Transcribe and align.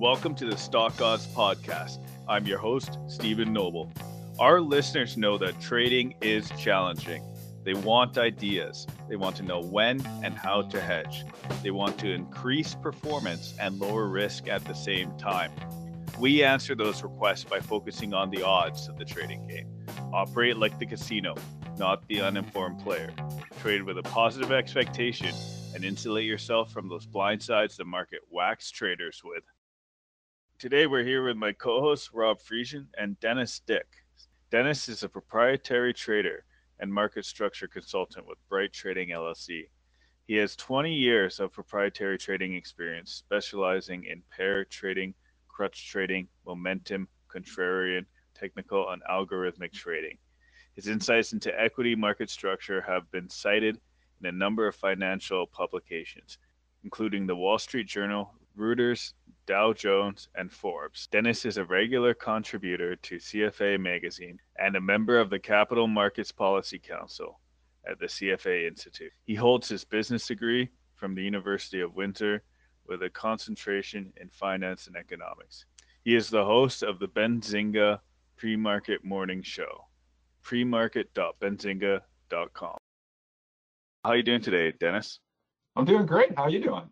Welcome 0.00 0.34
to 0.36 0.46
the 0.46 0.56
Stock 0.56 0.98
Odds 1.02 1.26
Podcast. 1.26 1.98
I'm 2.26 2.46
your 2.46 2.56
host, 2.56 2.98
Stephen 3.06 3.52
Noble. 3.52 3.92
Our 4.38 4.58
listeners 4.58 5.18
know 5.18 5.36
that 5.36 5.60
trading 5.60 6.14
is 6.22 6.48
challenging. 6.58 7.22
They 7.64 7.74
want 7.74 8.16
ideas. 8.16 8.86
They 9.10 9.16
want 9.16 9.36
to 9.36 9.42
know 9.42 9.60
when 9.60 10.00
and 10.24 10.32
how 10.32 10.62
to 10.62 10.80
hedge. 10.80 11.26
They 11.62 11.70
want 11.70 11.98
to 11.98 12.10
increase 12.10 12.74
performance 12.74 13.54
and 13.60 13.78
lower 13.78 14.08
risk 14.08 14.48
at 14.48 14.64
the 14.64 14.72
same 14.72 15.14
time. 15.18 15.52
We 16.18 16.42
answer 16.42 16.74
those 16.74 17.02
requests 17.02 17.44
by 17.44 17.60
focusing 17.60 18.14
on 18.14 18.30
the 18.30 18.42
odds 18.42 18.88
of 18.88 18.96
the 18.96 19.04
trading 19.04 19.48
game. 19.48 19.68
Operate 20.14 20.56
like 20.56 20.78
the 20.78 20.86
casino, 20.86 21.34
not 21.76 22.08
the 22.08 22.22
uninformed 22.22 22.78
player. 22.80 23.12
Trade 23.60 23.82
with 23.82 23.98
a 23.98 24.02
positive 24.04 24.50
expectation 24.50 25.34
and 25.74 25.84
insulate 25.84 26.24
yourself 26.24 26.72
from 26.72 26.88
those 26.88 27.04
blind 27.04 27.42
sides 27.42 27.76
the 27.76 27.84
market 27.84 28.20
whacks 28.30 28.70
traders 28.70 29.20
with. 29.22 29.44
Today, 30.60 30.86
we're 30.86 31.04
here 31.04 31.24
with 31.24 31.38
my 31.38 31.52
co 31.52 31.80
host, 31.80 32.10
Rob 32.12 32.38
Friesen, 32.38 32.84
and 32.98 33.18
Dennis 33.20 33.62
Dick. 33.66 33.86
Dennis 34.50 34.90
is 34.90 35.02
a 35.02 35.08
proprietary 35.08 35.94
trader 35.94 36.44
and 36.80 36.92
market 36.92 37.24
structure 37.24 37.66
consultant 37.66 38.26
with 38.26 38.36
Bright 38.50 38.70
Trading 38.70 39.08
LLC. 39.08 39.70
He 40.26 40.34
has 40.34 40.56
20 40.56 40.92
years 40.92 41.40
of 41.40 41.50
proprietary 41.50 42.18
trading 42.18 42.56
experience, 42.56 43.10
specializing 43.10 44.04
in 44.04 44.22
pair 44.30 44.66
trading, 44.66 45.14
crutch 45.48 45.88
trading, 45.88 46.28
momentum, 46.44 47.08
contrarian, 47.34 48.04
technical, 48.34 48.90
and 48.90 49.00
algorithmic 49.10 49.72
trading. 49.72 50.18
His 50.76 50.88
insights 50.88 51.32
into 51.32 51.58
equity 51.58 51.94
market 51.94 52.28
structure 52.28 52.82
have 52.82 53.10
been 53.10 53.30
cited 53.30 53.80
in 54.20 54.26
a 54.26 54.32
number 54.32 54.68
of 54.68 54.76
financial 54.76 55.46
publications, 55.46 56.36
including 56.84 57.26
the 57.26 57.34
Wall 57.34 57.58
Street 57.58 57.86
Journal, 57.86 58.34
Reuters, 58.60 59.14
Dow 59.46 59.72
Jones, 59.72 60.28
and 60.34 60.52
Forbes. 60.52 61.06
Dennis 61.06 61.46
is 61.46 61.56
a 61.56 61.64
regular 61.64 62.12
contributor 62.12 62.94
to 62.94 63.16
CFA 63.16 63.80
magazine 63.80 64.38
and 64.58 64.76
a 64.76 64.80
member 64.80 65.18
of 65.18 65.30
the 65.30 65.38
Capital 65.38 65.88
Markets 65.88 66.30
Policy 66.30 66.78
Council 66.78 67.40
at 67.90 67.98
the 67.98 68.06
CFA 68.06 68.68
Institute. 68.68 69.12
He 69.24 69.34
holds 69.34 69.66
his 69.68 69.84
business 69.84 70.26
degree 70.26 70.68
from 70.94 71.14
the 71.14 71.22
University 71.22 71.80
of 71.80 71.96
Windsor 71.96 72.42
with 72.86 73.02
a 73.02 73.10
concentration 73.10 74.12
in 74.20 74.28
finance 74.28 74.86
and 74.86 74.96
economics. 74.96 75.64
He 76.04 76.14
is 76.14 76.28
the 76.28 76.44
host 76.44 76.82
of 76.82 76.98
the 76.98 77.08
Benzinga 77.08 78.00
Pre-Market 78.36 79.02
Morning 79.04 79.42
Show, 79.42 79.86
premarket.benzinga.com. 80.44 82.76
How 84.04 84.10
are 84.10 84.16
you 84.16 84.22
doing 84.22 84.42
today, 84.42 84.72
Dennis? 84.78 85.18
I'm 85.76 85.84
doing 85.84 86.06
great. 86.06 86.36
How 86.36 86.44
are 86.44 86.50
you 86.50 86.62
doing? 86.62 86.88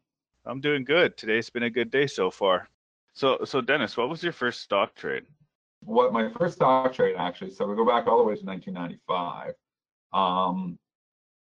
I'm 0.49 0.61
doing 0.61 0.83
good. 0.83 1.17
Today's 1.19 1.51
been 1.51 1.65
a 1.65 1.71
good 1.71 1.91
day 1.91 2.07
so 2.07 2.31
far. 2.31 2.69
So, 3.13 3.39
so 3.45 3.61
Dennis, 3.61 3.97
what 3.97 4.09
was 4.09 4.23
your 4.23 4.33
first 4.33 4.63
stock 4.63 4.95
trade? 4.95 5.25
What 5.81 6.13
my 6.13 6.31
first 6.31 6.55
stock 6.57 6.93
trade 6.95 7.17
actually? 7.17 7.51
So 7.51 7.67
we 7.67 7.77
go 7.77 7.87
back 7.87 8.07
all 8.07 8.17
the 8.17 8.25
way 8.25 8.35
to 8.35 8.45
1995. 8.45 9.53
Um, 10.13 10.79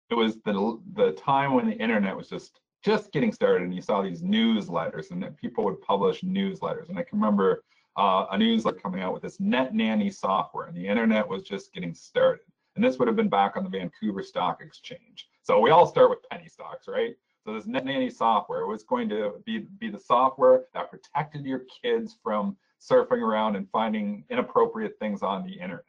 it 0.10 0.16
was 0.16 0.36
the 0.46 0.80
the 0.94 1.14
time 1.14 1.54
when 1.54 1.68
the 1.68 1.76
internet 1.76 2.16
was 2.16 2.30
just 2.30 2.60
just 2.84 3.12
getting 3.12 3.32
started, 3.32 3.64
and 3.64 3.74
you 3.74 3.82
saw 3.82 4.02
these 4.02 4.22
newsletters, 4.22 5.12
and 5.12 5.36
people 5.38 5.64
would 5.64 5.82
publish 5.82 6.22
newsletters. 6.22 6.90
And 6.90 7.00
I 7.00 7.04
can 7.04 7.20
remember 7.20 7.64
uh, 7.98 8.26
a 8.32 8.38
newsletter 8.38 8.78
coming 8.78 9.02
out 9.02 9.14
with 9.14 9.24
this 9.24 9.40
Net 9.40 9.74
Nanny 9.74 10.12
software, 10.12 10.68
and 10.68 10.78
the 10.78 10.86
internet 10.86 11.28
was 11.28 11.44
just 11.44 11.74
getting 11.74 11.94
started. 11.94 12.46
And 12.76 12.84
this 12.84 13.00
would 13.00 13.08
have 13.08 13.18
been 13.18 13.30
back 13.30 13.58
on 13.58 13.64
the 13.64 13.70
Vancouver 13.70 14.22
Stock 14.22 14.62
Exchange. 14.62 15.28
So 15.42 15.60
we 15.60 15.72
all 15.72 15.88
start 15.88 16.12
with 16.12 16.20
penny 16.30 16.48
stocks, 16.48 16.88
right? 16.88 17.16
So 17.48 17.53
this 17.53 17.66
Net 17.66 17.86
Nanny 17.86 18.09
software 18.09 18.66
was 18.66 18.84
going 18.84 19.08
to 19.08 19.36
be, 19.45 19.59
be 19.80 19.90
the 19.90 20.02
software 20.02 20.66
that 20.73 20.92
protected 20.92 21.45
your 21.45 21.62
kids 21.81 22.17
from 22.22 22.58
surfing 22.78 23.22
around 23.22 23.56
and 23.56 23.70
finding 23.72 24.26
inappropriate 24.30 25.00
things 25.00 25.23
on 25.23 25.45
the 25.45 25.54
internet. 25.54 25.86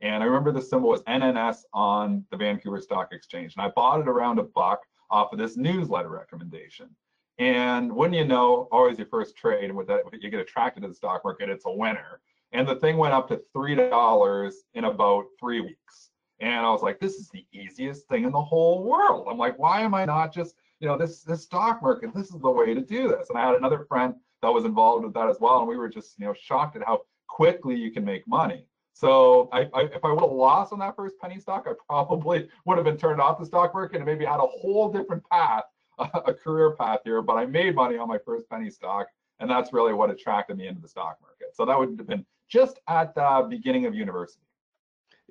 And 0.00 0.22
I 0.22 0.26
remember 0.26 0.52
the 0.52 0.62
symbol 0.62 0.88
was 0.88 1.02
NNS 1.02 1.64
on 1.74 2.24
the 2.30 2.38
Vancouver 2.38 2.80
Stock 2.80 3.10
Exchange. 3.12 3.52
And 3.54 3.62
I 3.62 3.68
bought 3.76 4.00
it 4.00 4.08
around 4.08 4.38
a 4.38 4.44
buck 4.44 4.80
off 5.10 5.34
of 5.34 5.38
this 5.38 5.58
newsletter 5.58 6.08
recommendation. 6.08 6.88
And 7.36 7.92
wouldn't 7.92 8.16
you 8.16 8.24
know, 8.24 8.66
always 8.72 8.96
your 8.96 9.06
first 9.08 9.36
trade, 9.36 9.70
with 9.70 9.88
that, 9.88 10.04
you 10.18 10.30
get 10.30 10.40
attracted 10.40 10.82
to 10.82 10.88
the 10.88 10.94
stock 10.94 11.20
market, 11.24 11.50
it's 11.50 11.66
a 11.66 11.70
winner. 11.70 12.22
And 12.52 12.66
the 12.66 12.76
thing 12.76 12.96
went 12.96 13.12
up 13.12 13.28
to 13.28 13.42
$3 13.54 14.52
in 14.72 14.84
about 14.84 15.26
three 15.38 15.60
weeks. 15.60 16.08
And 16.40 16.64
I 16.64 16.70
was 16.70 16.80
like, 16.80 17.00
this 17.00 17.16
is 17.16 17.28
the 17.28 17.44
easiest 17.52 18.08
thing 18.08 18.24
in 18.24 18.32
the 18.32 18.40
whole 18.40 18.82
world. 18.82 19.26
I'm 19.30 19.36
like, 19.36 19.58
why 19.58 19.82
am 19.82 19.92
I 19.92 20.06
not 20.06 20.32
just 20.32 20.54
you 20.82 20.88
know, 20.88 20.98
this 20.98 21.22
this 21.22 21.44
stock 21.44 21.80
market, 21.80 22.12
this 22.12 22.34
is 22.34 22.40
the 22.40 22.50
way 22.50 22.74
to 22.74 22.80
do 22.80 23.06
this. 23.06 23.30
And 23.30 23.38
I 23.38 23.46
had 23.46 23.54
another 23.54 23.86
friend 23.88 24.14
that 24.42 24.52
was 24.52 24.64
involved 24.64 25.04
with 25.04 25.14
that 25.14 25.28
as 25.28 25.36
well, 25.40 25.60
and 25.60 25.68
we 25.68 25.76
were 25.76 25.88
just, 25.88 26.18
you 26.18 26.26
know, 26.26 26.34
shocked 26.34 26.74
at 26.74 26.82
how 26.84 27.02
quickly 27.28 27.76
you 27.76 27.92
can 27.92 28.04
make 28.04 28.26
money. 28.26 28.66
So 28.92 29.48
I, 29.52 29.68
I, 29.72 29.82
if 29.84 30.04
I 30.04 30.10
would 30.10 30.20
have 30.20 30.32
lost 30.32 30.72
on 30.72 30.80
that 30.80 30.96
first 30.96 31.14
penny 31.20 31.38
stock, 31.38 31.66
I 31.68 31.72
probably 31.88 32.48
would 32.66 32.76
have 32.76 32.84
been 32.84 32.96
turned 32.96 33.20
off 33.20 33.38
the 33.38 33.46
stock 33.46 33.72
market 33.72 33.96
and 33.96 34.04
maybe 34.04 34.24
had 34.24 34.40
a 34.40 34.46
whole 34.46 34.92
different 34.92 35.22
path, 35.30 35.62
a 35.98 36.34
career 36.34 36.72
path 36.72 36.98
here. 37.04 37.22
But 37.22 37.34
I 37.34 37.46
made 37.46 37.76
money 37.76 37.96
on 37.96 38.08
my 38.08 38.18
first 38.26 38.50
penny 38.50 38.68
stock, 38.68 39.06
and 39.38 39.48
that's 39.48 39.72
really 39.72 39.94
what 39.94 40.10
attracted 40.10 40.58
me 40.58 40.66
into 40.66 40.80
the 40.80 40.88
stock 40.88 41.16
market. 41.22 41.54
So 41.54 41.64
that 41.64 41.78
would 41.78 41.96
have 41.96 42.08
been 42.08 42.26
just 42.48 42.80
at 42.88 43.14
the 43.14 43.46
beginning 43.48 43.86
of 43.86 43.94
university. 43.94 44.42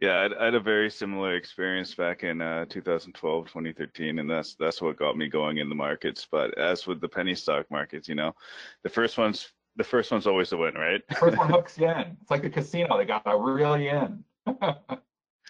Yeah, 0.02 0.28
I 0.40 0.46
had 0.46 0.56
a 0.56 0.60
very 0.60 0.90
similar 0.90 1.36
experience 1.36 1.94
back 1.94 2.24
in 2.24 2.42
uh, 2.42 2.66
2012, 2.66 3.46
2013, 3.46 4.18
and 4.18 4.28
that's 4.28 4.56
that's 4.56 4.82
what 4.82 4.98
got 4.98 5.16
me 5.16 5.28
going 5.28 5.60
in 5.60 5.70
the 5.70 5.76
markets. 5.76 6.28
But 6.30 6.58
as 6.58 6.88
with 6.88 7.00
the 7.00 7.08
penny 7.08 7.36
stock 7.36 7.70
markets, 7.70 8.10
you 8.10 8.16
know, 8.16 8.34
the 8.82 8.90
first 8.90 9.20
one's 9.20 9.50
the 9.76 9.84
first 9.84 10.12
one's 10.12 10.26
always 10.26 10.50
the 10.50 10.58
win, 10.58 10.74
right? 10.74 11.04
first 11.20 11.38
one 11.38 11.50
hooks 11.52 11.78
you 11.78 11.88
in. 11.88 12.18
It's 12.20 12.32
like 12.32 12.42
the 12.42 12.50
casino; 12.50 12.98
they 12.98 13.06
got 13.06 13.28
you 13.28 13.90
in. 13.92 14.24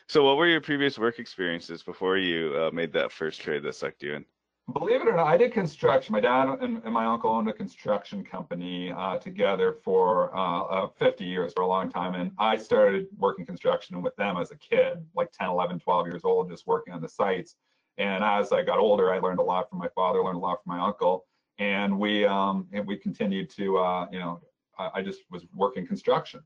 so, 0.09 0.25
what 0.25 0.35
were 0.35 0.47
your 0.47 0.59
previous 0.59 0.99
work 0.99 1.17
experiences 1.17 1.81
before 1.81 2.17
you 2.17 2.53
uh, 2.57 2.71
made 2.71 2.91
that 2.91 3.13
first 3.13 3.39
trade 3.39 3.63
that 3.63 3.75
sucked 3.75 4.03
you 4.03 4.15
in? 4.15 4.25
Believe 4.73 5.01
it 5.01 5.07
or 5.07 5.15
not, 5.15 5.27
I 5.27 5.37
did 5.37 5.51
construction. 5.51 6.13
My 6.13 6.19
dad 6.19 6.47
and, 6.61 6.81
and 6.83 6.93
my 6.93 7.05
uncle 7.05 7.31
owned 7.31 7.49
a 7.49 7.53
construction 7.53 8.23
company 8.23 8.91
uh, 8.91 9.17
together 9.17 9.77
for 9.83 10.35
uh, 10.35 10.61
uh, 10.63 10.87
50 10.99 11.25
years, 11.25 11.53
for 11.53 11.63
a 11.63 11.67
long 11.67 11.89
time. 11.89 12.15
And 12.15 12.31
I 12.37 12.57
started 12.57 13.07
working 13.17 13.45
construction 13.45 14.01
with 14.01 14.15
them 14.15 14.37
as 14.37 14.51
a 14.51 14.55
kid, 14.57 15.03
like 15.15 15.31
10, 15.31 15.49
11, 15.49 15.79
12 15.79 16.07
years 16.07 16.21
old, 16.23 16.49
just 16.49 16.67
working 16.67 16.93
on 16.93 17.01
the 17.01 17.09
sites. 17.09 17.55
And 17.97 18.23
as 18.23 18.51
I 18.51 18.63
got 18.63 18.79
older, 18.79 19.13
I 19.13 19.19
learned 19.19 19.39
a 19.39 19.43
lot 19.43 19.69
from 19.69 19.79
my 19.79 19.89
father, 19.95 20.23
learned 20.23 20.37
a 20.37 20.39
lot 20.39 20.59
from 20.63 20.77
my 20.77 20.83
uncle. 20.85 21.25
And 21.57 21.99
we 21.99 22.25
um, 22.25 22.67
and 22.71 22.87
we 22.87 22.97
continued 22.97 23.49
to, 23.51 23.77
uh, 23.77 24.07
you 24.11 24.19
know, 24.19 24.41
I, 24.77 24.89
I 24.95 25.01
just 25.01 25.21
was 25.29 25.45
working 25.53 25.85
construction. 25.85 26.41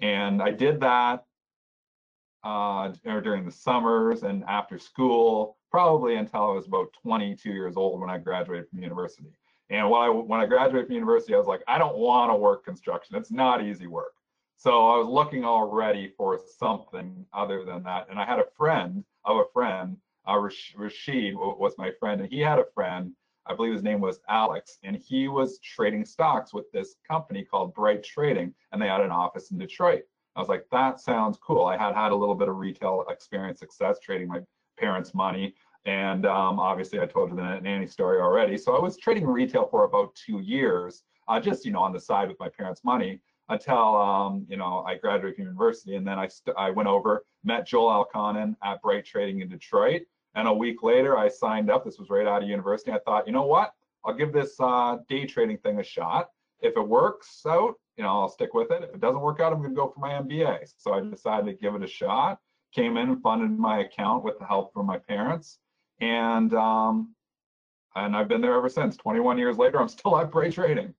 And 0.00 0.42
I 0.42 0.50
did 0.50 0.80
that 0.80 1.24
uh, 2.42 2.92
during 3.04 3.44
the 3.44 3.52
summers 3.52 4.22
and 4.22 4.44
after 4.44 4.78
school, 4.78 5.55
probably 5.70 6.16
until 6.16 6.42
I 6.42 6.54
was 6.54 6.66
about 6.66 6.92
22 7.02 7.50
years 7.50 7.76
old 7.76 8.00
when 8.00 8.10
I 8.10 8.18
graduated 8.18 8.68
from 8.68 8.82
university. 8.82 9.32
And 9.70 9.90
when 9.90 10.00
I, 10.00 10.08
when 10.08 10.40
I 10.40 10.46
graduated 10.46 10.86
from 10.86 10.94
university, 10.94 11.34
I 11.34 11.38
was 11.38 11.46
like, 11.46 11.62
I 11.66 11.78
don't 11.78 11.96
want 11.96 12.30
to 12.30 12.36
work 12.36 12.64
construction. 12.64 13.16
It's 13.16 13.32
not 13.32 13.64
easy 13.64 13.86
work. 13.86 14.12
So 14.56 14.88
I 14.88 14.96
was 14.98 15.08
looking 15.08 15.44
already 15.44 16.12
for 16.16 16.40
something 16.58 17.26
other 17.32 17.64
than 17.64 17.82
that. 17.82 18.06
And 18.08 18.18
I 18.18 18.24
had 18.24 18.38
a 18.38 18.46
friend 18.56 19.04
of 19.24 19.38
a 19.38 19.44
friend, 19.52 19.96
uh, 20.28 20.38
Rashid 20.38 21.34
was 21.34 21.74
my 21.78 21.92
friend, 22.00 22.20
and 22.20 22.30
he 22.30 22.40
had 22.40 22.58
a 22.58 22.64
friend, 22.74 23.12
I 23.44 23.54
believe 23.54 23.74
his 23.74 23.82
name 23.82 24.00
was 24.00 24.20
Alex, 24.28 24.78
and 24.82 24.96
he 24.96 25.28
was 25.28 25.58
trading 25.60 26.04
stocks 26.04 26.52
with 26.54 26.70
this 26.72 26.96
company 27.08 27.44
called 27.44 27.74
Bright 27.74 28.02
Trading, 28.02 28.54
and 28.72 28.80
they 28.80 28.88
had 28.88 29.02
an 29.02 29.10
office 29.10 29.50
in 29.50 29.58
Detroit. 29.58 30.02
I 30.34 30.40
was 30.40 30.48
like, 30.48 30.66
that 30.70 31.00
sounds 31.00 31.38
cool. 31.38 31.64
I 31.64 31.76
had 31.76 31.94
had 31.94 32.12
a 32.12 32.16
little 32.16 32.34
bit 32.34 32.48
of 32.48 32.56
retail 32.56 33.04
experience, 33.08 33.60
success 33.60 33.98
trading 34.00 34.28
my 34.28 34.40
parents' 34.78 35.14
money. 35.14 35.54
And 35.84 36.26
um, 36.26 36.58
obviously, 36.58 37.00
I 37.00 37.06
told 37.06 37.30
you 37.30 37.36
the 37.36 37.60
nanny 37.60 37.86
story 37.86 38.20
already. 38.20 38.58
So 38.58 38.76
I 38.76 38.80
was 38.80 38.96
trading 38.96 39.26
retail 39.26 39.68
for 39.70 39.84
about 39.84 40.14
two 40.14 40.40
years, 40.40 41.04
uh, 41.28 41.40
just 41.40 41.64
you 41.64 41.72
know 41.72 41.82
on 41.82 41.92
the 41.92 42.00
side 42.00 42.28
with 42.28 42.38
my 42.40 42.48
parents' 42.48 42.82
money 42.84 43.20
until 43.48 43.96
um, 43.96 44.44
you 44.48 44.56
know 44.56 44.84
I 44.86 44.96
graduated 44.96 45.36
from 45.36 45.44
university. 45.44 45.94
And 45.94 46.06
then 46.06 46.18
I 46.18 46.28
I 46.56 46.70
went 46.70 46.88
over, 46.88 47.24
met 47.44 47.66
Joel 47.66 48.04
Elconin 48.04 48.56
at 48.64 48.82
Bright 48.82 49.04
Trading 49.04 49.40
in 49.40 49.48
Detroit. 49.48 50.02
And 50.34 50.48
a 50.48 50.52
week 50.52 50.82
later, 50.82 51.16
I 51.16 51.28
signed 51.28 51.70
up. 51.70 51.84
This 51.84 51.98
was 51.98 52.10
right 52.10 52.26
out 52.26 52.42
of 52.42 52.48
university. 52.48 52.92
I 52.92 52.98
thought, 52.98 53.26
you 53.26 53.32
know 53.32 53.46
what? 53.46 53.72
I'll 54.04 54.14
give 54.14 54.32
this 54.32 54.54
uh, 54.60 54.98
day 55.08 55.24
trading 55.24 55.58
thing 55.58 55.80
a 55.80 55.84
shot. 55.84 56.28
If 56.60 56.76
it 56.76 56.86
works 56.86 57.44
out, 62.76 62.84
you 62.84 62.84
know, 62.84 62.84
I'll 62.84 62.84
stick 62.84 62.84
with 62.84 62.84
it. 62.84 62.84
If 62.84 62.84
it 62.84 62.84
doesn't 62.84 62.84
work 62.84 62.84
out, 62.84 62.84
I'm 62.84 62.84
going 62.84 62.84
to 62.84 62.84
go 62.84 62.84
for 62.84 62.84
my 62.84 62.84
MBA. 62.84 62.84
So 62.84 62.84
I 62.84 62.84
decided 62.84 62.84
to 62.84 62.84
give 62.84 62.84
it 62.84 62.84
a 62.84 62.84
shot. 62.84 62.84
Came 62.84 62.96
in, 62.96 63.08
and 63.08 63.22
funded 63.22 63.58
my 63.58 63.78
account 63.80 64.24
with 64.24 64.38
the 64.38 64.46
help 64.46 64.72
from 64.72 64.86
my 64.86 64.98
parents, 64.98 65.58
and 66.00 66.54
um, 66.54 67.14
and 67.94 68.16
I've 68.16 68.28
been 68.28 68.40
there 68.40 68.54
ever 68.54 68.68
since. 68.68 68.96
21 68.96 69.38
years 69.38 69.56
later, 69.56 69.80
I'm 69.80 69.88
still 69.88 70.18
at 70.18 70.30
Bright 70.30 70.52
Trading. 70.52 70.94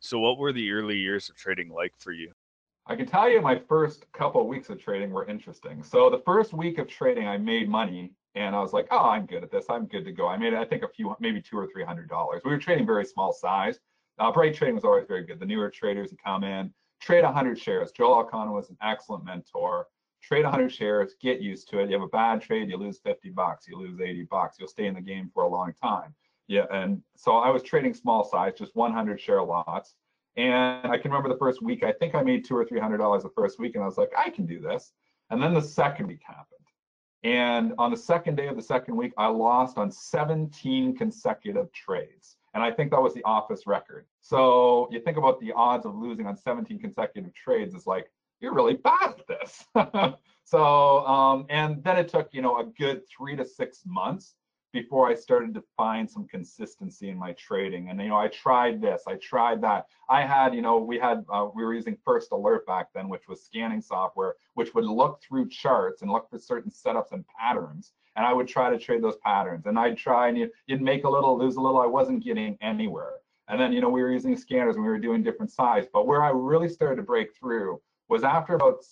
So, 0.00 0.18
what 0.20 0.38
were 0.38 0.52
the 0.52 0.70
early 0.70 0.96
years 0.96 1.28
of 1.28 1.36
trading 1.36 1.68
like 1.70 1.92
for 1.98 2.12
you? 2.12 2.32
I 2.86 2.96
can 2.96 3.06
tell 3.06 3.28
you 3.28 3.42
my 3.42 3.60
first 3.68 4.06
couple 4.12 4.40
of 4.40 4.46
weeks 4.46 4.70
of 4.70 4.80
trading 4.80 5.10
were 5.10 5.26
interesting. 5.26 5.82
So 5.82 6.08
the 6.08 6.22
first 6.24 6.54
week 6.54 6.78
of 6.78 6.88
trading, 6.88 7.26
I 7.28 7.36
made 7.36 7.68
money, 7.68 8.12
and 8.34 8.54
I 8.54 8.60
was 8.60 8.72
like, 8.72 8.86
"Oh, 8.90 9.10
I'm 9.10 9.26
good 9.26 9.42
at 9.42 9.50
this. 9.50 9.66
I'm 9.68 9.86
good 9.86 10.04
to 10.06 10.12
go." 10.12 10.28
I 10.28 10.36
made, 10.38 10.54
I 10.54 10.64
think, 10.64 10.84
a 10.84 10.88
few, 10.88 11.14
maybe 11.20 11.42
two 11.42 11.58
or 11.58 11.66
three 11.66 11.84
hundred 11.84 12.08
dollars. 12.08 12.42
We 12.44 12.50
were 12.52 12.58
trading 12.58 12.86
very 12.86 13.04
small 13.04 13.32
size, 13.32 13.80
Uh, 14.18 14.32
Bright 14.32 14.54
Trading 14.54 14.74
was 14.76 14.84
always 14.84 15.06
very 15.06 15.24
good. 15.24 15.38
The 15.40 15.46
newer 15.46 15.70
traders 15.70 16.10
would 16.10 16.22
come 16.22 16.44
in, 16.44 16.72
trade 17.00 17.24
100 17.24 17.58
shares. 17.58 17.92
Joel 17.92 18.24
Elconin 18.24 18.52
was 18.52 18.70
an 18.70 18.76
excellent 18.82 19.24
mentor. 19.24 19.86
Trade 20.22 20.44
100 20.44 20.70
shares, 20.70 21.14
get 21.20 21.40
used 21.40 21.68
to 21.70 21.78
it. 21.78 21.88
You 21.88 21.94
have 21.94 22.02
a 22.02 22.08
bad 22.08 22.42
trade, 22.42 22.68
you 22.68 22.76
lose 22.76 22.98
50 22.98 23.30
bucks, 23.30 23.66
you 23.68 23.78
lose 23.78 24.00
80 24.00 24.24
bucks. 24.24 24.56
You'll 24.58 24.68
stay 24.68 24.86
in 24.86 24.94
the 24.94 25.00
game 25.00 25.30
for 25.32 25.44
a 25.44 25.48
long 25.48 25.72
time. 25.80 26.14
Yeah, 26.48 26.64
and 26.70 27.02
so 27.16 27.36
I 27.36 27.50
was 27.50 27.62
trading 27.62 27.94
small 27.94 28.24
size, 28.24 28.54
just 28.56 28.74
100 28.74 29.20
share 29.20 29.42
lots. 29.42 29.94
And 30.36 30.86
I 30.86 30.96
can 30.98 31.10
remember 31.10 31.28
the 31.28 31.38
first 31.38 31.62
week, 31.62 31.82
I 31.82 31.92
think 31.92 32.14
I 32.14 32.22
made 32.22 32.44
two 32.44 32.56
or 32.56 32.64
three 32.64 32.78
hundred 32.78 32.98
dollars 32.98 33.24
the 33.24 33.30
first 33.30 33.58
week, 33.58 33.74
and 33.74 33.82
I 33.82 33.86
was 33.86 33.98
like, 33.98 34.12
I 34.16 34.30
can 34.30 34.46
do 34.46 34.60
this. 34.60 34.92
And 35.30 35.42
then 35.42 35.52
the 35.52 35.60
second 35.60 36.06
week 36.06 36.22
happened. 36.24 36.58
And 37.24 37.74
on 37.78 37.90
the 37.90 37.96
second 37.96 38.36
day 38.36 38.46
of 38.46 38.56
the 38.56 38.62
second 38.62 38.96
week, 38.96 39.12
I 39.18 39.26
lost 39.26 39.76
on 39.76 39.90
17 39.90 40.96
consecutive 40.96 41.72
trades. 41.72 42.36
And 42.54 42.62
I 42.62 42.70
think 42.70 42.92
that 42.92 43.02
was 43.02 43.14
the 43.14 43.24
office 43.24 43.66
record. 43.66 44.06
So 44.20 44.88
you 44.92 45.00
think 45.00 45.16
about 45.16 45.40
the 45.40 45.52
odds 45.52 45.84
of 45.84 45.96
losing 45.96 46.26
on 46.26 46.36
17 46.36 46.78
consecutive 46.78 47.34
trades 47.34 47.74
is 47.74 47.86
like, 47.86 48.10
you're 48.40 48.54
really 48.54 48.74
bad 48.74 49.14
at 49.18 49.26
this. 49.26 49.64
so, 50.44 51.06
um, 51.06 51.46
and 51.48 51.82
then 51.82 51.96
it 51.98 52.08
took, 52.08 52.28
you 52.32 52.42
know, 52.42 52.58
a 52.58 52.64
good 52.64 53.02
three 53.08 53.36
to 53.36 53.44
six 53.44 53.82
months 53.86 54.34
before 54.72 55.08
I 55.08 55.14
started 55.14 55.54
to 55.54 55.64
find 55.76 56.08
some 56.10 56.26
consistency 56.28 57.08
in 57.08 57.18
my 57.18 57.32
trading. 57.32 57.88
And 57.88 58.00
you 58.00 58.08
know, 58.08 58.16
I 58.16 58.28
tried 58.28 58.80
this, 58.80 59.02
I 59.06 59.14
tried 59.14 59.62
that. 59.62 59.86
I 60.08 60.22
had, 60.22 60.54
you 60.54 60.62
know, 60.62 60.78
we 60.78 60.98
had 60.98 61.24
uh, 61.32 61.48
we 61.54 61.64
were 61.64 61.74
using 61.74 61.96
First 62.04 62.32
Alert 62.32 62.66
back 62.66 62.88
then, 62.94 63.08
which 63.08 63.28
was 63.28 63.42
scanning 63.42 63.80
software, 63.80 64.34
which 64.54 64.74
would 64.74 64.84
look 64.84 65.20
through 65.22 65.48
charts 65.48 66.02
and 66.02 66.10
look 66.10 66.28
for 66.28 66.38
certain 66.38 66.70
setups 66.70 67.12
and 67.12 67.24
patterns. 67.26 67.92
And 68.16 68.26
I 68.26 68.32
would 68.32 68.48
try 68.48 68.70
to 68.70 68.78
trade 68.78 69.02
those 69.02 69.16
patterns. 69.16 69.66
And 69.66 69.78
I'd 69.78 69.96
try 69.96 70.28
and 70.28 70.36
you, 70.36 70.50
you'd 70.66 70.82
make 70.82 71.04
a 71.04 71.08
little, 71.08 71.38
lose 71.38 71.56
a 71.56 71.60
little. 71.60 71.80
I 71.80 71.86
wasn't 71.86 72.24
getting 72.24 72.58
anywhere. 72.60 73.14
And 73.48 73.58
then, 73.58 73.72
you 73.72 73.80
know, 73.80 73.88
we 73.88 74.02
were 74.02 74.12
using 74.12 74.36
scanners 74.36 74.74
and 74.74 74.84
we 74.84 74.90
were 74.90 74.98
doing 74.98 75.22
different 75.22 75.50
size. 75.50 75.86
But 75.92 76.06
where 76.06 76.22
I 76.22 76.30
really 76.30 76.68
started 76.68 76.96
to 76.96 77.02
break 77.02 77.34
through 77.34 77.80
was 78.08 78.24
after 78.24 78.54
about 78.54 78.84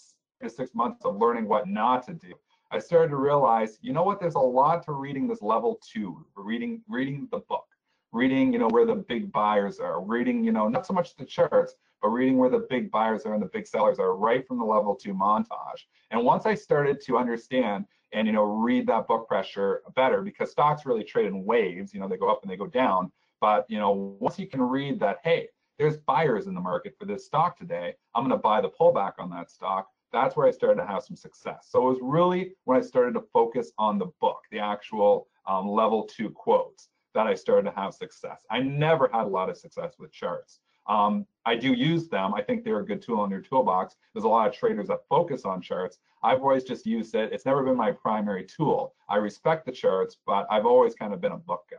six 0.46 0.74
months 0.74 1.04
of 1.04 1.16
learning 1.16 1.48
what 1.48 1.68
not 1.68 2.06
to 2.06 2.14
do. 2.14 2.32
I 2.70 2.78
started 2.78 3.10
to 3.10 3.16
realize, 3.16 3.78
you 3.80 3.92
know 3.92 4.02
what, 4.02 4.20
there's 4.20 4.34
a 4.34 4.40
lot 4.40 4.84
to 4.84 4.92
reading 4.92 5.28
this 5.28 5.40
level 5.40 5.80
two, 5.82 6.26
reading, 6.34 6.82
reading 6.88 7.28
the 7.30 7.38
book, 7.38 7.66
reading, 8.12 8.52
you 8.52 8.58
know, 8.58 8.68
where 8.68 8.84
the 8.84 8.94
big 8.94 9.30
buyers 9.32 9.78
are, 9.78 10.02
reading, 10.02 10.44
you 10.44 10.52
know, 10.52 10.68
not 10.68 10.86
so 10.86 10.92
much 10.92 11.14
the 11.16 11.24
charts, 11.24 11.74
but 12.02 12.08
reading 12.08 12.36
where 12.36 12.50
the 12.50 12.66
big 12.68 12.90
buyers 12.90 13.24
are 13.24 13.34
and 13.34 13.42
the 13.42 13.50
big 13.52 13.66
sellers 13.66 13.98
are 13.98 14.16
right 14.16 14.46
from 14.46 14.58
the 14.58 14.64
level 14.64 14.94
two 14.94 15.14
montage. 15.14 15.86
And 16.10 16.24
once 16.24 16.44
I 16.44 16.54
started 16.54 17.00
to 17.02 17.16
understand 17.16 17.86
and, 18.12 18.26
you 18.26 18.32
know, 18.32 18.42
read 18.42 18.86
that 18.88 19.06
book 19.06 19.28
pressure 19.28 19.82
better, 19.94 20.22
because 20.22 20.50
stocks 20.50 20.84
really 20.84 21.04
trade 21.04 21.26
in 21.26 21.44
waves, 21.44 21.94
you 21.94 22.00
know, 22.00 22.08
they 22.08 22.16
go 22.16 22.28
up 22.28 22.42
and 22.42 22.50
they 22.50 22.56
go 22.56 22.66
down. 22.66 23.12
But, 23.40 23.66
you 23.68 23.78
know, 23.78 24.16
once 24.18 24.38
you 24.38 24.46
can 24.46 24.62
read 24.62 24.98
that, 25.00 25.18
hey, 25.22 25.48
there's 25.78 25.96
buyers 25.99 26.46
in 26.46 26.55
the 26.55 26.61
market 26.61 26.94
for 26.99 27.05
this 27.05 27.26
stock 27.26 27.58
today, 27.58 27.94
I'm 28.14 28.23
going 28.23 28.37
to 28.37 28.43
buy 28.43 28.61
the 28.61 28.70
pullback 28.70 29.14
on 29.19 29.31
that 29.31 29.50
stock 29.50 29.88
that's 30.12 30.37
where 30.37 30.46
I 30.46 30.50
started 30.50 30.81
to 30.81 30.87
have 30.87 31.02
some 31.02 31.17
success. 31.17 31.69
So 31.70 31.87
it 31.87 31.90
was 31.90 31.99
really 32.00 32.52
when 32.64 32.78
I 32.78 32.81
started 32.81 33.14
to 33.14 33.25
focus 33.32 33.73
on 33.78 33.99
the 33.99 34.06
book, 34.20 34.40
the 34.50 34.58
actual 34.58 35.28
um, 35.46 35.69
level 35.69 36.05
two 36.05 36.31
quotes, 36.31 36.88
that 37.14 37.26
I 37.26 37.34
started 37.34 37.70
to 37.70 37.76
have 37.76 37.94
success. 37.94 38.44
I 38.50 38.61
never 38.61 39.08
had 39.12 39.25
a 39.25 39.28
lot 39.28 39.49
of 39.49 39.56
success 39.56 39.94
with 39.99 40.12
charts. 40.12 40.61
Um, 40.87 41.26
I 41.44 41.56
do 41.56 41.73
use 41.73 42.08
them. 42.08 42.34
I 42.34 42.43
think 42.43 42.62
they're 42.62 42.81
a 42.81 42.84
good 42.84 43.02
tool 43.02 43.25
in 43.25 43.31
your 43.31 43.40
toolbox. 43.40 43.96
There's 44.14 44.25
a 44.25 44.28
lot 44.28 44.46
of 44.46 44.55
traders 44.55 44.88
that 44.88 45.00
focus 45.08 45.44
on 45.44 45.61
charts. 45.61 45.99
I've 46.23 46.40
always 46.40 46.64
just 46.64 46.87
used 46.87 47.14
it. 47.14 47.32
It's 47.32 47.44
never 47.44 47.64
been 47.64 47.76
my 47.76 47.90
primary 47.90 48.44
tool. 48.44 48.94
I 49.08 49.17
respect 49.17 49.67
the 49.67 49.73
charts, 49.73 50.17
but 50.26 50.46
I've 50.50 50.67
always 50.67 50.94
kind 50.94 51.12
of 51.12 51.20
been 51.20 51.32
a 51.32 51.38
book 51.38 51.64
guy. 51.70 51.78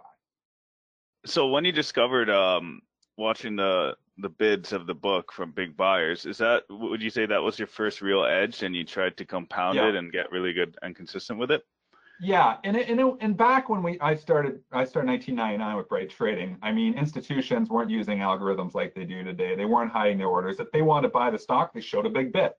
So 1.26 1.48
when 1.48 1.66
you 1.66 1.72
discovered 1.72 2.30
um, 2.30 2.82
watching 3.18 3.56
the 3.56 3.96
the 4.19 4.30
bids 4.30 4.74
of 4.74 4.88
the 4.88 4.94
book 4.94 5.31
from 5.31 5.52
big 5.52 5.78
buyers 5.78 6.25
is 6.25 6.40
that 6.40 6.64
would 6.69 7.02
you 7.02 7.10
say 7.10 7.25
that 7.25 7.42
was 7.42 7.60
your 7.60 7.68
first 7.68 8.02
real 8.02 8.24
edge 8.24 8.64
and 8.64 8.75
you 8.75 8.84
tried 8.84 9.16
to 9.16 9.25
compound 9.25 9.75
yeah. 9.75 9.90
it 9.90 9.96
and 9.96 10.12
get 10.12 10.31
really 10.31 10.54
good 10.54 10.75
and 10.81 10.96
consistent 10.96 11.38
with 11.38 11.52
it? 11.52 11.62
Yeah 12.19 12.58
and 12.64 12.75
it, 12.75 12.90
and, 12.90 13.00
it, 13.00 13.14
and 13.22 13.38
back 13.38 13.69
when 13.69 13.84
we 13.84 14.00
i 14.00 14.16
started 14.16 14.60
i 14.72 14.84
started 14.84 15.08
1999 15.10 15.78
with 15.78 15.88
bright 15.88 16.10
trading 16.10 16.58
i 16.64 16.72
mean 16.72 16.98
institutions 16.98 17.69
weren't 17.69 17.92
using 17.92 18.19
algorithms 18.19 18.74
like 18.74 18.96
they 18.96 19.06
do 19.06 19.24
today. 19.24 19.56
They 19.56 19.66
weren't 19.66 19.92
hiding 19.92 20.18
their 20.18 20.28
orders. 20.28 20.60
If 20.60 20.72
they 20.72 20.81
wanted 20.81 21.10
to 21.10 21.12
buy 21.12 21.30
the 21.30 21.40
stock 21.40 21.74
they 21.74 21.81
showed 21.81 22.06
a 22.06 22.10
big 22.10 22.34
bid. 22.34 22.52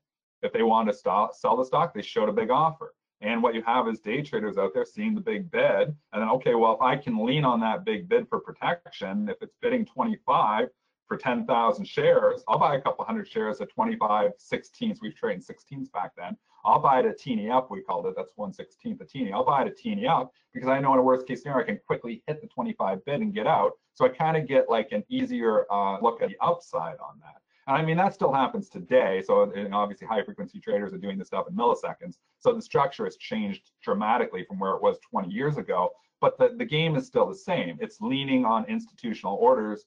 If 0.43 0.52
they 0.52 0.62
wanted 0.62 0.93
to 0.93 0.99
stop, 0.99 1.34
sell 1.34 1.56
the 1.56 1.64
stock 1.64 1.93
they 1.93 2.02
showed 2.02 2.28
a 2.28 2.32
big 2.32 2.50
offer 2.50 2.94
and 3.20 3.42
what 3.42 3.54
you 3.54 3.62
have 3.62 3.88
is 3.88 4.00
day 4.00 4.22
traders 4.22 4.58
out 4.58 4.72
there 4.74 4.84
seeing 4.84 5.14
the 5.14 5.20
big 5.20 5.50
bid 5.50 5.88
and 6.12 6.22
then 6.22 6.28
okay 6.28 6.54
well 6.54 6.74
if 6.74 6.80
i 6.80 6.96
can 6.96 7.24
lean 7.24 7.44
on 7.44 7.60
that 7.60 7.84
big 7.84 8.08
bid 8.08 8.28
for 8.28 8.40
protection 8.40 9.28
if 9.28 9.36
it's 9.40 9.54
bidding 9.60 9.84
25 9.84 10.68
for 11.08 11.16
10,000 11.16 11.86
shares, 11.86 12.44
I'll 12.46 12.58
buy 12.58 12.76
a 12.76 12.80
couple 12.80 13.04
hundred 13.04 13.26
shares 13.26 13.60
at 13.60 13.70
25 13.70 14.32
16ths. 14.38 14.98
We've 15.00 15.16
traded 15.16 15.44
16ths 15.44 15.90
back 15.90 16.12
then. 16.16 16.36
I'll 16.64 16.80
buy 16.80 17.00
it 17.00 17.06
at 17.06 17.18
teeny 17.18 17.50
up, 17.50 17.70
we 17.70 17.80
called 17.80 18.06
it. 18.06 18.14
That's 18.16 18.32
1 18.36 18.52
16th 18.52 19.00
a 19.00 19.04
teeny. 19.04 19.32
I'll 19.32 19.44
buy 19.44 19.62
it 19.62 19.68
at 19.68 19.76
teeny 19.76 20.06
up 20.06 20.32
because 20.52 20.68
I 20.68 20.80
know 20.80 20.92
in 20.92 20.98
a 20.98 21.02
worst 21.02 21.26
case 21.26 21.42
scenario, 21.42 21.62
I 21.62 21.66
can 21.66 21.80
quickly 21.86 22.22
hit 22.26 22.42
the 22.42 22.48
25 22.48 23.04
bid 23.04 23.20
and 23.20 23.32
get 23.32 23.46
out. 23.46 23.72
So 23.94 24.04
I 24.04 24.10
kind 24.10 24.36
of 24.36 24.46
get 24.46 24.68
like 24.68 24.92
an 24.92 25.02
easier 25.08 25.64
uh, 25.72 25.98
look 26.00 26.20
at 26.20 26.28
the 26.28 26.36
upside 26.40 26.98
on 26.98 27.18
that. 27.20 27.36
And 27.68 27.76
I 27.76 27.82
mean, 27.82 27.96
that 27.96 28.12
still 28.12 28.32
happens 28.32 28.68
today. 28.68 29.22
So 29.24 29.52
obviously 29.72 30.06
high 30.06 30.24
frequency 30.24 30.60
traders 30.60 30.92
are 30.92 30.98
doing 30.98 31.16
this 31.18 31.28
stuff 31.28 31.46
in 31.48 31.56
milliseconds. 31.56 32.16
So 32.38 32.52
the 32.52 32.62
structure 32.62 33.05
has 33.05 33.17
changed 33.17 33.70
dramatically 33.82 34.44
from 34.44 34.58
where 34.58 34.73
it 34.73 34.82
was 34.82 34.99
20 35.11 35.29
years 35.29 35.56
ago, 35.56 35.90
but 36.20 36.38
the, 36.38 36.55
the 36.56 36.64
game 36.64 36.96
is 36.96 37.06
still 37.06 37.26
the 37.26 37.35
same. 37.35 37.79
It's 37.81 38.00
leaning 38.00 38.44
on 38.44 38.64
institutional 38.67 39.37
orders 39.37 39.87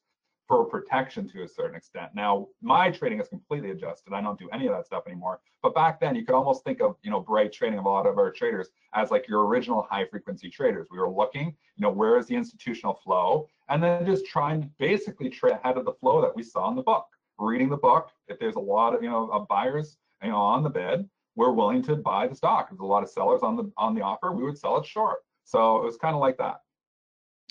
for 0.51 0.65
protection 0.65 1.29
to 1.29 1.43
a 1.43 1.47
certain 1.47 1.77
extent. 1.77 2.11
Now, 2.13 2.47
my 2.61 2.91
trading 2.91 3.19
has 3.19 3.29
completely 3.29 3.71
adjusted. 3.71 4.11
I 4.13 4.19
don't 4.21 4.37
do 4.37 4.49
any 4.51 4.67
of 4.67 4.73
that 4.73 4.85
stuff 4.85 5.03
anymore. 5.07 5.39
But 5.63 5.73
back 5.73 6.01
then, 6.01 6.13
you 6.13 6.25
could 6.25 6.35
almost 6.35 6.65
think 6.65 6.81
of, 6.81 6.97
you 7.03 7.09
know, 7.09 7.21
bright 7.21 7.53
trading 7.53 7.79
of 7.79 7.85
a 7.85 7.89
lot 7.89 8.05
of 8.05 8.17
our 8.17 8.31
traders 8.31 8.67
as 8.93 9.11
like 9.11 9.29
your 9.29 9.45
original 9.45 9.87
high 9.89 10.05
frequency 10.05 10.49
traders. 10.49 10.87
We 10.91 10.99
were 10.99 11.09
looking, 11.09 11.45
you 11.45 11.81
know, 11.81 11.89
where 11.89 12.17
is 12.17 12.27
the 12.27 12.35
institutional 12.35 12.95
flow? 12.95 13.47
And 13.69 13.81
then 13.81 14.05
just 14.05 14.25
trying 14.25 14.61
to 14.63 14.69
basically 14.77 15.29
trade 15.29 15.53
ahead 15.53 15.77
of 15.77 15.85
the 15.85 15.93
flow 15.93 16.19
that 16.21 16.35
we 16.35 16.43
saw 16.43 16.69
in 16.69 16.75
the 16.75 16.83
book. 16.83 17.05
Reading 17.39 17.69
the 17.69 17.77
book, 17.77 18.09
if 18.27 18.37
there's 18.37 18.55
a 18.55 18.59
lot 18.59 18.93
of, 18.93 19.01
you 19.01 19.09
know, 19.09 19.29
of 19.31 19.47
buyers, 19.47 19.95
you 20.21 20.31
know, 20.31 20.35
on 20.35 20.63
the 20.63 20.69
bid, 20.69 21.09
we're 21.35 21.51
willing 21.51 21.81
to 21.83 21.95
buy 21.95 22.27
the 22.27 22.35
stock. 22.35 22.69
There's 22.69 22.79
a 22.79 22.85
lot 22.85 23.03
of 23.03 23.09
sellers 23.09 23.41
on 23.43 23.55
the 23.55 23.71
on 23.77 23.95
the 23.95 24.01
offer, 24.01 24.31
we 24.31 24.43
would 24.43 24.57
sell 24.57 24.77
it 24.77 24.85
short. 24.85 25.19
So 25.43 25.77
it 25.77 25.83
was 25.83 25.97
kind 25.97 26.15
of 26.15 26.21
like 26.21 26.37
that. 26.37 26.61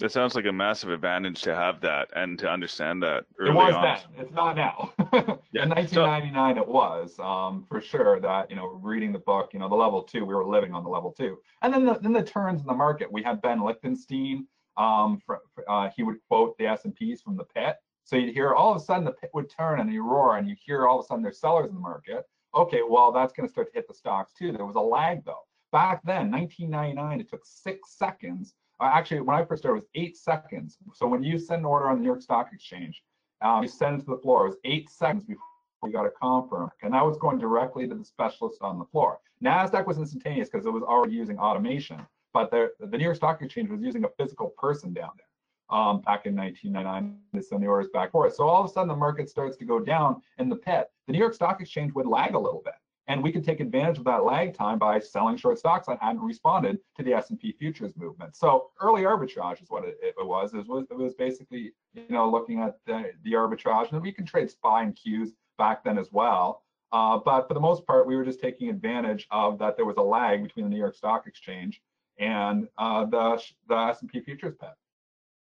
It 0.02 0.10
sounds 0.10 0.34
like 0.34 0.46
a 0.46 0.52
massive 0.52 0.90
advantage 0.90 1.42
to 1.42 1.54
have 1.54 1.82
that 1.82 2.08
and 2.16 2.38
to 2.38 2.48
understand 2.48 3.02
that 3.02 3.24
early 3.38 3.50
It 3.50 3.54
was 3.54 3.74
on. 3.74 3.82
then. 3.82 3.98
It's 4.16 4.32
not 4.32 4.56
now. 4.56 4.92
yeah. 5.52 5.64
In 5.64 5.68
1999, 5.68 6.54
so, 6.54 6.62
it 6.62 6.68
was 6.68 7.18
um, 7.18 7.66
for 7.68 7.82
sure 7.82 8.18
that 8.20 8.48
you 8.48 8.56
know 8.56 8.66
reading 8.82 9.12
the 9.12 9.18
book, 9.18 9.50
you 9.52 9.58
know, 9.58 9.68
the 9.68 9.74
level 9.74 10.02
two, 10.02 10.24
we 10.24 10.34
were 10.34 10.46
living 10.46 10.72
on 10.72 10.84
the 10.84 10.88
level 10.88 11.12
two, 11.12 11.38
and 11.62 11.72
then 11.72 11.84
the 11.84 11.98
then 12.00 12.12
the 12.12 12.22
turns 12.22 12.60
in 12.62 12.66
the 12.66 12.74
market. 12.74 13.12
We 13.12 13.22
had 13.22 13.42
Ben 13.42 13.62
Lichtenstein. 13.62 14.46
Um, 14.76 15.20
for, 15.26 15.40
uh, 15.68 15.90
he 15.94 16.02
would 16.02 16.16
quote 16.28 16.56
the 16.56 16.66
S 16.66 16.86
and 16.86 16.94
P's 16.94 17.20
from 17.20 17.36
the 17.36 17.44
pit. 17.44 17.76
So 18.04 18.16
you'd 18.16 18.32
hear 18.32 18.54
all 18.54 18.70
of 18.70 18.80
a 18.80 18.84
sudden 18.84 19.04
the 19.04 19.12
pit 19.12 19.28
would 19.34 19.50
turn 19.50 19.80
and 19.80 19.92
you 19.92 20.02
roar, 20.02 20.38
and 20.38 20.48
you 20.48 20.56
hear 20.64 20.86
all 20.86 21.00
of 21.00 21.04
a 21.04 21.06
sudden 21.08 21.22
there's 21.22 21.40
sellers 21.40 21.68
in 21.68 21.74
the 21.74 21.80
market. 21.80 22.24
Okay, 22.54 22.80
well 22.88 23.12
that's 23.12 23.32
going 23.32 23.48
to 23.48 23.52
start 23.52 23.68
to 23.68 23.74
hit 23.74 23.88
the 23.88 23.94
stocks 23.94 24.32
too. 24.32 24.52
There 24.52 24.66
was 24.66 24.76
a 24.76 24.80
lag 24.80 25.24
though. 25.24 25.44
Back 25.72 26.02
then, 26.04 26.30
1999, 26.30 27.20
it 27.20 27.30
took 27.30 27.42
six 27.44 27.96
seconds 27.96 28.54
uh, 28.80 28.90
actually, 28.94 29.20
when 29.20 29.36
I 29.36 29.44
first 29.44 29.62
started, 29.62 29.78
it 29.78 29.82
was 29.82 29.90
eight 29.94 30.16
seconds. 30.16 30.78
So 30.94 31.06
when 31.06 31.22
you 31.22 31.38
send 31.38 31.60
an 31.60 31.66
order 31.66 31.88
on 31.88 31.96
the 31.96 32.00
New 32.00 32.06
York 32.06 32.22
Stock 32.22 32.48
Exchange, 32.52 33.02
um, 33.42 33.62
you 33.62 33.68
send 33.68 34.00
it 34.00 34.04
to 34.04 34.10
the 34.12 34.18
floor. 34.18 34.46
It 34.46 34.50
was 34.50 34.58
eight 34.64 34.88
seconds 34.88 35.24
before 35.24 35.42
you 35.84 35.92
got 35.92 36.06
a 36.06 36.10
confirm, 36.10 36.70
and 36.82 36.94
that 36.94 37.04
was 37.04 37.18
going 37.18 37.38
directly 37.38 37.86
to 37.88 37.94
the 37.94 38.04
specialist 38.04 38.58
on 38.62 38.78
the 38.78 38.86
floor. 38.86 39.18
Nasdaq 39.44 39.86
was 39.86 39.98
instantaneous 39.98 40.48
because 40.48 40.66
it 40.66 40.72
was 40.72 40.82
already 40.82 41.14
using 41.14 41.38
automation, 41.38 42.06
but 42.32 42.50
the, 42.50 42.70
the 42.80 42.96
New 42.96 43.04
York 43.04 43.16
Stock 43.16 43.42
Exchange 43.42 43.70
was 43.70 43.82
using 43.82 44.04
a 44.04 44.08
physical 44.18 44.52
person 44.58 44.94
down 44.94 45.10
there. 45.16 45.26
Um, 45.70 46.00
back 46.00 46.26
in 46.26 46.34
1999 46.34 47.16
to 47.32 47.42
send 47.42 47.62
the 47.62 47.68
orders 47.68 47.88
back 47.92 48.10
for 48.10 48.26
it. 48.26 48.34
So 48.34 48.48
all 48.48 48.64
of 48.64 48.70
a 48.70 48.72
sudden 48.72 48.88
the 48.88 48.96
market 48.96 49.30
starts 49.30 49.56
to 49.58 49.64
go 49.64 49.78
down 49.78 50.20
in 50.38 50.48
the 50.48 50.56
pit. 50.56 50.88
The 51.06 51.12
New 51.12 51.18
York 51.18 51.32
Stock 51.32 51.60
Exchange 51.60 51.92
would 51.94 52.06
lag 52.06 52.34
a 52.34 52.38
little 52.38 52.60
bit. 52.64 52.74
And 53.10 53.22
we 53.22 53.32
could 53.32 53.44
take 53.44 53.58
advantage 53.58 53.98
of 53.98 54.04
that 54.04 54.24
lag 54.24 54.54
time 54.54 54.78
by 54.78 55.00
selling 55.00 55.36
short 55.36 55.58
stocks 55.58 55.88
that 55.88 55.98
hadn't 56.00 56.22
responded 56.22 56.78
to 56.96 57.02
the 57.02 57.12
S&P 57.12 57.50
futures 57.52 57.92
movement. 57.96 58.36
So 58.36 58.70
early 58.80 59.02
arbitrage 59.02 59.60
is 59.60 59.68
what 59.68 59.84
it, 59.84 59.98
it 60.00 60.14
was. 60.24 60.54
It 60.54 60.66
was, 60.68 60.86
it 60.90 60.96
was 60.96 61.14
basically, 61.14 61.72
you 61.92 62.04
know, 62.08 62.30
looking 62.30 62.60
at 62.60 62.78
the, 62.86 63.10
the 63.24 63.32
arbitrage. 63.32 63.90
And 63.90 64.00
we 64.00 64.12
can 64.12 64.24
trade 64.24 64.48
SPY 64.48 64.82
and 64.82 64.96
Qs 64.96 65.30
back 65.58 65.82
then 65.82 65.98
as 65.98 66.12
well. 66.12 66.62
Uh, 66.92 67.18
but 67.18 67.48
for 67.48 67.54
the 67.54 67.60
most 67.60 67.84
part, 67.86 68.06
we 68.06 68.14
were 68.14 68.24
just 68.24 68.40
taking 68.40 68.68
advantage 68.68 69.26
of 69.32 69.58
that 69.58 69.76
there 69.76 69.86
was 69.86 69.96
a 69.96 70.02
lag 70.02 70.42
between 70.42 70.66
the 70.66 70.70
New 70.70 70.78
York 70.78 70.94
Stock 70.94 71.26
Exchange 71.26 71.82
and 72.18 72.68
uh, 72.78 73.04
the, 73.06 73.42
the 73.68 73.74
S&P 73.74 74.20
futures 74.20 74.54
pit. 74.60 74.70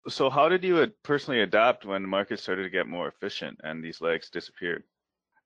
So 0.10 0.30
how 0.30 0.48
did 0.50 0.64
you 0.64 0.92
personally 1.04 1.42
adapt 1.42 1.86
when 1.86 2.04
the 2.04 2.38
started 2.38 2.64
to 2.64 2.70
get 2.70 2.88
more 2.88 3.08
efficient 3.08 3.60
and 3.64 3.84
these 3.84 4.02
legs 4.02 4.30
disappeared? 4.30 4.84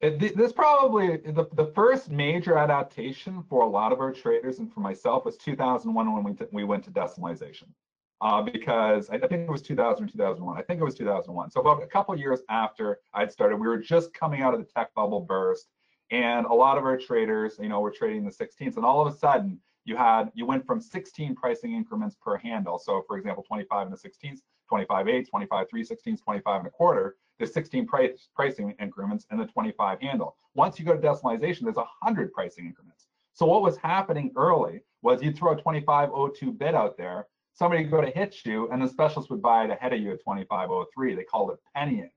It, 0.01 0.35
this 0.35 0.51
probably 0.51 1.17
the, 1.17 1.47
the 1.53 1.71
first 1.75 2.09
major 2.09 2.57
adaptation 2.57 3.43
for 3.49 3.63
a 3.63 3.69
lot 3.69 3.91
of 3.91 3.99
our 3.99 4.11
traders 4.11 4.59
and 4.59 4.71
for 4.73 4.79
myself 4.79 5.25
was 5.25 5.37
2001 5.37 6.13
when 6.13 6.23
we, 6.23 6.45
we 6.51 6.63
went 6.63 6.83
to 6.85 6.91
decimalization. 6.91 7.67
uh, 8.21 8.41
because 8.41 9.09
I, 9.09 9.15
I, 9.15 9.27
think 9.27 9.47
it 9.47 9.49
was 9.49 9.61
2000 9.61 10.03
or 10.03 10.07
2001. 10.07 10.57
I 10.57 10.61
think 10.61 10.79
it 10.79 10.83
was 10.83 10.95
2001. 10.95 11.51
So 11.51 11.59
about 11.59 11.81
a 11.81 11.87
couple 11.87 12.15
years 12.17 12.41
after 12.49 12.99
I'd 13.13 13.31
started, 13.31 13.57
we 13.57 13.67
were 13.67 13.79
just 13.79 14.13
coming 14.13 14.41
out 14.41 14.53
of 14.53 14.59
the 14.59 14.65
tech 14.65 14.93
bubble 14.93 15.21
burst, 15.21 15.67
and 16.11 16.45
a 16.45 16.53
lot 16.53 16.77
of 16.77 16.83
our 16.83 16.97
traders, 16.97 17.57
you 17.59 17.69
know, 17.69 17.79
were 17.79 17.91
trading 17.91 18.23
the 18.23 18.31
16s, 18.31 18.77
and 18.77 18.85
all 18.85 19.05
of 19.05 19.13
a 19.13 19.17
sudden 19.17 19.59
you 19.85 19.95
had 19.95 20.31
you 20.35 20.45
went 20.45 20.65
from 20.65 20.79
16 20.79 21.35
pricing 21.35 21.73
increments 21.73 22.15
per 22.21 22.37
handle. 22.37 22.77
So 22.77 23.03
for 23.07 23.17
example, 23.17 23.43
25 23.43 23.87
and 23.87 23.95
the 23.95 24.09
16s, 24.09 24.39
25 24.71 25.09
eighths, 25.09 25.29
25 25.29 25.69
3 25.69 25.83
16s, 25.83 26.23
25 26.23 26.59
and 26.59 26.67
a 26.67 26.69
quarter. 26.69 27.17
There's 27.37 27.53
16 27.53 27.85
price 27.87 28.29
pricing 28.33 28.73
increments 28.79 29.25
and 29.29 29.37
the 29.37 29.45
25 29.45 29.99
handle. 29.99 30.37
Once 30.55 30.79
you 30.79 30.85
go 30.85 30.95
to 30.95 31.01
decimalization, 31.01 31.63
there's 31.63 31.75
100 31.75 32.31
pricing 32.31 32.67
increments. 32.67 33.07
So 33.33 33.45
what 33.45 33.63
was 33.63 33.75
happening 33.75 34.31
early 34.37 34.79
was 35.01 35.21
you'd 35.21 35.35
throw 35.35 35.51
a 35.51 35.57
2502 35.57 36.53
bid 36.53 36.73
out 36.73 36.97
there, 36.97 37.27
somebody 37.53 37.83
would 37.83 37.91
go 37.91 37.99
to 37.99 38.09
hit 38.09 38.45
you, 38.45 38.69
and 38.71 38.81
the 38.81 38.87
specialist 38.87 39.29
would 39.29 39.41
buy 39.41 39.65
it 39.65 39.71
ahead 39.71 39.91
of 39.91 39.99
you 39.99 40.11
at 40.11 40.19
2503. 40.19 41.15
They 41.15 41.23
called 41.23 41.51
it 41.51 41.59
pennying. 41.75 42.11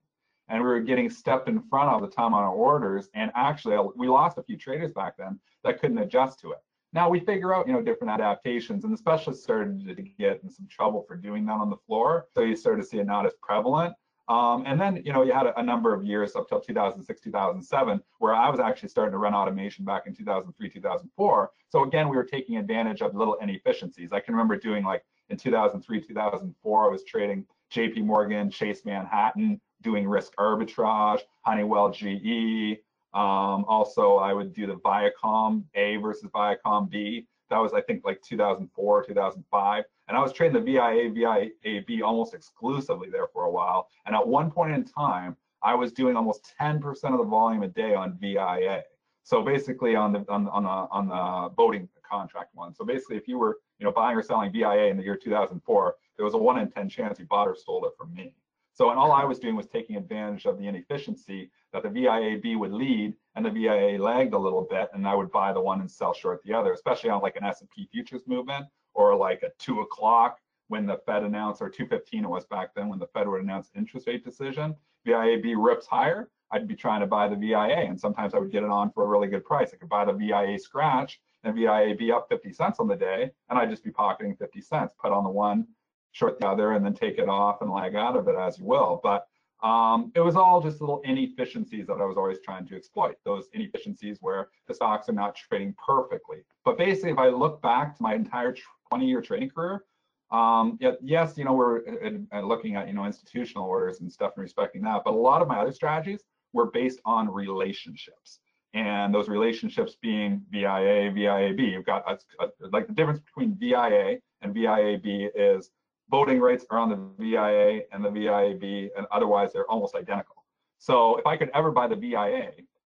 And 0.48 0.62
we 0.62 0.68
were 0.68 0.80
getting 0.80 1.10
stepped 1.10 1.48
in 1.48 1.60
front 1.60 1.88
all 1.88 2.00
the 2.00 2.06
time 2.06 2.34
on 2.34 2.44
our 2.44 2.54
orders. 2.54 3.08
And 3.14 3.32
actually, 3.34 3.76
we 3.96 4.06
lost 4.06 4.38
a 4.38 4.44
few 4.44 4.56
traders 4.56 4.92
back 4.92 5.16
then 5.16 5.40
that 5.64 5.80
couldn't 5.80 5.98
adjust 5.98 6.38
to 6.40 6.52
it. 6.52 6.58
Now 6.94 7.10
we 7.10 7.18
figure 7.20 7.52
out, 7.52 7.66
you 7.66 7.72
know, 7.72 7.82
different 7.82 8.12
adaptations, 8.12 8.84
and 8.84 8.92
the 8.92 8.96
specialists 8.96 9.42
started 9.42 9.84
to 9.96 10.02
get 10.02 10.40
in 10.44 10.48
some 10.48 10.68
trouble 10.68 11.04
for 11.06 11.16
doing 11.16 11.44
that 11.46 11.54
on 11.54 11.68
the 11.68 11.76
floor. 11.88 12.28
So 12.34 12.42
you 12.42 12.54
started 12.54 12.82
to 12.82 12.88
see 12.88 12.98
it 12.98 13.06
not 13.06 13.26
as 13.26 13.32
prevalent. 13.42 13.94
Um, 14.28 14.62
and 14.64 14.80
then, 14.80 15.02
you 15.04 15.12
know, 15.12 15.22
you 15.22 15.32
had 15.32 15.46
a, 15.46 15.60
a, 15.60 15.62
number 15.62 15.92
of 15.92 16.02
years 16.02 16.34
up 16.34 16.48
till 16.48 16.58
2006, 16.58 17.20
2007, 17.20 18.00
where 18.20 18.34
I 18.34 18.48
was 18.48 18.58
actually 18.58 18.88
starting 18.88 19.12
to 19.12 19.18
run 19.18 19.34
automation 19.34 19.84
back 19.84 20.04
in 20.06 20.14
2003, 20.14 20.70
2004. 20.70 21.50
So 21.68 21.82
again, 21.82 22.08
we 22.08 22.16
were 22.16 22.24
taking 22.24 22.56
advantage 22.56 23.02
of 23.02 23.14
little 23.14 23.34
inefficiencies. 23.34 24.12
I 24.12 24.20
can 24.20 24.32
remember 24.32 24.56
doing 24.56 24.82
like 24.82 25.04
in 25.28 25.36
2003, 25.36 26.00
2004, 26.00 26.84
I 26.84 26.88
was 26.88 27.04
trading 27.04 27.44
JP 27.70 28.04
Morgan, 28.04 28.50
Chase 28.50 28.86
Manhattan, 28.86 29.60
doing 29.82 30.08
risk 30.08 30.32
arbitrage, 30.36 31.20
Honeywell 31.42 31.90
GE. 31.90 32.78
Um, 33.14 33.64
also, 33.68 34.16
I 34.16 34.32
would 34.32 34.52
do 34.52 34.66
the 34.66 34.74
Viacom 34.74 35.64
A 35.74 35.96
versus 35.96 36.28
Viacom 36.34 36.90
B. 36.90 37.26
That 37.48 37.58
was, 37.58 37.72
I 37.72 37.80
think, 37.80 38.04
like 38.04 38.20
2004, 38.22 39.04
2005. 39.04 39.84
And 40.08 40.16
I 40.16 40.20
was 40.20 40.32
trading 40.32 40.54
the 40.54 40.60
VIA, 40.60 41.10
VIAB 41.10 42.02
almost 42.02 42.34
exclusively 42.34 43.08
there 43.10 43.28
for 43.32 43.44
a 43.44 43.50
while. 43.50 43.88
And 44.06 44.16
at 44.16 44.26
one 44.26 44.50
point 44.50 44.72
in 44.72 44.84
time, 44.84 45.36
I 45.62 45.74
was 45.74 45.92
doing 45.92 46.16
almost 46.16 46.52
10% 46.60 46.82
of 47.12 47.18
the 47.18 47.24
volume 47.24 47.62
a 47.62 47.68
day 47.68 47.94
on 47.94 48.18
VIA. 48.20 48.82
So 49.22 49.42
basically 49.42 49.96
on 49.96 50.12
the 50.12 50.24
on, 50.28 50.48
on 50.48 50.64
the 50.64 50.68
on 50.68 51.08
the 51.08 51.54
voting 51.54 51.88
contract 52.08 52.50
one. 52.54 52.74
So 52.74 52.84
basically, 52.84 53.16
if 53.16 53.26
you 53.26 53.38
were 53.38 53.58
you 53.78 53.86
know 53.86 53.92
buying 53.92 54.16
or 54.16 54.22
selling 54.22 54.52
VIA 54.52 54.88
in 54.88 54.98
the 54.98 55.02
year 55.02 55.16
2004, 55.16 55.96
there 56.16 56.24
was 56.24 56.34
a 56.34 56.38
one 56.38 56.58
in 56.58 56.70
10 56.70 56.88
chance 56.90 57.18
you 57.18 57.24
bought 57.24 57.48
or 57.48 57.56
sold 57.56 57.84
it 57.86 57.92
from 57.96 58.12
me. 58.12 58.34
So 58.74 58.90
and 58.90 58.98
all 58.98 59.12
I 59.12 59.24
was 59.24 59.38
doing 59.38 59.54
was 59.54 59.68
taking 59.68 59.96
advantage 59.96 60.46
of 60.46 60.58
the 60.58 60.66
inefficiency 60.66 61.48
that 61.72 61.84
the 61.84 61.88
VIAB 61.88 62.58
would 62.58 62.72
lead 62.72 63.14
and 63.36 63.46
the 63.46 63.50
VIA 63.50 64.02
lagged 64.02 64.34
a 64.34 64.38
little 64.38 64.66
bit, 64.68 64.90
and 64.92 65.06
I 65.06 65.14
would 65.14 65.30
buy 65.30 65.52
the 65.52 65.60
one 65.60 65.80
and 65.80 65.88
sell 65.88 66.12
short 66.12 66.42
the 66.42 66.54
other, 66.54 66.72
especially 66.72 67.10
on 67.10 67.22
like 67.22 67.36
an 67.36 67.44
S&P 67.44 67.88
futures 67.92 68.26
movement 68.26 68.66
or 68.92 69.14
like 69.14 69.44
a 69.44 69.50
two 69.60 69.80
o'clock 69.80 70.38
when 70.68 70.86
the 70.86 70.98
Fed 71.06 71.22
announced, 71.22 71.62
or 71.62 71.70
215 71.70 72.24
it 72.24 72.28
was 72.28 72.46
back 72.46 72.74
then 72.74 72.88
when 72.88 72.98
the 72.98 73.06
Fed 73.06 73.28
would 73.28 73.42
announce 73.42 73.70
interest 73.76 74.08
rate 74.08 74.24
decision. 74.24 74.74
VIAB 75.06 75.54
rips 75.56 75.86
higher, 75.86 76.28
I'd 76.50 76.66
be 76.66 76.74
trying 76.74 77.00
to 77.00 77.06
buy 77.06 77.28
the 77.28 77.36
VIA, 77.36 77.86
and 77.86 78.00
sometimes 78.00 78.34
I 78.34 78.38
would 78.38 78.50
get 78.50 78.64
it 78.64 78.70
on 78.70 78.90
for 78.90 79.04
a 79.04 79.08
really 79.08 79.28
good 79.28 79.44
price. 79.44 79.70
I 79.72 79.76
could 79.76 79.88
buy 79.88 80.04
the 80.04 80.12
VIA 80.14 80.58
scratch 80.58 81.20
and 81.44 81.54
VIAB 81.54 82.10
up 82.10 82.26
50 82.28 82.52
cents 82.52 82.80
on 82.80 82.88
the 82.88 82.96
day, 82.96 83.30
and 83.50 83.58
I'd 83.58 83.70
just 83.70 83.84
be 83.84 83.92
pocketing 83.92 84.34
50 84.34 84.60
cents, 84.62 84.94
put 85.00 85.12
on 85.12 85.22
the 85.22 85.30
one, 85.30 85.68
short 86.14 86.40
the 86.40 86.48
other, 86.48 86.72
and 86.72 86.84
then 86.84 86.94
take 86.94 87.18
it 87.18 87.28
off 87.28 87.60
and 87.60 87.70
lag 87.70 87.94
out 87.94 88.16
of 88.16 88.26
it 88.28 88.36
as 88.36 88.58
you 88.58 88.64
will. 88.64 89.00
But 89.02 89.26
um, 89.62 90.12
it 90.14 90.20
was 90.20 90.36
all 90.36 90.60
just 90.60 90.80
little 90.80 91.00
inefficiencies 91.04 91.86
that 91.86 91.94
I 91.94 92.04
was 92.04 92.16
always 92.16 92.38
trying 92.44 92.66
to 92.68 92.76
exploit. 92.76 93.16
Those 93.24 93.48
inefficiencies 93.52 94.18
where 94.20 94.48
the 94.68 94.74
stocks 94.74 95.08
are 95.08 95.12
not 95.12 95.36
trading 95.36 95.74
perfectly. 95.84 96.38
But 96.64 96.78
basically, 96.78 97.10
if 97.10 97.18
I 97.18 97.28
look 97.28 97.60
back 97.62 97.96
to 97.96 98.02
my 98.02 98.14
entire 98.14 98.54
20-year 98.92 99.22
trading 99.22 99.50
career, 99.50 99.84
um, 100.30 100.78
yes, 101.02 101.34
you 101.36 101.44
know, 101.44 101.52
we're 101.52 101.78
uh, 101.78 102.38
uh, 102.38 102.40
looking 102.40 102.76
at 102.76 102.88
you 102.88 102.94
know 102.94 103.04
institutional 103.04 103.64
orders 103.64 104.00
and 104.00 104.10
stuff 104.10 104.32
and 104.36 104.42
respecting 104.42 104.82
that. 104.82 105.02
But 105.04 105.12
a 105.12 105.16
lot 105.16 105.42
of 105.42 105.48
my 105.48 105.58
other 105.58 105.72
strategies 105.72 106.22
were 106.52 106.70
based 106.70 107.00
on 107.04 107.32
relationships 107.32 108.40
and 108.74 109.14
those 109.14 109.28
relationships 109.28 109.96
being 110.02 110.42
VIA, 110.50 111.12
VIAB. 111.12 111.72
You've 111.72 111.86
got 111.86 112.02
a, 112.10 112.44
a, 112.44 112.48
like 112.72 112.88
the 112.88 112.92
difference 112.92 113.20
between 113.20 113.56
VIA 113.56 114.18
and 114.42 114.54
VIAB 114.54 115.30
is 115.34 115.70
voting 116.10 116.40
rights 116.40 116.64
are 116.70 116.78
on 116.78 116.90
the 116.90 117.24
VIA 117.24 117.82
and 117.92 118.04
the 118.04 118.10
VIAB, 118.10 118.90
and 118.96 119.06
otherwise 119.10 119.52
they're 119.52 119.70
almost 119.70 119.94
identical. 119.94 120.44
So 120.78 121.16
if 121.16 121.26
I 121.26 121.36
could 121.36 121.50
ever 121.54 121.70
buy 121.70 121.86
the 121.86 121.96
VIA 121.96 122.52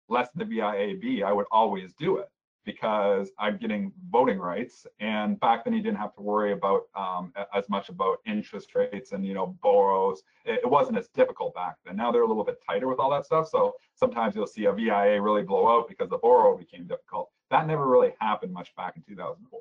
less 0.08 0.28
than 0.34 0.48
the 0.48 0.56
VIAB, 0.56 1.24
I 1.24 1.32
would 1.32 1.46
always 1.50 1.92
do 1.94 2.18
it 2.18 2.28
because 2.64 3.30
I'm 3.38 3.56
getting 3.56 3.92
voting 4.10 4.38
rights. 4.38 4.86
And 5.00 5.40
back 5.40 5.64
then, 5.64 5.72
you 5.72 5.82
didn't 5.82 5.98
have 5.98 6.14
to 6.14 6.20
worry 6.20 6.52
about 6.52 6.82
um, 6.94 7.32
as 7.54 7.68
much 7.68 7.88
about 7.88 8.18
interest 8.26 8.74
rates 8.74 9.12
and 9.12 9.26
you 9.26 9.34
know 9.34 9.56
borrows. 9.62 10.22
It, 10.44 10.60
it, 10.62 10.70
wasn't 10.70 10.98
as 10.98 11.08
difficult 11.08 11.54
back 11.54 11.76
then. 11.84 11.96
Now 11.96 12.12
they're 12.12 12.22
a 12.22 12.28
little 12.28 12.44
bit 12.44 12.58
tighter 12.68 12.86
with 12.86 12.98
all 12.98 13.10
that 13.10 13.24
stuff. 13.24 13.48
So 13.48 13.74
sometimes 13.94 14.36
you'll 14.36 14.46
see 14.46 14.66
a 14.66 14.72
VIA 14.72 15.20
really 15.20 15.42
blow 15.42 15.68
out 15.68 15.88
because 15.88 16.10
the 16.10 16.18
borrow 16.18 16.56
became 16.56 16.86
difficult. 16.86 17.30
That 17.50 17.66
never 17.66 17.86
really 17.86 18.12
happened 18.20 18.52
much 18.52 18.74
back 18.76 18.96
in 18.96 19.02
2004. 19.02 19.60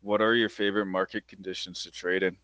What 0.00 0.20
are 0.20 0.34
your 0.34 0.48
favorite 0.48 0.86
market 0.86 1.26
conditions 1.26 1.82
to 1.84 1.90
trade 1.90 2.22
in? 2.22 2.36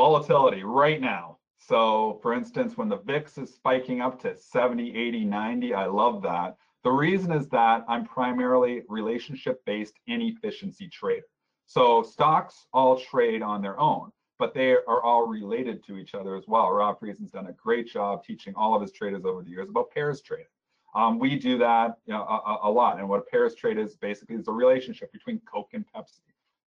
Volatility 0.00 0.62
right 0.64 0.98
now. 0.98 1.36
So 1.58 2.20
for 2.22 2.32
instance, 2.32 2.78
when 2.78 2.88
the 2.88 2.96
VIX 2.96 3.36
is 3.36 3.52
spiking 3.52 4.00
up 4.00 4.18
to 4.22 4.34
70, 4.34 4.96
80, 4.96 5.26
90, 5.26 5.74
I 5.74 5.84
love 5.84 6.22
that. 6.22 6.56
The 6.84 6.90
reason 6.90 7.30
is 7.32 7.50
that 7.50 7.84
I'm 7.86 8.06
primarily 8.06 8.80
relationship-based 8.88 9.92
inefficiency 10.06 10.88
trader. 10.88 11.26
So 11.66 12.02
stocks 12.02 12.64
all 12.72 12.98
trade 12.98 13.42
on 13.42 13.60
their 13.60 13.78
own, 13.78 14.10
but 14.38 14.54
they 14.54 14.72
are 14.72 15.02
all 15.02 15.26
related 15.26 15.84
to 15.84 15.98
each 15.98 16.14
other 16.14 16.34
as 16.34 16.44
well. 16.48 16.72
Rob 16.72 16.98
Friesen's 16.98 17.32
done 17.32 17.48
a 17.48 17.52
great 17.52 17.86
job 17.86 18.24
teaching 18.24 18.54
all 18.56 18.74
of 18.74 18.80
his 18.80 18.92
traders 18.92 19.26
over 19.26 19.42
the 19.42 19.50
years 19.50 19.68
about 19.68 19.90
pairs 19.90 20.22
trading. 20.22 20.46
Um, 20.94 21.18
we 21.18 21.38
do 21.38 21.58
that 21.58 21.98
you 22.06 22.14
know, 22.14 22.22
a, 22.22 22.60
a, 22.62 22.70
lot. 22.70 22.98
And 22.98 23.06
what 23.06 23.20
a 23.20 23.30
pairs 23.30 23.54
trade 23.54 23.76
is 23.76 23.96
basically 23.96 24.36
is 24.36 24.48
a 24.48 24.52
relationship 24.52 25.12
between 25.12 25.40
Coke 25.40 25.74
and 25.74 25.84
Pepsi. 25.94 26.22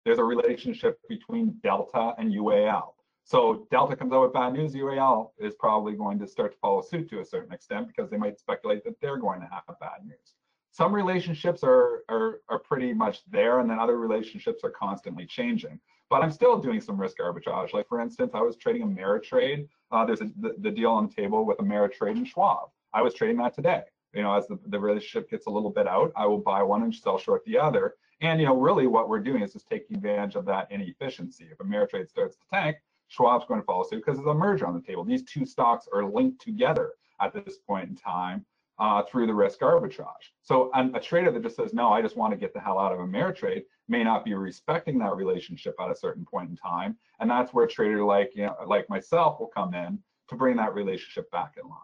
There's 0.05 0.19
a 0.19 0.25
relationship 0.25 0.99
between 1.09 1.55
Delta 1.63 2.13
and 2.19 2.31
UAL. 2.31 2.93
So 3.25 3.67
Delta 3.71 3.97
comes 3.97 4.13
out 4.13 4.23
with 4.23 4.33
bad 4.33 4.53
news, 4.53 4.75
UAL 4.75 5.31
is 5.39 5.55
probably 5.55 5.95
going 5.95 6.19
to 6.19 6.27
start 6.27 6.53
to 6.53 6.59
follow 6.59 6.83
suit 6.83 7.09
to 7.11 7.21
a 7.21 7.25
certain 7.25 7.53
extent 7.53 7.87
because 7.89 8.11
they 8.11 8.17
might 8.17 8.39
speculate 8.39 8.85
that 8.85 9.01
they're 9.01 9.17
going 9.17 9.41
to 9.41 9.47
have 9.47 9.63
bad 9.81 10.05
news. 10.05 10.35
Some 10.73 10.95
relationships 10.95 11.63
are, 11.63 12.03
are, 12.09 12.41
are 12.49 12.59
pretty 12.59 12.95
much 12.95 13.21
there, 13.31 13.61
and 13.61 13.71
then 13.71 13.79
other 13.79 13.99
relationships 13.99 14.65
are 14.65 14.71
constantly 14.71 15.27
changing. 15.27 15.79
But 16.09 16.23
I'm 16.23 16.31
still 16.31 16.59
doing 16.59 16.81
some 16.81 17.01
risk 17.01 17.19
arbitrage. 17.19 17.73
Like 17.73 17.89
for 17.89 18.01
instance, 18.01 18.33
I 18.35 18.41
was 18.41 18.57
trading 18.57 18.83
Ameritrade. 18.83 19.69
Uh, 19.91 20.05
there's 20.05 20.23
a, 20.23 20.31
the, 20.41 20.55
the 20.59 20.71
deal 20.71 20.91
on 20.91 21.09
the 21.09 21.15
table 21.15 21.45
with 21.45 21.59
Ameritrade 21.59 22.17
and 22.17 22.27
Schwab. 22.27 22.71
I 22.93 23.03
was 23.03 23.15
trading 23.15 23.37
that 23.39 23.55
today. 23.55 23.83
You 24.15 24.23
know, 24.23 24.35
as 24.35 24.47
the, 24.47 24.59
the 24.67 24.79
relationship 24.79 25.31
gets 25.31 25.47
a 25.47 25.51
little 25.51 25.71
bit 25.71 25.87
out, 25.87 26.13
I 26.17 26.27
will 26.27 26.39
buy 26.39 26.63
one 26.63 26.83
and 26.83 26.95
sell 26.95 27.19
short 27.19 27.45
the 27.45 27.59
other. 27.59 27.95
And 28.21 28.41
you 28.41 28.47
know, 28.47 28.57
really 28.57 28.87
what 28.87 29.09
we're 29.09 29.21
doing 29.21 29.43
is 29.43 29.53
just 29.53 29.69
taking 29.69 29.97
advantage 29.97 30.37
of 30.37 30.45
that 30.47 30.71
inefficiency. 30.71 31.49
If 31.51 31.59
Ameritrade 31.59 32.09
starts 32.09 32.37
to 32.37 32.43
tank, 32.53 32.77
Schwab's 33.13 33.45
going 33.47 33.61
to 33.61 33.65
follow 33.67 33.85
suit 33.85 34.03
because 34.05 34.17
there's 34.17 34.29
a 34.29 34.35
merger 34.35 34.67
on 34.67 34.75
the 34.75 34.81
table. 34.81 35.05
These 35.05 35.25
two 35.25 35.45
stocks 35.45 35.87
are 35.93 36.05
linked 36.05 36.41
together 36.41 36.93
at 37.21 37.33
this 37.33 37.59
point 37.59 37.91
in 37.91 37.95
time 37.95 38.45
uh, 38.79 39.03
through 39.03 39.27
the 39.27 39.35
risk 39.35 39.61
arbitrage. 39.61 40.31
So 40.43 40.71
a 40.75 40.99
trader 40.99 41.31
that 41.31 41.43
just 41.43 41.57
says, 41.57 41.75
no, 41.75 41.93
I 41.93 42.01
just 42.01 42.17
want 42.17 42.33
to 42.33 42.39
get 42.39 42.55
the 42.55 42.61
hell 42.61 42.79
out 42.79 42.93
of 42.93 42.99
Ameritrade 42.99 43.65
may 43.87 44.03
not 44.03 44.25
be 44.25 44.33
respecting 44.33 44.99
that 45.01 45.15
relationship 45.15 45.75
at 45.79 45.91
a 45.91 45.95
certain 45.95 46.25
point 46.25 46.51
in 46.51 46.57
time. 46.57 46.97
And 47.21 47.31
that's 47.31 47.53
where 47.53 47.67
a 47.67 47.69
trader 47.69 48.03
like, 48.03 48.33
you 48.35 48.47
know, 48.47 48.57
like 48.67 48.89
myself 48.89 49.39
will 49.39 49.49
come 49.49 49.75
in 49.75 49.99
to 50.31 50.35
bring 50.35 50.57
that 50.57 50.75
relationship 50.75 51.31
back 51.31 51.55
in 51.63 51.69
line. 51.69 51.79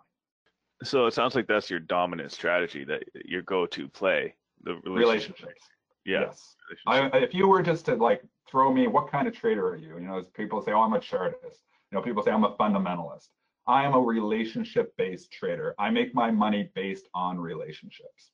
So 0.82 1.06
it 1.06 1.12
sounds 1.12 1.34
like 1.34 1.46
that's 1.46 1.68
your 1.68 1.80
dominant 1.80 2.32
strategy, 2.32 2.84
that 2.84 3.04
your 3.24 3.42
go-to 3.42 3.86
play, 3.88 4.34
the 4.62 4.76
relationship. 4.76 5.40
relationships. 5.40 5.68
Yes. 6.08 6.56
I, 6.86 7.06
if 7.18 7.34
you 7.34 7.48
were 7.48 7.62
just 7.62 7.84
to 7.86 7.94
like 7.94 8.22
throw 8.50 8.72
me, 8.72 8.86
what 8.86 9.10
kind 9.10 9.28
of 9.28 9.34
trader 9.34 9.68
are 9.68 9.76
you? 9.76 9.94
You 9.94 10.00
know, 10.00 10.18
as 10.18 10.28
people 10.28 10.62
say, 10.62 10.72
oh, 10.72 10.80
I'm 10.80 10.94
a 10.94 11.00
chartist. 11.00 11.60
You 11.90 11.98
know, 11.98 12.02
people 12.02 12.22
say 12.22 12.30
I'm 12.30 12.44
a 12.44 12.56
fundamentalist. 12.56 13.28
I 13.66 13.84
am 13.84 13.92
a 13.92 14.00
relationship-based 14.00 15.30
trader. 15.30 15.74
I 15.78 15.90
make 15.90 16.14
my 16.14 16.30
money 16.30 16.70
based 16.74 17.06
on 17.14 17.38
relationships. 17.38 18.30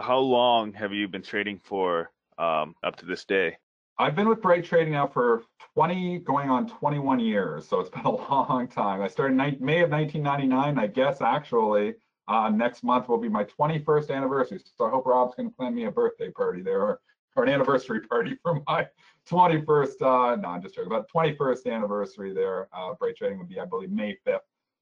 How 0.00 0.18
long 0.18 0.72
have 0.72 0.94
you 0.94 1.06
been 1.06 1.22
trading 1.22 1.60
for 1.62 2.10
um, 2.38 2.74
up 2.82 2.96
to 2.96 3.06
this 3.06 3.26
day? 3.26 3.58
I've 3.98 4.16
been 4.16 4.28
with 4.28 4.40
Bright 4.40 4.64
Trading 4.64 4.94
now 4.94 5.06
for 5.06 5.44
20, 5.74 6.20
going 6.20 6.48
on 6.48 6.66
21 6.66 7.20
years. 7.20 7.68
So 7.68 7.80
it's 7.80 7.90
been 7.90 8.06
a 8.06 8.10
long 8.30 8.66
time. 8.66 9.02
I 9.02 9.08
started 9.08 9.36
May 9.36 9.82
of 9.82 9.90
1999. 9.90 10.78
I 10.78 10.86
guess 10.86 11.20
actually 11.20 11.94
uh, 12.28 12.48
next 12.48 12.82
month 12.82 13.08
will 13.08 13.18
be 13.18 13.28
my 13.28 13.44
21st 13.44 14.10
anniversary. 14.10 14.60
So 14.76 14.86
I 14.86 14.90
hope 14.90 15.06
Rob's 15.06 15.34
going 15.34 15.50
to 15.50 15.54
plan 15.54 15.74
me 15.74 15.84
a 15.84 15.90
birthday 15.90 16.30
party 16.30 16.62
there 16.62 16.80
or, 16.80 17.00
or 17.36 17.44
an 17.44 17.50
anniversary 17.50 18.00
party 18.08 18.36
for 18.42 18.62
my 18.66 18.86
21st, 19.28 20.02
uh, 20.02 20.36
no, 20.36 20.48
I'm 20.48 20.62
just 20.62 20.74
joking, 20.74 20.90
but 20.90 21.10
21st 21.10 21.72
anniversary 21.72 22.34
there, 22.34 22.68
uh, 22.72 22.94
Bright 22.94 23.16
Trading 23.16 23.38
would 23.38 23.48
be, 23.48 23.58
I 23.58 23.64
believe, 23.64 23.90
May 23.90 24.18
5th 24.26 24.40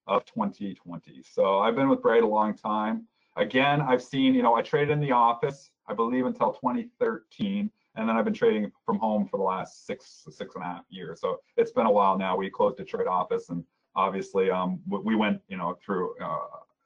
of 0.09 0.25
2020. 0.25 1.23
So 1.23 1.61
I've 1.61 1.77
been 1.77 1.89
with 1.89 2.03
Bright 2.03 2.23
a 2.23 2.27
long 2.27 2.57
time. 2.57 3.07
Again, 3.37 3.81
I've 3.81 4.03
seen, 4.03 4.35
you 4.35 4.43
know, 4.43 4.55
I 4.55 4.63
traded 4.63 4.91
in 4.91 5.01
the 5.01 5.13
office, 5.13 5.71
I 5.87 5.95
believe 5.95 6.27
until 6.27 6.53
2013, 6.53 7.71
and 7.95 8.09
then 8.09 8.17
I've 8.17 8.25
been 8.25 8.35
trading 8.35 8.71
from 8.85 8.99
home 8.99 9.27
for 9.27 9.37
the 9.37 9.43
last 9.43 9.87
six, 9.87 10.25
six 10.31 10.55
and 10.55 10.65
a 10.65 10.67
half 10.67 10.85
years. 10.91 11.21
So 11.21 11.41
it's 11.57 11.71
been 11.71 11.87
a 11.87 11.91
while 11.91 12.19
now. 12.19 12.37
We 12.37 12.51
closed 12.51 12.79
Detroit 12.79 13.07
office 13.07 13.49
and 13.49 13.65
obviously 13.95 14.51
um, 14.51 14.81
we 14.89 15.15
went, 15.15 15.41
you 15.49 15.57
know, 15.57 15.79
through, 15.85 16.17
uh, 16.19 16.39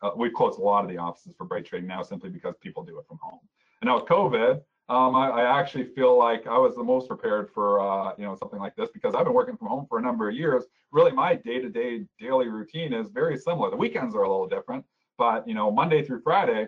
uh, 0.06 0.10
we've 0.16 0.32
closed 0.32 0.58
a 0.58 0.62
lot 0.62 0.84
of 0.84 0.90
the 0.90 0.98
offices 0.98 1.34
for 1.36 1.44
Bright 1.44 1.66
Trading 1.66 1.88
now 1.88 2.02
simply 2.02 2.30
because 2.30 2.54
people 2.60 2.82
do 2.82 2.98
it 2.98 3.06
from 3.06 3.18
home. 3.22 3.40
And 3.80 3.88
now 3.88 3.96
with 3.96 4.08
COVID, 4.08 4.60
um, 4.88 5.16
I, 5.16 5.28
I, 5.30 5.58
actually 5.60 5.84
feel 5.84 6.16
like 6.16 6.46
I 6.46 6.56
was 6.56 6.76
the 6.76 6.84
most 6.84 7.08
prepared 7.08 7.50
for 7.52 7.80
uh, 7.80 8.12
you 8.16 8.25
know 8.25 8.36
something 8.36 8.60
like 8.60 8.76
this 8.76 8.88
because 8.94 9.16
I've 9.16 9.25
been 9.25 9.34
working 9.34 9.56
from 9.56 9.66
home 9.66 9.86
for 9.88 9.98
a 9.98 10.02
number 10.02 10.28
of 10.28 10.36
years. 10.36 10.64
Really, 10.92 11.10
my 11.10 11.34
day-to-day 11.34 12.04
daily 12.20 12.46
routine 12.46 12.92
is 12.92 13.08
very 13.08 13.36
similar. 13.36 13.68
The 13.70 13.76
weekends 13.76 14.14
are 14.14 14.22
a 14.22 14.30
little 14.30 14.46
different, 14.46 14.84
but 15.18 15.46
you 15.48 15.54
know 15.54 15.72
Monday 15.72 16.04
through 16.04 16.20
Friday, 16.22 16.66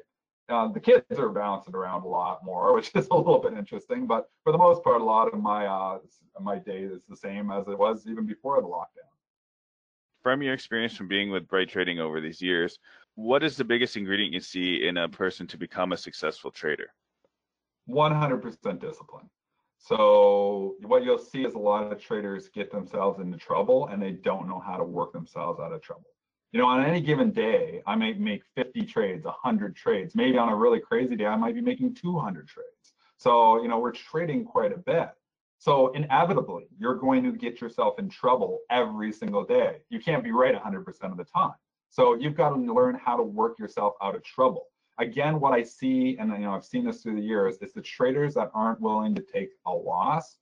uh, 0.49 0.67
the 0.67 0.81
kids 0.81 1.05
are 1.17 1.29
bouncing 1.29 1.77
around 1.77 2.03
a 2.03 2.09
lot 2.09 2.45
more, 2.45 2.75
which 2.75 2.91
is 2.97 3.07
a 3.09 3.17
little 3.17 3.39
bit 3.39 3.53
interesting. 3.53 4.09
But 4.09 4.29
for 4.43 4.51
the 4.51 4.59
most 4.59 4.83
part, 4.83 5.01
a 5.01 5.05
lot 5.05 5.33
of 5.33 5.41
my 5.41 5.67
uh, 5.67 5.99
my 6.41 6.59
day 6.59 6.81
is 6.81 7.03
the 7.09 7.17
same 7.17 7.53
as 7.53 7.69
it 7.69 7.79
was 7.79 8.05
even 8.09 8.27
before 8.27 8.61
the 8.61 8.67
lockdown. 8.67 9.09
From 10.25 10.43
your 10.43 10.55
experience 10.55 10.97
from 10.97 11.07
being 11.07 11.31
with 11.31 11.47
Bright 11.47 11.69
Trading 11.69 12.01
over 12.01 12.21
these 12.21 12.43
years, 12.43 12.81
what 13.19 13.43
is 13.43 13.57
the 13.57 13.65
biggest 13.65 13.97
ingredient 13.97 14.33
you 14.33 14.39
see 14.39 14.87
in 14.87 14.97
a 14.97 15.09
person 15.09 15.45
to 15.45 15.59
become 15.59 15.91
a 15.91 15.97
successful 15.97 16.53
trader? 16.53 16.87
100% 17.91 18.81
discipline. 18.81 19.29
So 19.77 20.77
what 20.83 21.03
you'll 21.03 21.19
see 21.19 21.45
is 21.45 21.55
a 21.55 21.59
lot 21.59 21.91
of 21.91 22.01
traders 22.01 22.49
get 22.49 22.71
themselves 22.71 23.19
into 23.19 23.37
trouble 23.37 23.89
and 23.89 24.01
they 24.01 24.13
don't 24.13 24.47
know 24.47 24.61
how 24.61 24.77
to 24.77 24.85
work 24.85 25.13
themselves 25.13 25.59
out 25.59 25.73
of 25.73 25.83
trouble. 25.83 26.07
You 26.53 26.61
know, 26.61 26.67
on 26.67 26.85
any 26.85 27.01
given 27.01 27.33
day, 27.33 27.83
I 27.89 27.97
might 27.97 28.21
make 28.21 28.43
50 28.55 28.83
trades, 28.83 29.25
100 29.25 29.75
trades. 29.75 30.15
Maybe 30.15 30.39
on 30.39 30.49
a 30.49 30.55
really 30.55 30.79
crazy 30.79 31.17
day, 31.17 31.27
I 31.27 31.35
might 31.35 31.57
be 31.57 31.61
making 31.61 31.97
200 31.97 32.47
trades. 32.47 32.95
So, 33.17 33.61
you 33.61 33.67
know, 33.67 33.81
we're 33.81 33.91
trading 33.91 34.45
quite 34.45 34.73
a 34.73 34.79
bit. 34.79 35.09
So 35.59 35.89
inevitably, 35.89 36.69
you're 36.79 36.95
going 36.95 37.25
to 37.25 37.33
get 37.33 37.61
yourself 37.61 37.99
in 37.99 38.11
trouble 38.11 38.61
every 38.71 39.13
single 39.13 39.45
day. 39.45 39.79
You 39.89 39.99
can't 39.99 40.23
be 40.23 40.31
right 40.31 40.55
100% 40.55 40.87
of 41.11 41.17
the 41.17 41.25
time. 41.25 41.55
So 41.91 42.15
you've 42.15 42.37
got 42.37 42.51
to 42.51 42.57
learn 42.57 42.95
how 42.95 43.17
to 43.17 43.23
work 43.23 43.59
yourself 43.59 43.95
out 44.03 44.15
of 44.15 44.23
trouble 44.23 44.67
again, 44.99 45.41
what 45.41 45.53
I 45.53 45.63
see, 45.63 46.17
and 46.19 46.31
you 46.33 46.39
know, 46.39 46.55
I've 46.55 46.65
seen 46.65 46.85
this 46.85 47.03
through 47.03 47.17
the 47.17 47.27
years, 47.27 47.57
is 47.59 47.73
the 47.73 47.81
traders 47.81 48.35
that 48.35 48.51
aren't 48.53 48.81
willing 48.81 49.15
to 49.15 49.23
take 49.23 49.51
a 49.67 49.73
loss 49.73 50.37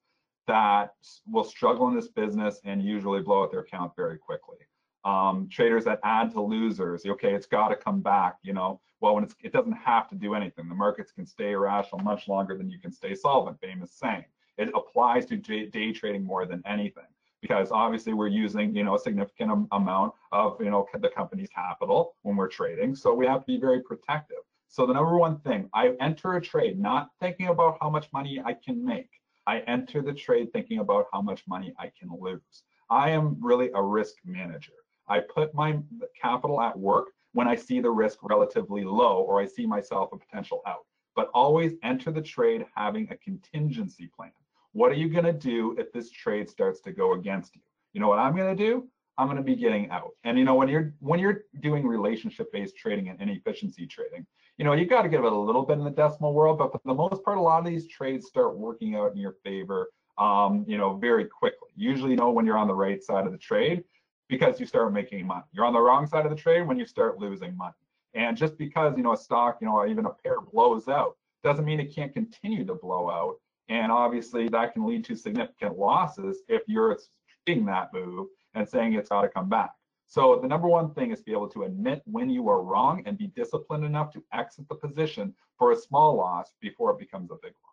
that 0.47 0.95
will 1.27 1.45
struggle 1.45 1.89
in 1.89 1.95
this 1.95 2.09
business 2.09 2.61
and 2.65 2.83
usually 2.83 3.21
blow 3.21 3.43
out 3.43 3.51
their 3.51 3.61
account 3.61 3.93
very 3.97 4.19
quickly. 4.19 4.59
Um, 5.05 5.49
traders 5.51 5.85
that 5.85 6.01
add 6.05 6.33
to 6.33 6.41
losers, 6.41 7.05
okay, 7.07 7.35
it's 7.35 7.47
got 7.47 7.69
to 7.69 7.77
come 7.77 8.01
back. 8.01 8.37
You 8.43 8.55
know, 8.55 8.81
well, 9.01 9.15
when 9.15 9.29
it 9.43 9.53
doesn't 9.53 9.73
have 9.73 10.09
to 10.09 10.15
do 10.15 10.35
anything. 10.35 10.69
The 10.69 10.75
markets 10.75 11.13
can 11.13 11.27
stay 11.27 11.53
irrational 11.53 12.01
much 12.03 12.29
longer 12.29 12.57
than 12.57 12.71
you 12.71 12.79
can 12.79 12.91
stay 12.91 13.15
solvent. 13.15 13.61
Famous 13.61 13.93
saying. 13.93 14.25
It 14.59 14.71
applies 14.75 15.27
to 15.27 15.37
day 15.37 15.93
trading 15.93 16.25
more 16.25 16.47
than 16.47 16.63
anything 16.67 17.05
because 17.47 17.71
obviously 17.71 18.13
we're 18.13 18.27
using 18.27 18.75
you 18.75 18.83
know 18.83 18.97
a 18.97 18.99
significant 18.99 19.69
amount 19.73 20.13
of 20.33 20.57
you 20.61 20.71
know 20.71 20.87
the 21.01 21.09
company's 21.09 21.49
capital 21.49 22.15
when 22.23 22.35
we're 22.35 22.49
trading 22.49 22.95
so 22.95 23.15
we 23.15 23.27
have 23.27 23.41
to 23.41 23.47
be 23.47 23.59
very 23.59 23.81
protective. 23.83 24.39
So 24.69 24.85
the 24.85 24.93
number 24.93 25.17
one 25.17 25.39
thing 25.39 25.71
i 25.73 25.95
enter 26.01 26.35
a 26.35 26.41
trade 26.41 26.79
not 26.79 27.11
thinking 27.21 27.49
about 27.49 27.79
how 27.81 27.89
much 27.89 28.09
money 28.13 28.43
i 28.45 28.53
can 28.53 28.85
make. 28.85 29.11
I 29.47 29.61
enter 29.61 30.03
the 30.03 30.13
trade 30.13 30.53
thinking 30.53 30.81
about 30.81 31.07
how 31.13 31.23
much 31.23 31.43
money 31.47 31.73
i 31.79 31.91
can 31.99 32.11
lose. 32.21 32.65
I 32.91 33.11
am 33.11 33.37
really 33.41 33.71
a 33.75 33.83
risk 33.83 34.17
manager. 34.25 34.79
I 35.09 35.21
put 35.21 35.55
my 35.55 35.79
capital 36.21 36.61
at 36.61 36.77
work 36.77 37.09
when 37.33 37.47
i 37.47 37.55
see 37.55 37.81
the 37.81 37.91
risk 37.91 38.19
relatively 38.23 38.83
low 38.85 39.17
or 39.29 39.41
i 39.41 39.47
see 39.47 39.67
myself 39.67 40.11
a 40.13 40.17
potential 40.17 40.63
out 40.67 40.85
but 41.15 41.31
always 41.33 41.73
enter 41.83 42.11
the 42.11 42.21
trade 42.21 42.65
having 42.75 43.07
a 43.11 43.17
contingency 43.17 44.09
plan 44.17 44.33
what 44.77 44.93
are 44.93 44.97
you 44.97 45.09
going 45.09 45.25
to 45.25 45.33
do 45.33 45.75
if 45.79 45.91
this 45.91 46.11
trade 46.11 46.51
starts 46.51 46.81
to 46.81 46.93
go 46.93 47.15
against 47.15 47.57
you? 47.57 47.63
You 47.95 48.01
know 48.03 48.09
what 48.09 48.19
I'm 48.19 48.37
going 48.37 48.55
to 48.55 48.63
do? 48.63 48.87
I'm 49.17 49.27
going 49.27 49.39
to 49.39 49.43
be 49.43 49.57
getting 49.57 49.89
out. 49.89 50.11
And 50.25 50.39
you 50.39 50.45
know 50.45 50.55
when 50.55 50.69
you're 50.69 50.93
when 51.01 51.19
you're 51.19 51.45
doing 51.61 51.87
relationship-based 51.87 52.77
trading 52.77 53.09
and 53.09 53.19
inefficiency 53.19 53.87
trading, 53.87 54.27
you 54.59 54.67
know 54.67 54.75
you've 54.75 54.91
got 54.91 55.03
to 55.03 55.09
give 55.09 55.25
it 55.25 55.33
a 55.33 55.39
little 55.49 55.65
bit 55.65 55.79
in 55.79 55.85
the 55.85 55.91
decimal 55.91 56.35
world, 56.35 56.59
but 56.59 56.73
for 56.73 56.81
the 56.85 56.93
most 56.93 57.25
part, 57.25 57.39
a 57.39 57.41
lot 57.41 57.61
of 57.61 57.65
these 57.65 57.89
trades 57.89 58.27
start 58.27 58.59
working 58.59 58.97
out 58.97 59.13
in 59.13 59.17
your 59.17 59.37
favor. 59.43 59.89
Um, 60.19 60.65
you 60.69 60.77
know, 60.77 60.97
very 60.97 61.25
quickly. 61.25 61.71
Usually, 61.75 62.11
you 62.11 62.17
know 62.17 62.31
when 62.31 62.45
you're 62.45 62.59
on 62.59 62.69
the 62.69 62.75
right 62.75 63.03
side 63.03 63.25
of 63.27 63.33
the 63.33 63.39
trade 63.39 63.83
because 64.29 64.61
you 64.61 64.67
start 64.67 64.93
making 64.93 65.27
money. 65.27 65.45
You're 65.53 65.65
on 65.65 65.73
the 65.73 65.81
wrong 65.81 66.07
side 66.07 66.27
of 66.27 66.31
the 66.31 66.37
trade 66.37 66.63
when 66.63 66.79
you 66.79 66.87
start 66.87 67.19
losing 67.19 67.57
money. 67.57 67.75
And 68.13 68.37
just 68.37 68.59
because 68.59 68.95
you 68.99 69.03
know 69.03 69.15
a 69.15 69.17
stock, 69.17 69.59
you 69.63 69.69
know, 69.69 69.87
even 69.87 70.05
a 70.05 70.11
pair 70.11 70.43
blows 70.43 70.87
out, 70.87 71.17
doesn't 71.43 71.65
mean 71.65 71.81
it 71.81 71.95
can't 71.95 72.13
continue 72.13 72.67
to 72.67 72.75
blow 72.75 73.09
out. 73.11 73.37
And 73.69 73.91
obviously 73.91 74.49
that 74.49 74.73
can 74.75 74.87
lead 74.87 75.05
to 75.07 75.17
significant 75.17 75.79
losses 75.79 76.43
if 76.49 76.63
you're 76.67 76.99
seeing 77.47 77.65
that 77.67 77.93
move 77.93 78.29
and 78.55 78.69
saying 78.69 78.95
it's 78.95 79.09
got 79.09 79.23
to 79.23 79.29
come 79.29 79.49
back. 79.49 79.71
So 80.09 80.39
the 80.41 80.49
number 80.49 80.69
one 80.69 80.95
thing 80.95 81.11
is 81.11 81.19
to 81.19 81.25
be 81.25 81.33
able 81.33 81.49
to 81.49 81.65
admit 81.65 82.03
when 82.05 82.31
you 82.31 82.49
are 82.49 82.63
wrong 82.63 83.03
and 83.07 83.19
be 83.19 83.27
disciplined 83.29 83.85
enough 83.85 84.13
to 84.13 84.25
exit 84.33 84.69
the 84.69 84.77
position 84.77 85.35
for 85.59 85.73
a 85.73 85.77
small 85.77 86.17
loss 86.17 86.53
before 86.61 86.93
it 86.93 86.99
becomes 86.99 87.31
a 87.31 87.37
big 87.43 87.53
loss. 87.65 87.67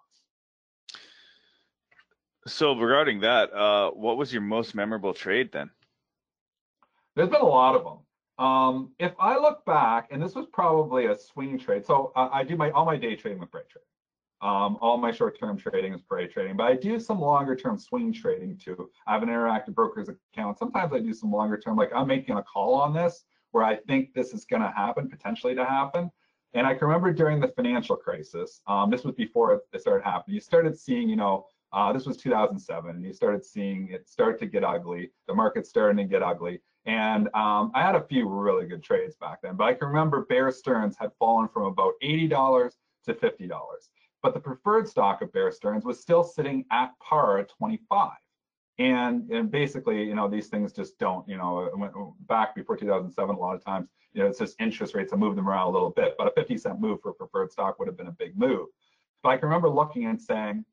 So 2.45 2.75
regarding 2.75 3.19
that, 3.21 3.53
uh, 3.53 3.91
what 3.91 4.17
was 4.17 4.33
your 4.33 4.41
most 4.41 4.75
memorable 4.75 5.13
trade 5.13 5.51
then? 5.51 5.69
There's 7.15 7.29
been 7.29 7.41
a 7.41 7.45
lot 7.45 7.75
of 7.75 7.83
them. 7.83 7.99
Um, 8.43 8.91
if 8.99 9.13
I 9.19 9.37
look 9.37 9.63
back, 9.65 10.09
and 10.11 10.21
this 10.21 10.33
was 10.33 10.47
probably 10.51 11.05
a 11.05 11.17
swing 11.17 11.59
trade. 11.59 11.85
So 11.85 12.11
uh, 12.15 12.29
I 12.33 12.43
do 12.43 12.57
my 12.57 12.71
all 12.71 12.85
my 12.85 12.97
day 12.97 13.15
trading 13.15 13.39
with 13.39 13.51
Bright 13.51 13.69
Trade. 13.69 13.83
Um, 14.43 14.77
all 14.81 14.97
my 14.97 15.13
short-term 15.13 15.57
trading 15.57 15.93
is 15.93 16.01
Bright 16.01 16.33
Trading, 16.33 16.57
but 16.57 16.65
I 16.65 16.75
do 16.75 16.99
some 16.99 17.21
longer-term 17.21 17.77
swing 17.77 18.11
trading 18.11 18.57
too. 18.57 18.89
I 19.07 19.13
have 19.13 19.23
an 19.23 19.29
interactive 19.29 19.73
brokers 19.73 20.09
account. 20.09 20.59
Sometimes 20.59 20.91
I 20.91 20.99
do 20.99 21.13
some 21.13 21.31
longer-term, 21.31 21.77
like 21.77 21.91
I'm 21.95 22.07
making 22.07 22.35
a 22.35 22.43
call 22.43 22.75
on 22.75 22.93
this 22.93 23.23
where 23.51 23.63
I 23.63 23.77
think 23.77 24.13
this 24.13 24.33
is 24.33 24.43
going 24.43 24.61
to 24.61 24.67
happen, 24.67 25.09
potentially 25.09 25.55
to 25.55 25.63
happen. 25.63 26.11
And 26.53 26.67
I 26.67 26.73
can 26.73 26.87
remember 26.87 27.13
during 27.13 27.39
the 27.39 27.47
financial 27.47 27.95
crisis, 27.95 28.59
um, 28.67 28.89
this 28.89 29.05
was 29.05 29.15
before 29.15 29.53
it 29.53 29.81
started 29.81 30.03
happening. 30.03 30.35
You 30.35 30.41
started 30.41 30.77
seeing, 30.77 31.07
you 31.07 31.15
know, 31.15 31.45
uh, 31.71 31.93
this 31.93 32.05
was 32.05 32.17
2007, 32.17 32.89
and 32.89 33.05
you 33.05 33.13
started 33.13 33.45
seeing 33.45 33.87
it 33.91 34.09
start 34.09 34.39
to 34.39 34.45
get 34.45 34.65
ugly. 34.65 35.11
The 35.29 35.33
market 35.33 35.65
starting 35.65 35.97
to 35.97 36.03
get 36.03 36.21
ugly. 36.21 36.59
And 36.85 37.29
um, 37.33 37.71
I 37.73 37.81
had 37.81 37.95
a 37.95 38.03
few 38.03 38.27
really 38.27 38.65
good 38.65 38.83
trades 38.83 39.15
back 39.15 39.41
then, 39.41 39.55
but 39.55 39.63
I 39.63 39.73
can 39.73 39.87
remember 39.87 40.25
Bear 40.25 40.51
Stearns 40.51 40.97
had 40.99 41.11
fallen 41.17 41.47
from 41.47 41.63
about 41.63 41.93
$80 42.03 42.73
to 43.05 43.13
$50 43.13 43.49
but 44.23 44.33
the 44.33 44.39
preferred 44.39 44.87
stock 44.87 45.21
of 45.21 45.31
Bear 45.33 45.51
Stearns 45.51 45.83
was 45.83 45.99
still 45.99 46.23
sitting 46.23 46.65
at 46.71 46.97
par 46.99 47.39
at 47.39 47.49
25. 47.49 48.11
And, 48.79 49.29
and 49.29 49.51
basically, 49.51 50.03
you 50.03 50.15
know, 50.15 50.27
these 50.27 50.47
things 50.47 50.71
just 50.71 50.97
don't, 50.97 51.27
you 51.27 51.37
know, 51.37 52.15
back 52.21 52.55
before 52.55 52.77
2007, 52.77 53.35
a 53.35 53.37
lot 53.37 53.53
of 53.53 53.63
times, 53.63 53.89
you 54.13 54.23
know, 54.23 54.29
it's 54.29 54.39
just 54.39 54.59
interest 54.59 54.95
rates 54.95 55.11
have 55.11 55.19
moved 55.19 55.37
them 55.37 55.47
around 55.47 55.67
a 55.67 55.71
little 55.71 55.91
bit, 55.91 56.15
but 56.17 56.27
a 56.27 56.31
50 56.31 56.57
cent 56.57 56.79
move 56.79 56.99
for 57.01 57.13
preferred 57.13 57.51
stock 57.51 57.77
would 57.77 57.87
have 57.87 57.97
been 57.97 58.07
a 58.07 58.11
big 58.13 58.37
move. 58.37 58.67
But 59.21 59.29
I 59.29 59.37
can 59.37 59.49
remember 59.49 59.69
looking 59.69 60.05
and 60.05 60.19
saying, 60.19 60.65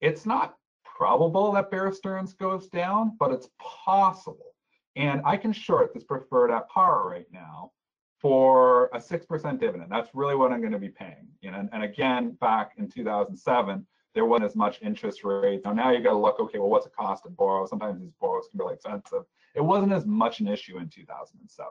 it's 0.00 0.26
not 0.26 0.56
probable 0.84 1.50
that 1.52 1.70
Bear 1.70 1.92
Stearns 1.92 2.34
goes 2.34 2.68
down, 2.68 3.16
but 3.18 3.32
it's 3.32 3.48
possible. 3.58 4.54
And 4.96 5.22
I 5.24 5.36
can 5.36 5.52
short 5.52 5.94
this 5.94 6.04
preferred 6.04 6.50
at 6.50 6.68
par 6.68 7.08
right 7.08 7.26
now 7.32 7.72
for 8.20 8.86
a 8.92 8.98
6% 8.98 9.60
dividend. 9.60 9.90
That's 9.90 10.10
really 10.14 10.34
what 10.34 10.52
I'm 10.52 10.60
going 10.60 10.72
to 10.72 10.78
be 10.78 10.88
paying. 10.88 11.28
You 11.40 11.50
know, 11.50 11.58
and, 11.58 11.68
and 11.72 11.82
again, 11.82 12.32
back 12.40 12.72
in 12.76 12.88
2007, 12.88 13.86
there 14.14 14.24
wasn't 14.24 14.50
as 14.50 14.56
much 14.56 14.80
interest 14.82 15.24
rate. 15.24 15.62
Now, 15.64 15.72
now 15.72 15.90
you 15.90 16.02
got 16.02 16.10
to 16.10 16.18
look, 16.18 16.38
okay, 16.40 16.58
well, 16.58 16.68
what's 16.68 16.84
the 16.84 16.90
cost 16.90 17.24
to 17.24 17.30
borrow? 17.30 17.66
Sometimes 17.66 18.00
these 18.00 18.12
borrows 18.20 18.48
can 18.50 18.58
be 18.58 18.64
really 18.64 18.74
expensive. 18.74 19.22
It 19.54 19.62
wasn't 19.62 19.92
as 19.92 20.04
much 20.04 20.40
an 20.40 20.48
issue 20.48 20.78
in 20.78 20.88
2007. 20.88 21.70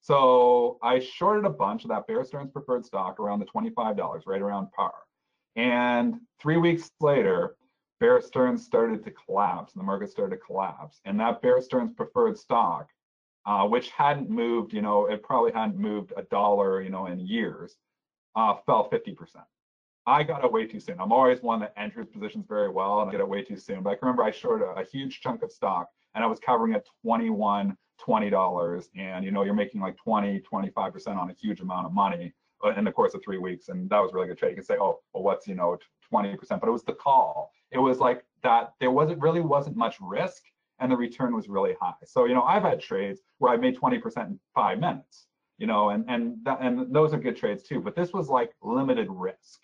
So 0.00 0.78
I 0.82 0.98
shorted 0.98 1.44
a 1.44 1.50
bunch 1.50 1.84
of 1.84 1.90
that 1.90 2.06
Bear 2.06 2.24
Stearns 2.24 2.50
preferred 2.50 2.86
stock 2.86 3.20
around 3.20 3.40
the 3.40 3.46
$25, 3.46 4.22
right 4.26 4.40
around 4.40 4.72
par. 4.72 4.94
And 5.56 6.14
three 6.40 6.56
weeks 6.56 6.90
later, 7.00 7.56
Bear 7.98 8.20
Stearns 8.22 8.64
started 8.64 9.04
to 9.04 9.10
collapse 9.10 9.74
and 9.74 9.80
the 9.82 9.84
market 9.84 10.10
started 10.10 10.36
to 10.36 10.42
collapse. 10.42 11.00
And 11.04 11.20
that 11.20 11.42
Bear 11.42 11.60
Stearns 11.60 11.92
preferred 11.92 12.38
stock 12.38 12.88
uh, 13.46 13.66
which 13.66 13.90
hadn't 13.90 14.30
moved, 14.30 14.72
you 14.72 14.82
know, 14.82 15.06
it 15.06 15.22
probably 15.22 15.52
hadn't 15.52 15.78
moved 15.78 16.12
a 16.16 16.22
dollar, 16.22 16.82
you 16.82 16.90
know, 16.90 17.06
in 17.06 17.20
years, 17.20 17.76
uh, 18.36 18.54
fell 18.66 18.88
50%. 18.90 19.16
I 20.06 20.22
got 20.22 20.44
it 20.44 20.52
way 20.52 20.66
too 20.66 20.80
soon. 20.80 21.00
I'm 21.00 21.12
always 21.12 21.42
one 21.42 21.60
that 21.60 21.72
enters 21.76 22.06
positions 22.06 22.46
very 22.48 22.68
well 22.68 23.00
and 23.00 23.08
I 23.08 23.12
get 23.12 23.20
it 23.20 23.28
way 23.28 23.42
too 23.42 23.56
soon. 23.56 23.82
But 23.82 23.90
I 23.90 23.94
can 23.94 24.08
remember 24.08 24.24
I 24.24 24.30
shorted 24.30 24.66
a, 24.66 24.80
a 24.80 24.84
huge 24.84 25.20
chunk 25.20 25.42
of 25.42 25.52
stock 25.52 25.88
and 26.14 26.24
I 26.24 26.26
was 26.26 26.38
covering 26.40 26.74
at 26.74 26.84
21, 27.02 27.76
$20. 28.06 28.84
And, 28.96 29.24
you 29.24 29.30
know, 29.30 29.44
you're 29.44 29.54
making 29.54 29.80
like 29.80 29.96
20, 29.96 30.40
25% 30.40 31.16
on 31.16 31.30
a 31.30 31.34
huge 31.34 31.60
amount 31.60 31.86
of 31.86 31.92
money 31.92 32.32
uh, 32.64 32.74
in 32.76 32.84
the 32.84 32.92
course 32.92 33.14
of 33.14 33.22
three 33.22 33.38
weeks. 33.38 33.68
And 33.68 33.88
that 33.90 34.00
was 34.00 34.12
really 34.12 34.28
good 34.28 34.38
trade. 34.38 34.50
You 34.50 34.56
can 34.56 34.64
say, 34.64 34.76
oh, 34.80 35.00
well, 35.12 35.22
what's, 35.22 35.46
you 35.46 35.54
know, 35.54 35.78
20%, 36.12 36.38
but 36.60 36.68
it 36.68 36.72
was 36.72 36.84
the 36.84 36.94
call. 36.94 37.52
It 37.70 37.78
was 37.78 37.98
like 37.98 38.24
that 38.42 38.72
there 38.80 38.90
wasn't 38.90 39.20
really 39.20 39.40
wasn't 39.40 39.76
much 39.76 39.96
risk 40.00 40.42
and 40.80 40.90
the 40.90 40.96
return 40.96 41.34
was 41.34 41.48
really 41.48 41.74
high. 41.80 41.94
So, 42.04 42.24
you 42.24 42.34
know, 42.34 42.42
I've 42.42 42.62
had 42.62 42.80
trades 42.80 43.20
where 43.38 43.52
I 43.52 43.56
made 43.56 43.76
20% 43.76 44.26
in 44.26 44.40
five 44.54 44.78
minutes, 44.78 45.26
you 45.58 45.66
know, 45.66 45.90
and 45.90 46.04
and 46.08 46.36
that, 46.44 46.58
and 46.60 46.92
those 46.94 47.12
are 47.14 47.18
good 47.18 47.36
trades 47.36 47.62
too. 47.62 47.80
But 47.80 47.94
this 47.94 48.12
was 48.12 48.28
like 48.28 48.52
limited 48.62 49.08
risk. 49.10 49.60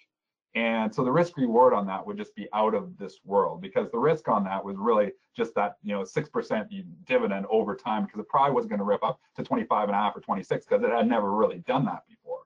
And 0.55 0.95
so 0.95 1.05
the 1.05 1.13
risk 1.13 1.37
reward 1.37 1.75
on 1.75 1.87
that 1.89 2.07
would 2.07 2.17
just 2.17 2.35
be 2.35 2.49
out 2.55 2.75
of 2.75 2.97
this 2.97 3.19
world 3.27 3.61
because 3.61 3.91
the 3.91 3.99
risk 3.99 4.27
on 4.27 4.43
that 4.45 4.65
was 4.65 4.77
really 4.79 5.13
just 5.37 5.55
that, 5.55 5.75
you 5.83 5.95
know, 5.95 6.01
6% 6.01 6.85
dividend 7.05 7.45
over 7.51 7.77
time 7.77 8.05
because 8.07 8.21
it 8.21 8.29
probably 8.31 8.55
wasn't 8.55 8.71
going 8.71 8.79
to 8.79 8.85
rip 8.87 9.05
up 9.05 9.21
to 9.37 9.45
25 9.45 9.89
and 9.89 9.95
a 9.95 9.99
half 9.99 10.17
or 10.17 10.21
26 10.21 10.65
because 10.65 10.83
it 10.83 10.91
had 10.91 11.07
never 11.07 11.31
really 11.31 11.59
done 11.67 11.85
that 11.85 12.05
before. 12.09 12.39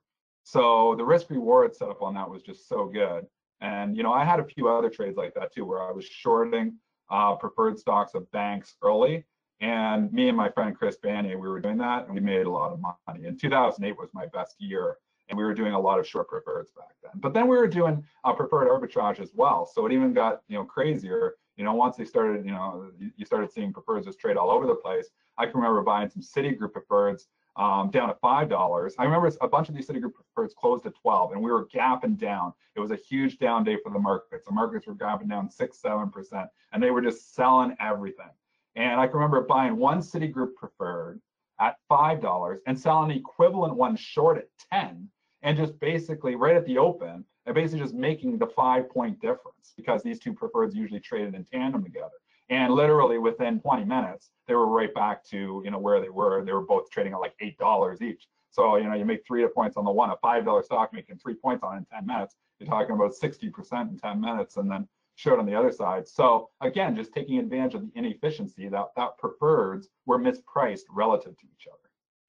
So 0.42 0.96
the 0.96 1.04
risk 1.04 1.30
reward 1.30 1.76
setup 1.76 2.02
on 2.02 2.14
that 2.14 2.28
was 2.28 2.42
just 2.42 2.68
so 2.68 2.86
good. 2.86 3.26
And, 3.60 3.96
you 3.96 4.02
know, 4.02 4.12
I 4.12 4.24
had 4.24 4.40
a 4.40 4.44
few 4.44 4.68
other 4.68 4.90
trades 4.90 5.16
like 5.16 5.34
that 5.34 5.54
too, 5.54 5.64
where 5.64 5.80
I 5.80 5.92
was 5.92 6.04
shorting 6.04 6.78
uh, 7.10 7.34
preferred 7.36 7.78
stocks 7.78 8.14
of 8.14 8.30
banks 8.30 8.76
early. 8.82 9.24
And 9.60 10.10
me 10.12 10.28
and 10.28 10.36
my 10.36 10.48
friend 10.48 10.76
Chris 10.76 10.96
Banier, 10.96 11.38
we 11.38 11.48
were 11.48 11.60
doing 11.60 11.76
that 11.78 12.06
and 12.06 12.14
we 12.14 12.20
made 12.20 12.46
a 12.46 12.50
lot 12.50 12.72
of 12.72 12.80
money. 12.80 13.26
And 13.26 13.38
2008 13.38 13.98
was 13.98 14.08
my 14.14 14.26
best 14.26 14.56
year. 14.58 14.96
And 15.28 15.36
we 15.36 15.44
were 15.44 15.54
doing 15.54 15.74
a 15.74 15.78
lot 15.78 16.00
of 16.00 16.08
short 16.08 16.28
preferreds 16.28 16.74
back 16.74 16.96
then. 17.02 17.12
But 17.16 17.34
then 17.34 17.46
we 17.46 17.56
were 17.56 17.68
doing 17.68 18.02
uh, 18.24 18.32
preferred 18.32 18.68
arbitrage 18.68 19.20
as 19.20 19.30
well. 19.34 19.70
So 19.72 19.86
it 19.86 19.92
even 19.92 20.12
got, 20.12 20.42
you 20.48 20.56
know, 20.56 20.64
crazier. 20.64 21.36
You 21.56 21.64
know, 21.64 21.74
once 21.74 21.96
they 21.96 22.04
started, 22.04 22.44
you 22.44 22.52
know, 22.52 22.90
you 22.98 23.24
started 23.24 23.52
seeing 23.52 23.72
preferreds 23.72 24.06
just 24.06 24.18
trade 24.18 24.36
all 24.36 24.50
over 24.50 24.66
the 24.66 24.74
place. 24.74 25.08
I 25.38 25.44
can 25.46 25.54
remember 25.56 25.82
buying 25.82 26.08
some 26.08 26.22
Citigroup 26.22 26.72
preferreds 26.72 27.26
um, 27.60 27.90
down 27.90 28.08
to 28.08 28.14
five 28.22 28.48
dollars. 28.48 28.94
I 28.98 29.04
remember 29.04 29.30
a 29.42 29.48
bunch 29.48 29.68
of 29.68 29.74
these 29.74 29.86
Citigroup 29.86 30.12
preferreds 30.36 30.54
closed 30.54 30.86
at 30.86 30.94
12, 30.94 31.32
and 31.32 31.42
we 31.42 31.50
were 31.50 31.66
gapping 31.66 32.18
down. 32.18 32.54
It 32.74 32.80
was 32.80 32.90
a 32.90 32.96
huge 32.96 33.38
down 33.38 33.64
day 33.64 33.76
for 33.82 33.92
the 33.92 33.98
markets. 33.98 34.46
The 34.46 34.52
markets 34.52 34.86
were 34.86 34.94
gapping 34.94 35.28
down 35.28 35.50
six, 35.50 35.78
seven 35.78 36.10
percent, 36.10 36.48
and 36.72 36.82
they 36.82 36.90
were 36.90 37.02
just 37.02 37.34
selling 37.34 37.76
everything. 37.78 38.30
And 38.76 38.98
I 38.98 39.06
can 39.06 39.16
remember 39.16 39.42
buying 39.42 39.76
one 39.76 39.98
Citigroup 40.00 40.54
preferred 40.54 41.20
at 41.60 41.76
five 41.86 42.22
dollars 42.22 42.60
and 42.66 42.80
selling 42.80 43.10
equivalent 43.10 43.76
one 43.76 43.94
short 43.94 44.38
at 44.38 44.48
10, 44.72 45.06
and 45.42 45.56
just 45.56 45.78
basically 45.80 46.36
right 46.36 46.56
at 46.56 46.64
the 46.64 46.78
open, 46.78 47.26
and 47.44 47.54
basically 47.54 47.80
just 47.80 47.94
making 47.94 48.38
the 48.38 48.46
five 48.46 48.88
point 48.88 49.20
difference 49.20 49.74
because 49.76 50.02
these 50.02 50.18
two 50.18 50.32
preferreds 50.32 50.74
usually 50.74 51.00
traded 51.00 51.34
in 51.34 51.44
tandem 51.44 51.84
together. 51.84 52.08
And 52.50 52.74
literally 52.74 53.18
within 53.18 53.60
20 53.60 53.84
minutes, 53.84 54.30
they 54.48 54.54
were 54.54 54.66
right 54.66 54.92
back 54.92 55.24
to 55.26 55.62
you 55.64 55.70
know 55.70 55.78
where 55.78 56.00
they 56.00 56.08
were. 56.08 56.44
They 56.44 56.52
were 56.52 56.66
both 56.66 56.90
trading 56.90 57.12
at 57.12 57.20
like 57.20 57.34
eight 57.40 57.56
dollars 57.58 58.02
each. 58.02 58.26
So 58.50 58.76
you 58.76 58.88
know 58.88 58.94
you 58.94 59.04
make 59.04 59.24
three 59.24 59.46
points 59.46 59.76
on 59.76 59.84
the 59.84 59.92
one, 59.92 60.10
a 60.10 60.16
five 60.16 60.44
dollar 60.44 60.62
stock 60.64 60.92
making 60.92 61.18
three 61.18 61.34
points 61.34 61.62
on 61.62 61.78
in 61.78 61.86
10 61.86 62.06
minutes. 62.06 62.34
You're 62.58 62.68
talking 62.68 62.94
about 62.94 63.12
60% 63.12 63.90
in 63.90 63.96
10 63.96 64.20
minutes, 64.20 64.58
and 64.58 64.70
then 64.70 64.86
showed 65.14 65.38
on 65.38 65.46
the 65.46 65.54
other 65.54 65.72
side. 65.72 66.08
So 66.08 66.50
again, 66.60 66.96
just 66.96 67.12
taking 67.12 67.38
advantage 67.38 67.74
of 67.74 67.82
the 67.82 67.90
inefficiency 67.94 68.68
that 68.68 68.86
that 68.96 69.10
preferreds 69.22 69.86
were 70.06 70.18
mispriced 70.18 70.82
relative 70.90 71.38
to 71.38 71.46
each 71.46 71.68
other. 71.68 71.79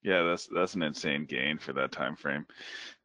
Yeah, 0.03 0.23
that's 0.23 0.47
that's 0.47 0.73
an 0.73 0.81
insane 0.81 1.25
gain 1.25 1.59
for 1.59 1.73
that 1.73 1.91
time 1.91 2.15
frame. 2.15 2.45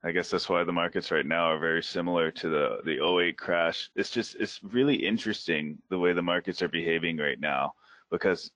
I 0.03 0.13
guess 0.13 0.31
that's 0.31 0.49
why 0.49 0.65
the 0.65 0.73
markets 0.73 1.11
right 1.11 1.27
now 1.27 1.45
are 1.47 1.59
very 1.59 1.83
similar 1.83 2.31
to 2.31 2.49
the 2.49 2.79
the 2.85 3.05
08 3.05 3.37
crash. 3.37 3.91
It's 3.97 4.11
just 4.11 4.37
it's 4.37 4.61
really 4.63 4.95
interesting 4.95 5.79
the 5.91 5.99
way 5.99 6.15
the 6.15 6.23
markets 6.23 6.63
are 6.63 6.69
behaving 6.69 7.19
right 7.19 7.39
now 7.39 7.73
because 8.11 8.51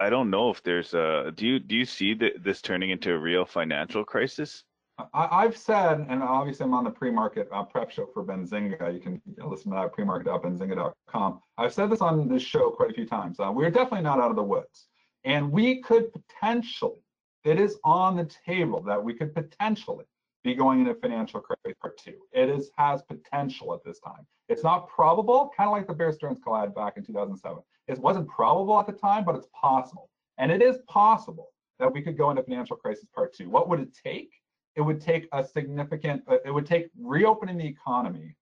I 0.00 0.10
don't 0.10 0.30
know 0.30 0.50
if 0.50 0.62
there's 0.62 0.92
a 0.94 1.32
do 1.34 1.46
you 1.46 1.58
do 1.60 1.76
you 1.76 1.84
see 1.84 2.14
the, 2.14 2.32
this 2.42 2.60
turning 2.60 2.90
into 2.90 3.12
a 3.12 3.18
real 3.18 3.44
financial 3.44 4.04
crisis? 4.04 4.64
I, 5.12 5.42
have 5.42 5.56
said, 5.56 6.06
and 6.08 6.22
obviously 6.22 6.64
I'm 6.64 6.74
on 6.74 6.84
the 6.84 6.90
pre-market 6.90 7.48
uh, 7.50 7.64
prep 7.64 7.90
show 7.90 8.06
for 8.14 8.22
Benzinga. 8.24 8.94
You 8.94 9.00
can 9.00 9.20
you 9.26 9.34
know, 9.38 9.48
listen 9.48 9.72
to 9.72 9.76
that 9.76 9.92
pre-market.benzinga.com. 9.92 11.40
I've 11.58 11.74
said 11.74 11.90
this 11.90 12.00
on 12.00 12.28
this 12.28 12.44
show 12.44 12.70
quite 12.70 12.90
a 12.90 12.94
few 12.94 13.04
times. 13.04 13.40
Uh, 13.40 13.50
we're 13.52 13.72
definitely 13.72 14.02
not 14.02 14.20
out 14.20 14.30
of 14.30 14.36
the 14.36 14.42
woods, 14.42 14.86
and 15.24 15.50
we 15.50 15.80
could 15.82 16.12
potentially 16.12 17.03
it 17.44 17.60
is 17.60 17.78
on 17.84 18.16
the 18.16 18.28
table 18.46 18.80
that 18.82 19.02
we 19.02 19.14
could 19.14 19.34
potentially 19.34 20.06
be 20.42 20.54
going 20.54 20.80
into 20.80 20.94
financial 20.94 21.40
crisis 21.40 21.78
part 21.80 21.96
two. 21.98 22.14
It 22.32 22.48
is 22.48 22.70
has 22.76 23.02
potential 23.02 23.74
at 23.74 23.84
this 23.84 23.98
time. 24.00 24.26
It's 24.48 24.62
not 24.62 24.88
probable, 24.88 25.50
kind 25.56 25.68
of 25.68 25.72
like 25.72 25.86
the 25.86 25.94
Bear 25.94 26.12
Stearns 26.12 26.38
collide 26.42 26.74
back 26.74 26.96
in 26.96 27.04
2007. 27.04 27.62
It 27.88 27.98
wasn't 27.98 28.28
probable 28.28 28.78
at 28.78 28.86
the 28.86 28.92
time, 28.92 29.24
but 29.24 29.36
it's 29.36 29.48
possible. 29.58 30.10
And 30.38 30.50
it 30.50 30.62
is 30.62 30.78
possible 30.86 31.50
that 31.78 31.92
we 31.92 32.02
could 32.02 32.18
go 32.18 32.30
into 32.30 32.42
financial 32.42 32.76
crisis 32.76 33.06
part 33.14 33.34
two. 33.34 33.48
What 33.48 33.68
would 33.68 33.80
it 33.80 33.94
take? 33.94 34.32
It 34.76 34.82
would 34.82 35.00
take 35.00 35.28
a 35.32 35.44
significant, 35.44 36.22
uh, 36.28 36.38
it 36.44 36.50
would 36.50 36.66
take 36.66 36.88
reopening 36.98 37.56
the 37.56 37.66
economy. 37.66 38.36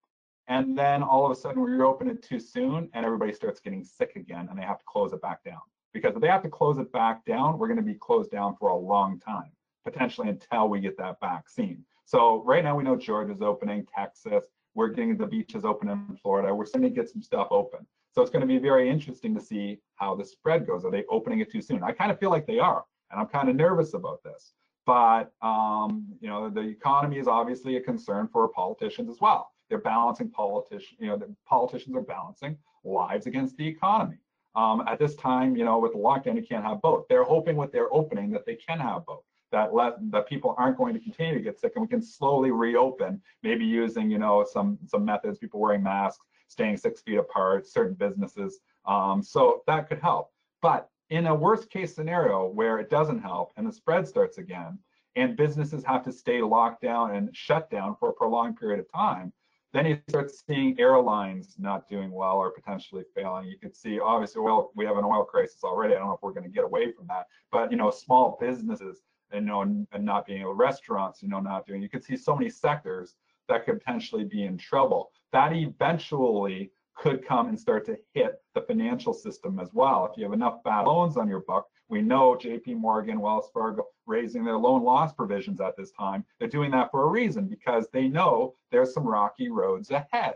And 0.49 0.77
then 0.77 1.03
all 1.03 1.25
of 1.25 1.31
a 1.31 1.37
sudden 1.37 1.63
we 1.63 1.71
reopen 1.71 2.09
it 2.09 2.23
too 2.23 2.41
soon 2.41 2.89
and 2.95 3.07
everybody 3.07 3.33
starts 3.33 3.61
getting 3.61 3.85
sick 3.85 4.17
again 4.17 4.49
and 4.51 4.59
they 4.59 4.65
have 4.65 4.79
to 4.79 4.85
close 4.87 5.13
it 5.13 5.23
back 5.23 5.45
down 5.45 5.61
because 5.93 6.15
if 6.15 6.21
they 6.21 6.29
have 6.29 6.43
to 6.43 6.49
close 6.49 6.79
it 6.79 6.91
back 6.93 7.25
down, 7.25 7.59
we're 7.59 7.69
going 7.69 7.77
to 7.77 7.83
be 7.83 7.95
closed 7.95 8.31
down 8.31 8.57
for 8.59 8.71
a 8.71 8.77
long 8.77 9.19
time, 9.19 9.51
potentially 9.85 10.29
until 10.29 10.69
we 10.69 10.81
get 10.81 10.97
that 10.99 11.19
vaccine. 11.21 11.85
So 12.05 12.43
right 12.45 12.65
now 12.65 12.77
we 12.77 12.85
know 12.85 12.97
Georgia's 12.97 13.43
opening, 13.43 13.87
Texas, 13.95 14.45
we're 14.75 14.89
getting 14.89 15.17
the 15.17 15.27
beaches 15.27 15.65
open 15.65 15.89
in 15.89 16.19
Florida. 16.23 16.55
We're 16.55 16.67
starting 16.67 16.91
to 16.91 16.95
get 16.95 17.11
some 17.11 17.23
stuff 17.23 17.49
open. 17.51 17.87
So 18.15 18.23
it's 18.23 18.31
going 18.31 18.41
to 18.43 18.47
be 18.47 18.59
very 18.59 18.91
interesting 18.91 19.35
to 19.35 19.41
see 19.41 19.79
how 19.97 20.15
the 20.15 20.25
spread 20.25 20.67
goes. 20.67 20.85
Are 20.85 20.91
they 20.91 21.05
opening 21.11 21.41
it 21.41 21.51
too 21.51 21.63
soon? 21.63 21.83
I 21.83 21.93
kind 21.93 22.11
of 22.11 22.19
feel 22.19 22.31
like 22.31 22.47
they 22.47 22.59
are, 22.59 22.85
and 23.11 23.21
I'm 23.21 23.27
kind 23.27 23.49
of 23.49 23.57
nervous 23.57 23.95
about 23.95 24.23
this. 24.23 24.53
But 24.85 25.33
um, 25.43 26.07
you 26.21 26.29
know, 26.29 26.51
the 26.51 26.61
economy 26.61 27.19
is 27.19 27.29
obviously 27.29 27.77
a 27.77 27.81
concern 27.81 28.29
for 28.33 28.49
politicians 28.49 29.09
as 29.09 29.21
well. 29.21 29.51
They're 29.69 29.79
balancing 29.79 30.31
politicians. 30.31 30.99
You 30.99 31.09
know, 31.09 31.17
the 31.17 31.35
politicians 31.47 31.97
are 31.97 32.03
balancing 32.03 32.59
lives 32.85 33.27
against 33.27 33.57
the 33.57 33.67
economy. 33.67 34.19
Um, 34.55 34.83
at 34.87 34.99
this 34.99 35.15
time, 35.15 35.57
you 35.57 35.65
know, 35.65 35.79
with 35.79 35.93
the 35.93 35.99
lockdown, 35.99 36.37
you 36.37 36.43
can't 36.43 36.65
have 36.65 36.83
both. 36.83 37.07
They're 37.09 37.25
hoping 37.25 37.57
with 37.57 37.73
their 37.73 37.93
opening 37.93 38.31
that 38.33 38.45
they 38.45 38.57
can 38.57 38.79
have 38.79 39.07
both. 39.07 39.25
That 39.51 39.75
let 39.75 39.95
that 40.11 40.27
people 40.27 40.55
aren't 40.59 40.79
going 40.79 40.95
to 40.95 41.01
continue 41.01 41.35
to 41.35 41.41
get 41.41 41.59
sick, 41.59 41.73
and 41.75 41.83
we 41.83 41.89
can 41.89 42.03
slowly 42.03 42.51
reopen. 42.51 43.21
Maybe 43.43 43.65
using, 43.65 44.11
you 44.11 44.19
know, 44.19 44.47
some 44.51 44.79
some 44.87 45.05
methods, 45.05 45.39
people 45.39 45.61
wearing 45.61 45.83
masks, 45.83 46.25
staying 46.49 46.77
six 46.77 47.03
feet 47.03 47.17
apart, 47.17 47.67
certain 47.67 47.95
businesses. 47.95 48.61
Um, 48.87 49.23
so 49.23 49.63
that 49.67 49.89
could 49.89 50.01
help. 50.01 50.31
But 50.61 50.89
in 51.11 51.27
a 51.27 51.35
worst 51.35 51.69
case 51.69 51.95
scenario 51.95 52.47
where 52.47 52.79
it 52.79 52.89
doesn't 52.89 53.21
help 53.21 53.53
and 53.57 53.67
the 53.67 53.73
spread 53.73 54.09
starts 54.09 54.39
again, 54.39 54.79
and 55.17 55.37
businesses 55.37 55.85
have 55.85 56.03
to 56.05 56.13
stay 56.13 56.41
locked 56.41 56.81
down 56.81 57.15
and 57.15 57.35
shut 57.37 57.71
down 57.71 57.97
for 58.01 58.09
a 58.09 58.13
prolonged 58.15 58.59
period 58.59 58.81
of 58.81 58.91
time, 58.91 59.33
then 59.73 59.87
you 59.87 59.99
start 60.09 60.31
seeing 60.31 60.79
airlines 60.79 61.55
not 61.59 61.89
doing 61.89 62.13
well 62.13 62.37
or 62.37 62.51
potentially 62.51 63.05
failing. 63.15 63.47
You 63.47 63.59
can 63.59 63.73
see, 63.73 63.99
obviously, 63.99 64.41
oil. 64.41 64.71
We 64.75 64.85
have 64.85 64.99
an 64.99 65.05
oil 65.05 65.25
crisis 65.25 65.65
already. 65.65 65.95
I 65.95 65.99
don't 65.99 66.09
know 66.09 66.15
if 66.15 66.23
we're 66.23 66.33
going 66.33 66.45
to 66.45 66.51
get 66.51 66.65
away 66.65 66.93
from 66.93 67.07
that, 67.09 67.27
but 67.51 67.71
you 67.71 67.79
know, 67.79 67.91
small 67.91 68.37
businesses, 68.41 69.01
you 69.33 69.41
know, 69.41 69.63
and, 69.63 69.87
and 69.93 70.05
not 70.05 70.27
being 70.27 70.43
able, 70.43 70.55
restaurants, 70.55 71.23
you 71.23 71.29
know, 71.29 71.41
not 71.41 71.67
doing. 71.67 71.83
You 71.83 71.89
can 71.89 72.03
see 72.03 72.17
so 72.17 72.37
many 72.37 72.51
sectors 72.51 73.15
that 73.49 73.65
could 73.65 73.79
potentially 73.79 74.25
be 74.25 74.45
in 74.45 74.59
trouble. 74.59 75.11
That 75.33 75.55
eventually 75.55 76.71
could 76.95 77.27
come 77.27 77.49
and 77.49 77.59
start 77.59 77.87
to 77.87 77.97
hit 78.13 78.43
the 78.55 78.61
financial 78.61 79.15
system 79.15 79.59
as 79.59 79.71
well. 79.73 80.07
If 80.11 80.19
you 80.19 80.25
have 80.25 80.35
enough 80.35 80.63
bad 80.63 80.83
loans 80.83 81.17
on 81.17 81.29
your 81.29 81.41
book, 81.41 81.67
we 81.89 82.03
know 82.03 82.37
JP 82.41 82.77
Morgan, 82.77 83.21
Wells 83.21 83.51
Fargo 83.53 83.87
raising 84.07 84.45
their 84.45 84.57
loan 84.57 84.83
loss 84.83 85.13
provisions 85.13 85.61
at 85.61 85.77
this 85.77 85.91
time. 85.93 86.25
They're 86.39 86.49
doing 86.49 86.71
that 86.73 86.91
for 86.91 87.05
a 87.05 87.11
reason 87.11 87.47
because 87.47 87.87
they 87.93 88.09
know 88.09 88.55
there's 88.71 88.95
some 88.95 89.07
rocky 89.07 89.49
roads 89.49 89.91
ahead. 89.91 90.35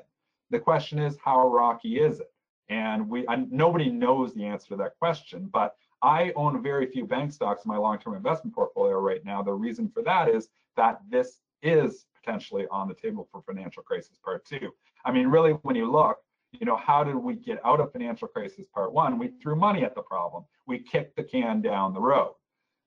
The 0.51 0.59
question 0.59 0.99
is, 0.99 1.17
how 1.25 1.49
rocky 1.49 1.99
is 2.01 2.21
it? 2.21 2.33
And 2.69 3.09
we 3.09 3.27
I, 3.29 3.47
nobody 3.51 3.91
knows 3.91 4.35
the 4.35 4.45
answer 4.45 4.69
to 4.69 4.77
that 4.77 4.99
question, 4.99 5.49
but 5.53 5.77
I 6.03 6.33
own 6.37 6.63
very 6.63 6.87
few 6.87 7.07
bank 7.07 7.33
stocks 7.33 7.65
in 7.65 7.69
my 7.69 7.77
long-term 7.77 8.15
investment 8.15 8.55
portfolio 8.55 8.99
right 8.99 9.25
now. 9.25 9.43
The 9.43 9.53
reason 9.53 9.89
for 9.89 10.03
that 10.03 10.29
is 10.29 10.49
that 10.77 11.01
this 11.09 11.41
is 11.63 12.07
potentially 12.15 12.67
on 12.71 12.89
the 12.89 12.95
table 12.95 13.29
for 13.31 13.43
financial 13.43 13.83
crisis 13.83 14.19
part 14.23 14.45
two. 14.45 14.73
I 15.05 15.13
mean, 15.13 15.29
really, 15.29 15.53
when 15.53 15.77
you 15.77 15.91
look, 15.91 16.19
you 16.53 16.67
know, 16.67 16.77
how 16.77 17.05
did 17.05 17.17
we 17.17 17.35
get 17.35 17.61
out 17.65 17.81
of 17.81 17.93
financial 17.93 18.29
crisis 18.29 18.67
part 18.73 18.93
one? 18.93 19.19
We 19.19 19.29
threw 19.43 19.57
money 19.57 19.85
at 19.85 19.95
the 19.95 20.03
problem. 20.03 20.45
We 20.67 20.79
kicked 20.79 21.17
the 21.17 21.25
can 21.25 21.61
down 21.61 21.95
the 21.95 22.01
road. 22.01 22.35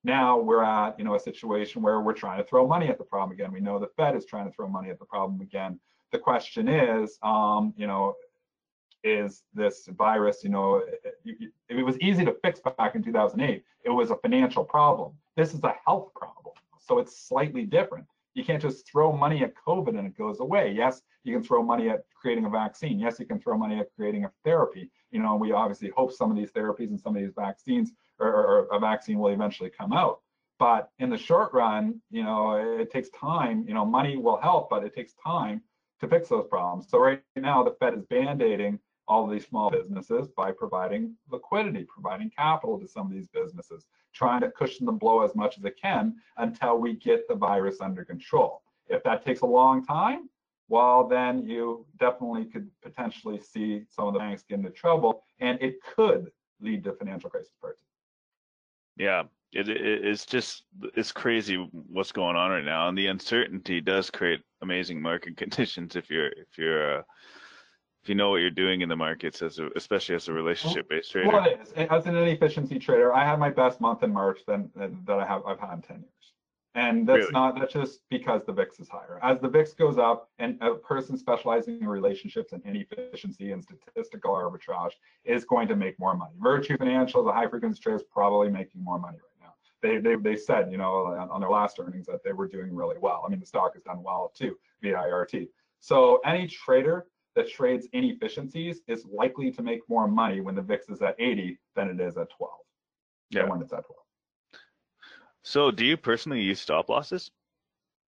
Now 0.03 0.39
we're 0.39 0.63
at, 0.63 0.97
you 0.97 1.05
know, 1.05 1.15
a 1.15 1.19
situation 1.19 1.81
where 1.81 1.99
we're 1.99 2.13
trying 2.13 2.37
to 2.37 2.47
throw 2.47 2.65
money 2.65 2.87
at 2.87 2.97
the 2.97 3.03
problem 3.03 3.31
again. 3.31 3.51
We 3.51 3.59
know 3.59 3.79
the 3.79 3.89
Fed 3.97 4.15
is 4.15 4.25
trying 4.25 4.45
to 4.45 4.51
throw 4.51 4.67
money 4.67 4.89
at 4.89 4.99
the 4.99 5.05
problem 5.05 5.41
again. 5.41 5.79
The 6.11 6.19
question 6.19 6.67
is, 6.67 7.17
um, 7.21 7.73
you 7.77 7.85
know, 7.85 8.15
is 9.03 9.43
this 9.53 9.87
virus, 9.97 10.43
you 10.43 10.49
know, 10.49 10.83
it, 11.25 11.51
it 11.69 11.85
was 11.85 11.97
easy 11.99 12.25
to 12.25 12.35
fix 12.43 12.59
back 12.59 12.95
in 12.95 13.03
2008. 13.03 13.63
It 13.83 13.89
was 13.89 14.11
a 14.11 14.15
financial 14.17 14.63
problem. 14.63 15.13
This 15.35 15.53
is 15.53 15.63
a 15.63 15.75
health 15.85 16.13
problem. 16.15 16.55
So 16.79 16.99
it's 16.99 17.27
slightly 17.27 17.65
different. 17.65 18.05
You 18.33 18.43
can't 18.43 18.61
just 18.61 18.89
throw 18.89 19.11
money 19.11 19.43
at 19.43 19.53
COVID 19.67 19.97
and 19.97 20.07
it 20.07 20.17
goes 20.17 20.39
away. 20.39 20.71
Yes, 20.71 21.01
you 21.23 21.33
can 21.33 21.43
throw 21.43 21.63
money 21.63 21.89
at 21.89 22.03
creating 22.19 22.45
a 22.45 22.49
vaccine. 22.49 22.99
Yes, 22.99 23.19
you 23.19 23.25
can 23.25 23.39
throw 23.39 23.57
money 23.57 23.79
at 23.79 23.87
creating 23.95 24.25
a 24.25 24.31
therapy. 24.43 24.89
You 25.11 25.21
know, 25.21 25.35
we 25.35 25.51
obviously 25.51 25.91
hope 25.95 26.11
some 26.11 26.31
of 26.31 26.37
these 26.37 26.51
therapies 26.51 26.89
and 26.89 26.99
some 26.99 27.15
of 27.15 27.21
these 27.21 27.33
vaccines 27.35 27.91
or, 28.19 28.67
a 28.71 28.79
vaccine 28.79 29.19
will 29.19 29.31
eventually 29.31 29.69
come 29.69 29.93
out. 29.93 30.19
But 30.57 30.91
in 30.99 31.09
the 31.09 31.17
short 31.17 31.53
run, 31.53 32.01
you 32.11 32.23
know, 32.23 32.77
it 32.79 32.91
takes 32.91 33.09
time. 33.09 33.65
You 33.67 33.73
know, 33.73 33.85
money 33.85 34.17
will 34.17 34.37
help, 34.37 34.69
but 34.69 34.83
it 34.83 34.93
takes 34.93 35.13
time 35.13 35.61
to 36.01 36.07
fix 36.07 36.29
those 36.29 36.47
problems. 36.47 36.87
So 36.89 36.99
right 36.99 37.21
now, 37.35 37.63
the 37.63 37.75
Fed 37.79 37.93
is 37.93 38.03
band-aiding 38.03 38.79
all 39.07 39.25
these 39.25 39.47
small 39.47 39.71
businesses 39.71 40.27
by 40.27 40.51
providing 40.51 41.15
liquidity, 41.31 41.83
providing 41.83 42.29
capital 42.29 42.79
to 42.79 42.87
some 42.87 43.07
of 43.07 43.11
these 43.11 43.27
businesses, 43.27 43.87
trying 44.13 44.41
to 44.41 44.51
cushion 44.51 44.85
the 44.85 44.91
blow 44.91 45.23
as 45.23 45.33
much 45.35 45.57
as 45.57 45.65
it 45.65 45.79
can 45.81 46.15
until 46.37 46.77
we 46.77 46.93
get 46.93 47.27
the 47.27 47.35
virus 47.35 47.81
under 47.81 48.05
control. 48.05 48.61
If 48.87 49.03
that 49.03 49.25
takes 49.25 49.41
a 49.41 49.45
long 49.45 49.85
time, 49.85 50.29
well, 50.67 51.07
then 51.07 51.47
you 51.47 51.87
definitely 51.99 52.45
could 52.45 52.69
potentially 52.83 53.39
see 53.39 53.85
some 53.89 54.07
of 54.07 54.13
the 54.13 54.19
banks 54.19 54.43
get 54.47 54.59
into 54.59 54.69
trouble, 54.69 55.23
and 55.39 55.59
it 55.59 55.77
could 55.95 56.31
lead 56.61 56.83
to 56.83 56.93
financial 56.93 57.29
crisis. 57.29 57.51
Yeah, 58.99 59.23
it, 59.53 59.67
it, 59.69 60.05
it's 60.05 60.25
just 60.25 60.63
it's 60.95 61.11
crazy 61.11 61.55
what's 61.71 62.11
going 62.11 62.35
on 62.35 62.51
right 62.51 62.65
now, 62.65 62.87
and 62.87 62.97
the 62.97 63.07
uncertainty 63.07 63.81
does 63.81 64.11
create 64.11 64.41
amazing 64.61 65.01
market 65.01 65.37
conditions 65.37 65.95
if 65.95 66.09
you're 66.09 66.27
if 66.27 66.57
you're 66.57 66.99
uh, 66.99 67.01
if 68.03 68.09
you 68.09 68.15
know 68.15 68.29
what 68.29 68.37
you're 68.37 68.51
doing 68.51 68.81
in 68.81 68.89
the 68.89 68.95
markets, 68.95 69.41
as 69.41 69.57
a, 69.59 69.69
especially 69.75 70.15
as 70.15 70.27
a 70.27 70.33
relationship-based 70.33 71.11
trader. 71.11 71.27
Well. 71.27 71.47
As 71.75 72.05
an 72.05 72.15
inefficiency 72.15 72.79
trader, 72.79 73.13
I 73.13 73.25
had 73.25 73.39
my 73.39 73.49
best 73.49 73.81
month 73.81 74.03
in 74.03 74.13
March 74.13 74.39
than 74.47 74.69
that 74.75 75.19
I 75.19 75.25
have 75.25 75.45
I've 75.45 75.59
had 75.59 75.73
in 75.73 75.81
ten 75.81 75.97
years. 75.97 76.18
And 76.75 77.07
that's 77.07 77.19
really? 77.19 77.31
not 77.31 77.59
that's 77.59 77.73
just 77.73 78.01
because 78.09 78.41
the 78.45 78.53
VIX 78.53 78.79
is 78.79 78.89
higher. 78.89 79.19
As 79.23 79.39
the 79.39 79.49
VIX 79.49 79.73
goes 79.73 79.97
up, 79.97 80.29
and 80.37 80.57
a 80.61 80.75
person 80.75 81.17
specializing 81.17 81.79
in 81.81 81.87
relationships 81.87 82.53
and 82.53 82.61
efficiency 82.65 83.51
and 83.51 83.63
statistical 83.63 84.31
arbitrage 84.31 84.91
is 85.25 85.45
going 85.45 85.67
to 85.67 85.75
make 85.75 85.99
more 85.99 86.15
money. 86.15 86.35
Virtu 86.39 86.77
Financial, 86.77 87.23
the 87.23 87.31
high 87.31 87.47
frequency 87.47 87.81
trader, 87.81 87.95
is 87.95 88.03
probably 88.03 88.49
making 88.49 88.83
more 88.83 88.99
money 88.99 89.17
right 89.17 89.47
now. 89.47 89.53
They, 89.81 89.97
they 89.97 90.15
they 90.15 90.35
said, 90.35 90.71
you 90.71 90.77
know, 90.77 91.27
on 91.31 91.41
their 91.41 91.49
last 91.49 91.79
earnings 91.79 92.05
that 92.05 92.23
they 92.23 92.33
were 92.33 92.47
doing 92.47 92.75
really 92.75 92.97
well. 93.01 93.23
I 93.25 93.29
mean, 93.29 93.39
the 93.39 93.47
stock 93.47 93.73
has 93.73 93.83
done 93.83 94.03
well 94.03 94.31
too 94.35 94.55
via 94.81 94.95
IRT. 94.95 95.47
So 95.79 96.19
any 96.23 96.45
trader 96.45 97.07
that 97.35 97.49
trades 97.49 97.87
inefficiencies 97.93 98.81
is 98.87 99.05
likely 99.11 99.51
to 99.51 99.63
make 99.63 99.81
more 99.89 100.07
money 100.07 100.41
when 100.41 100.55
the 100.55 100.61
VIX 100.61 100.89
is 100.89 101.01
at 101.01 101.15
80 101.19 101.57
than 101.75 101.89
it 101.89 101.99
is 101.99 102.17
at 102.17 102.29
12. 102.29 102.51
Yeah. 103.31 103.45
When 103.45 103.61
it's 103.61 103.73
at 103.73 103.85
12. 103.85 103.99
So, 105.43 105.71
do 105.71 105.85
you 105.85 105.97
personally 105.97 106.41
use 106.41 106.59
stop 106.59 106.89
losses? 106.89 107.31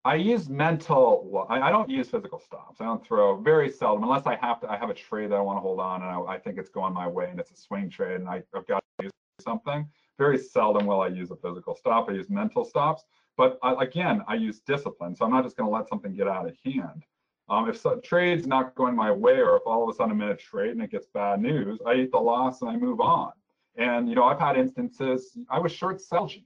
I 0.04 0.16
use 0.16 0.50
mental. 0.50 1.46
I, 1.50 1.62
I, 1.62 1.70
don't 1.70 1.90
use 1.90 2.10
physical 2.10 2.40
stops. 2.40 2.82
I 2.82 2.86
don't 2.86 3.06
throw 3.06 3.38
very 3.38 3.70
seldom, 3.70 4.04
unless 4.04 4.26
I 4.26 4.36
have 4.36 4.60
to. 4.62 4.72
I 4.72 4.78
have 4.78 4.90
a 4.90 4.96
trade 4.96 5.32
that 5.32 5.36
I 5.36 5.42
want 5.42 5.58
to 5.58 5.62
hold 5.62 5.80
on, 5.80 6.02
and 6.02 6.10
I, 6.10 6.20
I 6.34 6.40
think 6.40 6.58
it's 6.58 6.70
going 6.70 6.94
my 6.94 7.08
way, 7.08 7.30
and 7.30 7.40
it's 7.40 7.52
a 7.52 7.56
swing 7.56 7.90
trade, 7.90 8.20
and 8.20 8.28
I, 8.28 8.42
have 8.56 8.66
got 8.68 8.84
to 9.00 9.04
use 9.06 9.12
something. 9.40 9.88
Very 10.18 10.40
seldom 10.40 10.88
will 10.88 11.02
I 11.02 11.08
use 11.08 11.30
a 11.30 11.36
physical 11.36 11.76
stop. 11.76 12.10
I 12.10 12.14
use 12.14 12.30
mental 12.30 12.66
stops, 12.66 13.04
but 13.38 13.60
I, 13.62 13.84
again, 13.84 14.24
I 14.28 14.36
use 14.36 14.60
discipline. 14.60 15.16
So 15.16 15.24
I'm 15.26 15.32
not 15.32 15.44
just 15.44 15.56
going 15.56 15.70
to 15.70 15.76
let 15.76 15.88
something 15.88 16.14
get 16.14 16.28
out 16.28 16.48
of 16.48 16.56
hand. 16.66 17.06
Um, 17.48 17.70
if 17.70 17.78
so, 17.78 17.98
trade's 17.98 18.48
not 18.48 18.74
going 18.76 18.96
my 18.96 19.12
way, 19.12 19.40
or 19.40 19.58
if 19.58 19.64
all 19.68 19.84
of 19.84 19.90
a 19.90 19.94
sudden 19.96 20.14
I'm 20.14 20.22
in 20.22 20.30
a 20.30 20.36
trade 20.36 20.72
and 20.72 20.82
it 20.82 20.90
gets 20.90 21.08
bad 21.14 21.42
news, 21.42 21.80
I 21.86 21.94
eat 21.96 22.12
the 22.12 22.20
loss 22.20 22.62
and 22.62 22.72
I 22.72 22.76
move 22.76 23.02
on. 23.02 23.34
And 23.78 24.10
you 24.10 24.16
know, 24.16 24.24
I've 24.24 24.40
had 24.40 24.58
instances. 24.58 25.38
I 25.50 25.60
was 25.60 25.72
short 25.72 26.02
Celgene 26.02 26.46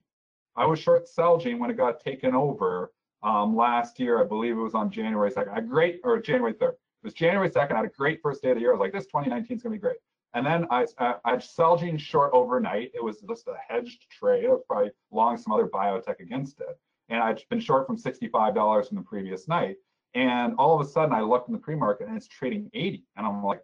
I 0.55 0.65
was 0.65 0.79
short 0.79 1.07
Celgene 1.07 1.59
when 1.59 1.69
it 1.69 1.77
got 1.77 1.99
taken 1.99 2.33
over 2.33 2.91
um, 3.23 3.55
last 3.55 3.99
year. 3.99 4.21
I 4.21 4.25
believe 4.25 4.53
it 4.53 4.61
was 4.61 4.75
on 4.75 4.89
January 4.89 5.31
2nd. 5.31 5.57
A 5.57 5.61
great, 5.61 5.99
or 6.03 6.19
January 6.19 6.53
3rd. 6.53 6.73
It 6.73 7.03
was 7.03 7.13
January 7.13 7.49
2nd. 7.49 7.71
I 7.71 7.77
had 7.77 7.85
a 7.85 7.89
great 7.89 8.21
first 8.21 8.41
day 8.41 8.51
of 8.51 8.55
the 8.55 8.61
year. 8.61 8.71
I 8.71 8.73
was 8.73 8.79
like, 8.79 8.93
this 8.93 9.05
2019 9.05 9.57
is 9.57 9.63
going 9.63 9.73
to 9.73 9.77
be 9.77 9.81
great. 9.81 9.97
And 10.33 10.45
then 10.45 10.65
I, 10.69 10.85
I, 10.97 11.15
I 11.23 11.35
Celgene 11.37 11.99
short 11.99 12.31
overnight. 12.33 12.91
It 12.93 13.03
was 13.03 13.21
just 13.21 13.47
a 13.47 13.55
hedged 13.67 14.05
trade. 14.09 14.45
I 14.45 14.49
was 14.49 14.63
probably 14.67 14.91
long 15.11 15.37
some 15.37 15.53
other 15.53 15.67
biotech 15.67 16.19
against 16.19 16.59
it. 16.59 16.77
And 17.09 17.21
I'd 17.21 17.41
been 17.49 17.59
short 17.59 17.87
from 17.87 17.97
$65 17.97 18.87
from 18.87 18.97
the 18.97 19.03
previous 19.03 19.47
night. 19.47 19.77
And 20.13 20.55
all 20.57 20.79
of 20.79 20.85
a 20.85 20.89
sudden 20.89 21.13
I 21.13 21.21
looked 21.21 21.47
in 21.49 21.53
the 21.53 21.59
pre-market 21.59 22.07
and 22.07 22.17
it's 22.17 22.27
trading 22.27 22.69
80. 22.73 23.03
And 23.15 23.25
I'm 23.25 23.43
like, 23.43 23.61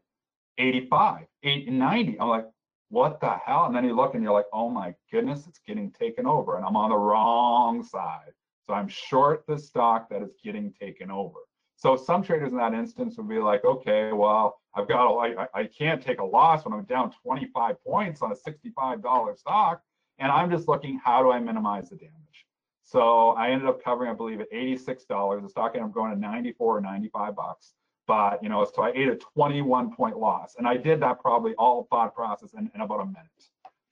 85, 0.57 1.25
80, 1.43 1.71
90. 1.71 2.19
I'm 2.19 2.27
like, 2.27 2.45
what 2.91 3.21
the 3.21 3.37
hell? 3.45 3.65
And 3.65 3.75
then 3.75 3.85
you 3.85 3.95
look 3.95 4.15
and 4.15 4.23
you're 4.23 4.33
like, 4.33 4.47
oh 4.51 4.69
my 4.69 4.93
goodness, 5.11 5.47
it's 5.47 5.61
getting 5.65 5.91
taken 5.91 6.27
over. 6.27 6.57
And 6.57 6.65
I'm 6.65 6.75
on 6.75 6.89
the 6.89 6.97
wrong 6.97 7.83
side. 7.83 8.33
So 8.67 8.73
I'm 8.73 8.89
short 8.89 9.45
the 9.47 9.57
stock 9.57 10.09
that 10.09 10.21
is 10.21 10.33
getting 10.43 10.73
taken 10.73 11.09
over. 11.09 11.39
So 11.77 11.95
some 11.95 12.21
traders 12.21 12.51
in 12.51 12.57
that 12.57 12.73
instance 12.73 13.17
would 13.17 13.29
be 13.29 13.39
like, 13.39 13.63
okay, 13.63 14.11
well, 14.11 14.59
I've 14.75 14.89
got, 14.89 15.17
I, 15.17 15.47
I 15.53 15.63
can't 15.65 16.03
take 16.03 16.19
a 16.19 16.23
loss 16.23 16.65
when 16.65 16.73
I'm 16.73 16.83
down 16.83 17.13
25 17.23 17.81
points 17.83 18.21
on 18.21 18.33
a 18.33 18.35
$65 18.35 19.37
stock. 19.37 19.81
And 20.19 20.29
I'm 20.29 20.51
just 20.51 20.67
looking, 20.67 20.99
how 21.03 21.23
do 21.23 21.31
I 21.31 21.39
minimize 21.39 21.89
the 21.89 21.95
damage? 21.95 22.45
So 22.83 23.29
I 23.29 23.51
ended 23.51 23.69
up 23.69 23.81
covering, 23.81 24.11
I 24.11 24.13
believe, 24.13 24.41
at 24.41 24.51
$86. 24.51 25.41
The 25.41 25.49
stock 25.49 25.71
ended 25.75 25.89
up 25.89 25.93
going 25.93 26.13
to 26.13 26.19
94 26.19 26.77
or 26.77 26.81
95 26.81 27.35
bucks. 27.37 27.73
But, 28.07 28.43
you 28.43 28.49
know, 28.49 28.65
so 28.65 28.83
I 28.83 28.91
ate 28.91 29.07
a 29.07 29.15
21 29.15 29.95
point 29.95 30.17
loss. 30.17 30.55
And 30.57 30.67
I 30.67 30.77
did 30.77 30.99
that 31.01 31.19
probably 31.19 31.53
all 31.55 31.87
thought 31.89 32.15
process 32.15 32.53
in, 32.53 32.69
in 32.73 32.81
about 32.81 33.01
a 33.01 33.05
minute. 33.05 33.27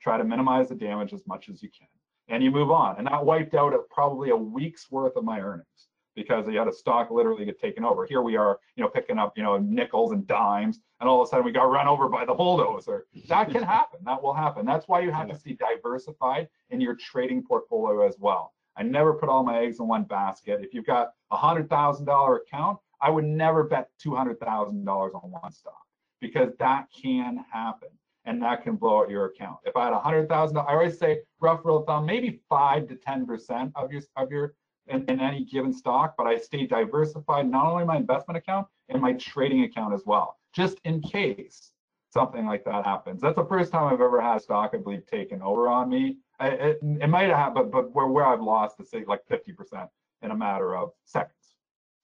Try 0.01 0.17
to 0.17 0.23
minimize 0.23 0.69
the 0.69 0.75
damage 0.75 1.13
as 1.13 1.25
much 1.27 1.49
as 1.49 1.61
you 1.61 1.69
can. 1.69 1.87
And 2.27 2.43
you 2.43 2.51
move 2.51 2.71
on. 2.71 2.97
And 2.97 3.07
that 3.07 3.25
wiped 3.25 3.55
out 3.55 3.73
a, 3.73 3.79
probably 3.89 4.29
a 4.29 4.35
week's 4.35 4.91
worth 4.91 5.15
of 5.15 5.23
my 5.23 5.39
earnings 5.39 5.89
because 6.15 6.45
you 6.47 6.57
had 6.57 6.67
a 6.67 6.73
stock 6.73 7.09
literally 7.11 7.45
get 7.45 7.59
taken 7.59 7.85
over. 7.85 8.05
Here 8.05 8.21
we 8.21 8.35
are, 8.35 8.59
you 8.75 8.83
know, 8.83 8.89
picking 8.89 9.17
up, 9.17 9.33
you 9.37 9.43
know, 9.43 9.57
nickels 9.57 10.11
and 10.11 10.27
dimes, 10.27 10.79
and 10.99 11.09
all 11.09 11.21
of 11.21 11.27
a 11.27 11.29
sudden 11.29 11.45
we 11.45 11.51
got 11.51 11.71
run 11.71 11.87
over 11.87 12.09
by 12.09 12.25
the 12.25 12.33
bulldozer. 12.33 13.05
That 13.29 13.49
can 13.49 13.63
happen. 13.77 14.01
That 14.03 14.21
will 14.21 14.33
happen. 14.33 14.65
That's 14.65 14.87
why 14.87 14.99
you 14.99 15.11
have 15.11 15.29
to 15.29 15.39
be 15.43 15.55
diversified 15.55 16.49
in 16.71 16.81
your 16.81 16.95
trading 16.95 17.43
portfolio 17.43 18.05
as 18.05 18.17
well. 18.19 18.53
I 18.75 18.83
never 18.83 19.13
put 19.13 19.29
all 19.29 19.43
my 19.43 19.59
eggs 19.59 19.79
in 19.79 19.87
one 19.87 20.03
basket. 20.03 20.59
If 20.61 20.73
you've 20.73 20.85
got 20.85 21.11
a 21.31 21.37
hundred 21.37 21.69
thousand 21.69 22.05
dollar 22.05 22.37
account, 22.37 22.79
I 23.01 23.09
would 23.09 23.25
never 23.25 23.63
bet 23.63 23.89
$200,000 24.05 24.87
on 24.87 25.31
one 25.31 25.51
stock 25.51 25.85
because 26.21 26.51
that 26.59 26.87
can 26.91 27.43
happen 27.51 27.89
and 28.25 28.41
that 28.41 28.63
can 28.63 28.75
blow 28.75 29.01
out 29.01 29.09
your 29.09 29.25
account. 29.25 29.57
If 29.65 29.75
I 29.75 29.85
had 29.85 29.93
100,000, 29.93 30.57
I 30.57 30.61
always 30.65 30.97
say 30.97 31.21
rough 31.39 31.61
rule 31.63 31.77
of 31.77 31.85
thumb, 31.85 32.05
maybe 32.05 32.41
five 32.49 32.87
to 32.89 32.95
10% 32.95 33.71
of 33.75 33.91
your 33.91 34.01
of 34.15 34.31
your 34.31 34.53
in, 34.87 35.05
in, 35.05 35.19
any 35.19 35.45
given 35.45 35.71
stock, 35.71 36.15
but 36.17 36.25
I 36.25 36.37
stay 36.37 36.65
diversified 36.65 37.47
not 37.47 37.67
only 37.67 37.85
my 37.85 37.97
investment 37.97 38.37
account 38.37 38.67
and 38.89 39.01
my 39.01 39.13
trading 39.13 39.63
account 39.63 39.93
as 39.93 40.03
well, 40.05 40.37
just 40.53 40.79
in 40.83 40.99
case 41.01 41.71
something 42.11 42.45
like 42.45 42.65
that 42.65 42.85
happens. 42.85 43.21
That's 43.21 43.35
the 43.35 43.45
first 43.45 43.71
time 43.71 43.93
I've 43.93 44.01
ever 44.01 44.19
had 44.19 44.41
stock, 44.41 44.71
I 44.73 44.77
believe, 44.77 45.05
taken 45.05 45.41
over 45.41 45.67
on 45.67 45.89
me. 45.89 46.17
it, 46.39 46.79
it 46.81 47.07
might 47.07 47.29
have, 47.29 47.53
but 47.53 47.71
but 47.71 47.93
where 47.93 48.07
where 48.07 48.25
I've 48.25 48.41
lost, 48.41 48.77
to 48.77 48.85
say 48.85 49.03
like 49.07 49.21
50% 49.29 49.87
in 50.21 50.31
a 50.31 50.35
matter 50.35 50.75
of 50.75 50.91
seconds. 51.05 51.38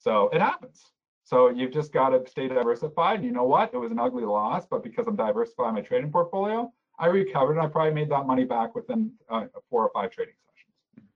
So 0.06 0.30
it 0.32 0.39
happens. 0.39 0.86
So 1.24 1.50
you've 1.50 1.72
just 1.72 1.91
got 1.91 2.10
to 2.10 2.30
stay 2.30 2.48
diversified. 2.48 3.24
You 3.24 3.32
know 3.32 3.46
what? 3.46 3.74
It 3.74 3.78
was 3.78 3.91
an 3.91 3.98
ugly 3.98 4.24
loss, 4.24 4.68
but 4.70 4.84
because 4.84 5.08
I'm 5.08 5.15
diversifying 5.15 5.74
my 5.74 5.82
trading 5.82 6.12
portfolio, 6.12 6.72
I 7.00 7.08
recovered 7.08 7.54
and 7.54 7.62
I 7.62 7.68
probably 7.68 7.96
made 7.96 8.12
that 8.12 8.28
money 8.28 8.44
back 8.44 8.76
within 8.76 9.12
uh, 9.32 9.46
four 9.68 9.82
or 9.82 9.91
five 9.96 10.12
trading 10.12 10.36
sessions. 10.46 11.10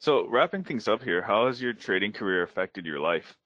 So 0.00 0.26
wrapping 0.28 0.64
things 0.64 0.88
up 0.88 1.00
here, 1.00 1.22
how 1.22 1.46
has 1.46 1.62
your 1.62 1.72
trading 1.72 2.12
career 2.12 2.42
affected 2.42 2.84
your 2.84 2.98
life? 2.98 3.36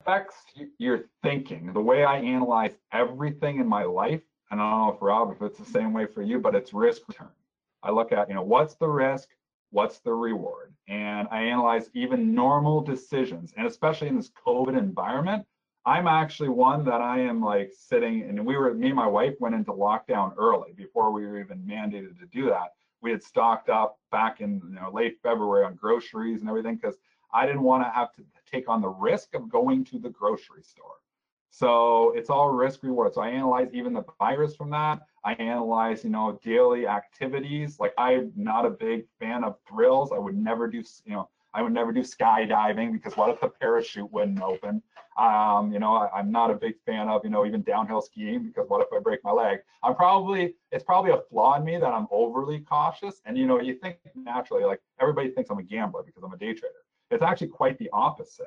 Affects 0.00 0.36
your 0.78 1.04
thinking. 1.22 1.70
The 1.74 1.82
way 1.82 2.02
I 2.02 2.16
analyze 2.16 2.72
everything 2.90 3.60
in 3.60 3.68
my 3.68 3.84
life, 3.84 4.22
and 4.50 4.62
I 4.62 4.70
don't 4.70 4.86
know 4.86 4.94
if 4.94 5.02
Rob, 5.02 5.30
if 5.36 5.42
it's 5.42 5.58
the 5.58 5.66
same 5.66 5.92
way 5.92 6.06
for 6.06 6.22
you, 6.22 6.38
but 6.38 6.54
it's 6.54 6.72
risk 6.72 7.02
return. 7.06 7.28
I 7.82 7.90
look 7.90 8.12
at, 8.12 8.30
you 8.30 8.34
know, 8.34 8.42
what's 8.42 8.76
the 8.76 8.88
risk? 8.88 9.28
What's 9.72 9.98
the 10.00 10.12
reward? 10.12 10.72
And 10.88 11.26
I 11.30 11.42
analyze 11.42 11.90
even 11.94 12.34
normal 12.34 12.80
decisions, 12.80 13.52
and 13.56 13.66
especially 13.66 14.08
in 14.08 14.16
this 14.16 14.30
COVID 14.46 14.78
environment, 14.78 15.44
I'm 15.84 16.06
actually 16.06 16.50
one 16.50 16.84
that 16.84 17.00
I 17.00 17.18
am 17.20 17.42
like 17.42 17.72
sitting, 17.76 18.22
and 18.22 18.46
we 18.46 18.56
were, 18.56 18.72
me 18.72 18.88
and 18.88 18.96
my 18.96 19.06
wife 19.06 19.34
went 19.40 19.56
into 19.56 19.72
lockdown 19.72 20.32
early 20.38 20.72
before 20.76 21.10
we 21.10 21.26
were 21.26 21.40
even 21.40 21.58
mandated 21.58 22.18
to 22.20 22.26
do 22.26 22.48
that. 22.50 22.74
We 23.00 23.10
had 23.10 23.22
stocked 23.22 23.68
up 23.68 23.98
back 24.12 24.40
in 24.40 24.60
you 24.68 24.76
know 24.76 24.90
late 24.92 25.18
February 25.22 25.64
on 25.64 25.74
groceries 25.74 26.40
and 26.40 26.48
everything 26.48 26.76
because 26.76 26.96
I 27.34 27.46
didn't 27.46 27.62
want 27.62 27.82
to 27.82 27.90
have 27.90 28.12
to 28.12 28.22
take 28.48 28.68
on 28.68 28.80
the 28.80 28.88
risk 28.88 29.34
of 29.34 29.48
going 29.48 29.84
to 29.86 29.98
the 29.98 30.10
grocery 30.10 30.62
store. 30.62 31.00
So 31.50 32.12
it's 32.16 32.30
all 32.30 32.50
risk 32.50 32.82
reward. 32.82 33.14
So 33.14 33.22
I 33.22 33.30
analyze 33.30 33.68
even 33.72 33.92
the 33.92 34.04
virus 34.20 34.54
from 34.54 34.70
that. 34.70 35.00
I 35.24 35.34
analyze, 35.34 36.04
you 36.04 36.10
know, 36.10 36.38
daily 36.42 36.86
activities. 36.86 37.78
Like 37.78 37.94
I'm 37.96 38.32
not 38.36 38.66
a 38.66 38.70
big 38.70 39.04
fan 39.18 39.44
of 39.44 39.56
thrills. 39.68 40.12
I 40.12 40.18
would 40.18 40.36
never 40.36 40.66
do, 40.68 40.82
you 41.04 41.14
know, 41.14 41.28
I 41.54 41.62
would 41.62 41.72
never 41.72 41.92
do 41.92 42.00
skydiving 42.00 42.92
because 42.92 43.16
what 43.16 43.30
if 43.30 43.40
the 43.40 43.48
parachute 43.48 44.10
wouldn't 44.10 44.40
open? 44.40 44.82
Um, 45.18 45.70
you 45.72 45.78
know, 45.78 45.94
I, 45.96 46.20
am 46.20 46.32
not 46.32 46.50
a 46.50 46.54
big 46.54 46.74
fan 46.86 47.08
of, 47.08 47.22
you 47.24 47.30
know, 47.30 47.44
even 47.44 47.62
downhill 47.62 48.00
skiing 48.00 48.42
because 48.46 48.68
what 48.68 48.80
if 48.80 48.88
I 48.92 48.98
break 49.00 49.22
my 49.22 49.32
leg? 49.32 49.58
I'm 49.82 49.94
probably, 49.94 50.54
it's 50.70 50.84
probably 50.84 51.10
a 51.10 51.20
flaw 51.30 51.56
in 51.56 51.64
me 51.64 51.76
that 51.76 51.92
I'm 51.92 52.06
overly 52.10 52.60
cautious. 52.60 53.20
And, 53.26 53.36
you 53.36 53.46
know, 53.46 53.60
you 53.60 53.74
think 53.74 53.98
naturally, 54.14 54.64
like 54.64 54.80
everybody 55.00 55.30
thinks 55.30 55.50
I'm 55.50 55.58
a 55.58 55.62
gambler 55.62 56.02
because 56.02 56.22
I'm 56.24 56.32
a 56.32 56.38
day 56.38 56.54
trader. 56.54 56.74
It's 57.10 57.22
actually 57.22 57.48
quite 57.48 57.78
the 57.78 57.90
opposite. 57.92 58.46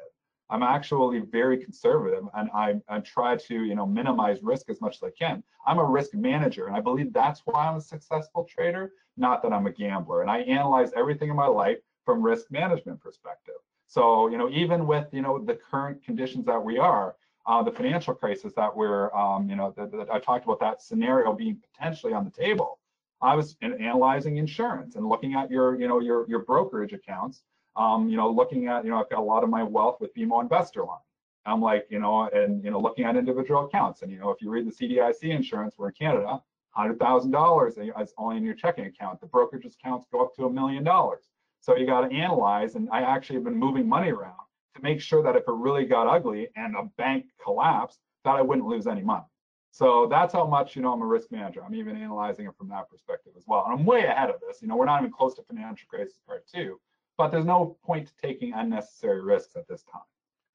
I'm 0.50 0.64
actually 0.64 1.20
very 1.20 1.58
conservative 1.58 2.24
and 2.36 2.50
I, 2.54 2.76
I 2.88 3.00
try 3.00 3.36
to, 3.36 3.64
you 3.64 3.76
know, 3.76 3.86
minimize 3.86 4.44
risk 4.44 4.70
as 4.70 4.80
much 4.80 4.98
as 4.98 5.04
I 5.04 5.12
can. 5.18 5.44
I'm 5.66 5.80
a 5.80 5.84
risk 5.84 6.14
manager 6.14 6.68
and 6.68 6.76
I 6.76 6.82
believe 6.82 7.12
that's 7.14 7.42
why 7.46 7.68
I'm 7.68 7.78
a 7.78 7.82
successful 7.82 8.44
trader, 8.44 8.94
not 9.18 9.42
that 9.44 9.52
I'm 9.52 9.66
a 9.66 9.72
gambler. 9.72 10.22
And 10.22 10.30
I 10.30 10.40
analyze 10.42 10.92
everything 10.96 11.30
in 11.30 11.36
my 11.36 11.48
life 11.48 11.80
from 12.06 12.22
risk 12.22 12.52
management 12.52 13.02
perspective. 13.02 13.56
So, 13.88 14.28
you 14.28 14.38
know, 14.38 14.50
even 14.50 14.86
with, 14.88 15.08
you 15.12 15.22
know, 15.22 15.40
the 15.40 15.56
current 15.56 16.04
conditions 16.04 16.46
that 16.46 16.64
we 16.64 16.78
are, 16.78 17.16
uh, 17.48 17.64
the 17.64 17.72
financial 17.72 18.14
crisis 18.14 18.54
that 18.56 18.76
we're, 18.76 19.14
um, 19.16 19.50
you 19.50 19.56
know, 19.56 19.74
that, 19.78 19.92
that 19.92 20.10
I 20.12 20.20
talked 20.20 20.46
about 20.46 20.60
that 20.60 20.82
scenario 20.82 21.34
being 21.34 21.58
potentially 21.74 22.14
on 22.14 22.26
the 22.26 22.32
table. 22.32 22.80
I 23.22 23.36
was 23.36 23.56
analyzing 23.62 24.38
insurance 24.38 24.96
and 24.96 25.08
looking 25.08 25.34
at 25.36 25.50
your, 25.50 25.80
you 25.80 25.88
know, 25.88 26.00
your 26.00 26.28
your 26.28 26.40
brokerage 26.40 26.94
accounts. 26.94 27.44
Um, 27.78 28.10
you 28.10 28.18
know, 28.18 28.30
looking 28.30 28.68
at, 28.68 28.86
you 28.86 28.92
know, 28.92 29.00
I've 29.00 29.10
got 29.10 29.20
a 29.20 29.24
lot 29.24 29.44
of 29.44 29.50
my 29.50 29.64
wealth 29.64 29.98
with 30.00 30.14
BMO 30.16 30.42
Investor 30.42 30.84
Line. 30.84 31.00
I'm 31.46 31.62
like, 31.62 31.86
you 31.90 32.00
know, 32.00 32.30
and 32.34 32.64
you 32.64 32.72
know, 32.72 32.80
looking 32.80 33.06
at 33.06 33.16
individual 33.16 33.66
accounts. 33.66 34.02
And 34.02 34.12
you 34.12 34.20
know, 34.20 34.30
if 34.32 34.42
you 34.42 34.50
read 34.50 34.66
the 34.66 34.72
CDIC 34.72 35.24
insurance, 35.24 35.76
we're 35.78 35.90
in 35.90 35.94
Canada, 35.94 36.42
hundred 36.72 37.00
thousand 37.00 37.32
dollars 37.32 37.78
is 37.78 38.14
only 38.18 38.38
in 38.38 38.44
your 38.44 38.56
checking 38.56 38.86
account. 38.86 39.22
The 39.22 39.28
brokerage 39.28 39.66
accounts 39.66 40.08
go 40.12 40.22
up 40.22 40.36
to 40.36 40.46
a 40.46 40.50
million 40.50 40.84
dollars. 40.84 41.26
So 41.62 41.76
you 41.76 41.86
got 41.86 42.08
to 42.08 42.16
analyze. 42.16 42.76
And 42.76 42.90
I 42.92 43.02
actually 43.02 43.36
have 43.38 43.44
been 43.44 43.58
moving 43.58 43.88
money 43.88 44.12
around 44.12 44.38
to 44.76 44.82
make 44.82 45.02
sure 45.02 45.24
that 45.24 45.36
if 45.36 45.44
it 45.48 45.54
really 45.54 45.86
got 45.86 46.08
ugly 46.08 46.50
and 46.56 46.76
a 46.76 46.84
bank 46.98 47.26
collapsed, 47.44 48.00
that 48.24 48.36
I 48.36 48.42
wouldn't 48.42 48.68
lose 48.68 48.88
any 48.88 49.02
money. 49.02 49.26
So 49.72 50.08
that's 50.10 50.34
how 50.34 50.48
much, 50.48 50.76
you 50.76 50.82
know, 50.82 50.94
I'm 50.94 51.02
a 51.02 51.06
risk 51.06 51.32
manager. 51.32 51.64
I'm 51.64 51.76
even 51.76 51.98
analyzing 51.98 52.46
it 52.46 52.56
from 52.58 52.70
that 52.70 52.90
perspective 52.90 53.34
as 53.36 53.44
well. 53.46 53.66
And 53.68 53.78
I'm 53.78 53.86
way 53.86 54.06
ahead 54.06 54.30
of 54.30 54.36
this. 54.40 54.62
You 54.62 54.68
know, 54.68 54.78
we're 54.78 54.86
not 54.86 55.02
even 55.02 55.12
close 55.12 55.34
to 55.36 55.44
financial 55.44 55.88
crisis 55.90 56.20
part 56.26 56.46
two, 56.48 56.80
but 57.18 57.30
there's 57.30 57.46
no 57.46 57.78
point 57.84 58.08
to 58.08 58.14
taking 58.22 58.54
unnecessary 58.54 59.22
risks 59.22 59.56
at 59.56 59.68
this 59.68 59.84
time. 59.84 60.02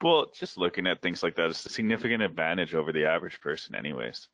Well, 0.02 0.26
just 0.34 0.56
looking 0.56 0.86
at 0.86 1.02
things 1.02 1.22
like 1.22 1.36
that 1.36 1.50
is 1.50 1.64
a 1.66 1.68
significant 1.68 2.22
advantage 2.22 2.74
over 2.74 2.92
the 2.92 3.04
average 3.04 3.40
person, 3.40 3.74
anyways. 3.74 4.28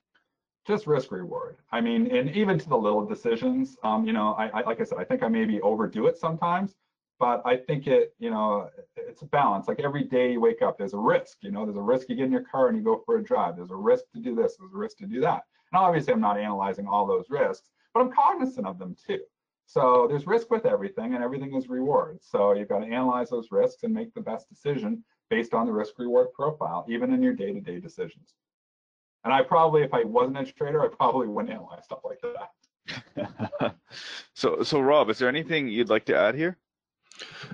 Just 0.67 0.87
risk 0.87 1.11
reward. 1.13 1.57
I 1.73 1.81
mean, 1.81 2.15
and 2.15 2.31
even 2.31 2.59
to 2.59 2.69
the 2.69 2.77
little 2.77 3.05
decisions, 3.05 3.77
um, 3.83 4.05
you 4.07 4.13
know, 4.13 4.35
I, 4.35 4.49
I 4.49 4.61
like 4.63 4.81
I 4.81 4.85
said, 4.85 4.99
I 4.99 5.05
think 5.05 5.23
I 5.23 5.29
maybe 5.29 5.61
overdo 5.61 6.07
it 6.07 6.19
sometimes, 6.19 6.77
but 7.19 7.43
I 7.45 7.57
think 7.57 7.87
it, 7.87 8.15
you 8.19 8.31
know, 8.31 8.69
it's 8.97 9.23
a 9.23 9.27
balance. 9.27 9.69
Like 9.69 9.81
every 9.81 10.05
day 10.05 10.33
you 10.33 10.41
wake 10.41 10.63
up, 10.63 10.77
there's 10.77 10.95
a 10.95 10.99
risk. 10.99 11.39
You 11.41 11.51
know, 11.51 11.65
there's 11.65 11.77
a 11.77 11.83
risk 11.83 12.09
you 12.09 12.17
get 12.17 12.27
in 12.27 12.33
your 12.33 12.43
car 12.43 12.69
and 12.69 12.77
you 12.77 12.83
go 12.83 13.03
for 13.05 13.19
a 13.19 13.23
drive. 13.23 13.57
There's 13.57 13.71
a 13.71 13.77
risk 13.77 14.05
to 14.15 14.21
do 14.21 14.35
this. 14.35 14.57
There's 14.57 14.73
a 14.73 14.77
risk 14.77 14.99
to 14.99 15.07
do 15.07 15.21
that. 15.21 15.43
And 15.73 15.81
obviously, 15.81 16.13
I'm 16.13 16.21
not 16.21 16.39
analyzing 16.39 16.87
all 16.87 17.07
those 17.07 17.27
risks, 17.29 17.71
but 17.95 18.01
I'm 18.01 18.13
cognizant 18.13 18.67
of 18.67 18.79
them 18.79 18.97
too. 19.07 19.21
So 19.67 20.07
there's 20.09 20.27
risk 20.27 20.51
with 20.51 20.65
everything, 20.65 21.15
and 21.15 21.25
everything 21.25 21.55
is 21.55 21.69
reward. 21.69 22.19
So 22.23 22.53
you've 22.53 22.69
got 22.69 22.81
to 22.81 22.87
analyze 22.87 23.31
those 23.31 23.49
risks 23.51 23.83
and 23.83 23.93
make 23.93 24.15
the 24.15 24.21
best 24.21 24.49
decision 24.49 25.05
based 25.29 25.55
on 25.55 25.67
the 25.67 25.73
risk 25.73 25.99
reward 25.99 26.33
profile, 26.33 26.87
even 26.89 27.13
in 27.13 27.23
your 27.23 27.35
day-to-day 27.35 27.81
decisions. 27.81 28.35
And 29.25 29.35
I 29.35 29.43
probably, 29.43 29.83
if 29.83 29.93
I 29.93 30.05
wasn't 30.05 30.39
a 30.39 30.45
trader, 30.45 30.83
I 30.83 30.89
probably 30.89 31.27
wouldn't 31.27 31.53
analyze 31.53 31.85
stuff 31.85 31.99
like 32.05 32.21
that. 32.23 33.75
so, 34.35 34.63
so 34.63 34.81
Rob, 34.81 35.11
is 35.11 35.19
there 35.19 35.29
anything 35.29 35.69
you'd 35.69 35.89
like 35.89 36.05
to 36.07 36.17
add 36.17 36.37
here? 36.37 36.57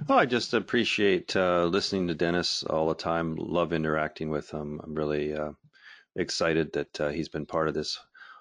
Oh, 0.09 0.17
I 0.17 0.27
just 0.27 0.53
appreciate 0.53 1.35
uh, 1.35 1.65
listening 1.65 2.09
to 2.09 2.15
Dennis 2.15 2.63
all 2.63 2.89
the 2.89 2.95
time. 2.95 3.37
Love 3.37 3.73
interacting 3.73 4.29
with 4.29 4.51
him. 4.51 4.81
I'm 4.83 4.95
really 4.95 5.35
uh, 5.35 5.53
excited 6.15 6.75
that 6.75 7.01
uh, 7.01 7.09
he's 7.09 7.29
been 7.29 7.47
part 7.47 7.69
of 7.69 7.75
this 7.75 7.99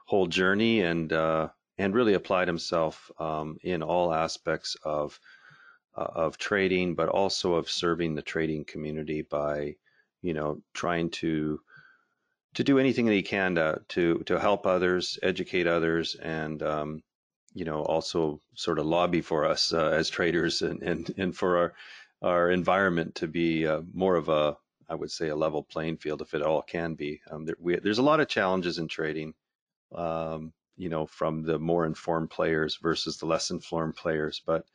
whole 0.07 0.27
journey 0.27 0.81
and 0.81 1.13
uh, 1.13 1.49
and 1.77 1.93
really 1.93 2.13
applied 2.13 2.47
himself 2.47 3.11
um, 3.19 3.57
in 3.63 3.83
all 3.83 4.13
aspects 4.13 4.75
of 4.83 5.19
uh, 5.95 6.07
of 6.15 6.37
trading, 6.37 6.95
but 6.95 7.09
also 7.09 7.55
of 7.55 7.69
serving 7.69 8.15
the 8.15 8.21
trading 8.21 8.63
community 8.63 9.21
by, 9.23 9.75
you 10.21 10.33
know, 10.33 10.61
trying 10.73 11.09
to 11.09 11.59
to 12.53 12.63
do 12.63 12.79
anything 12.79 13.05
that 13.05 13.13
he 13.13 13.23
can 13.23 13.55
to 13.55 13.81
to, 13.89 14.19
to 14.25 14.39
help 14.39 14.65
others, 14.65 15.19
educate 15.23 15.67
others, 15.67 16.15
and 16.15 16.61
um, 16.63 17.03
you 17.53 17.65
know 17.65 17.81
also 17.83 18.41
sort 18.55 18.79
of 18.79 18.85
lobby 18.85 19.21
for 19.21 19.45
us 19.45 19.73
uh, 19.73 19.89
as 19.89 20.09
traders 20.09 20.61
and, 20.61 20.81
and 20.83 21.13
and 21.17 21.35
for 21.35 21.57
our 21.57 21.73
our 22.21 22.51
environment 22.51 23.15
to 23.15 23.27
be 23.27 23.65
uh, 23.65 23.81
more 23.93 24.15
of 24.15 24.29
a 24.29 24.57
I 24.89 24.95
would 24.95 25.11
say 25.11 25.29
a 25.29 25.35
level 25.35 25.63
playing 25.63 25.97
field 25.97 26.21
if 26.21 26.33
it 26.33 26.41
all 26.41 26.61
can 26.61 26.95
be. 26.95 27.21
Um, 27.29 27.45
there, 27.45 27.55
we, 27.59 27.77
there's 27.77 27.99
a 27.99 28.03
lot 28.03 28.19
of 28.19 28.27
challenges 28.27 28.77
in 28.77 28.89
trading, 28.89 29.33
um, 29.95 30.51
you 30.77 30.89
know, 30.89 31.05
from 31.05 31.43
the 31.43 31.59
more 31.59 31.85
informed 31.85 32.29
players 32.29 32.77
versus 32.81 33.17
the 33.17 33.25
less 33.25 33.51
informed 33.51 33.95
players. 33.95 34.41
But 34.45 34.65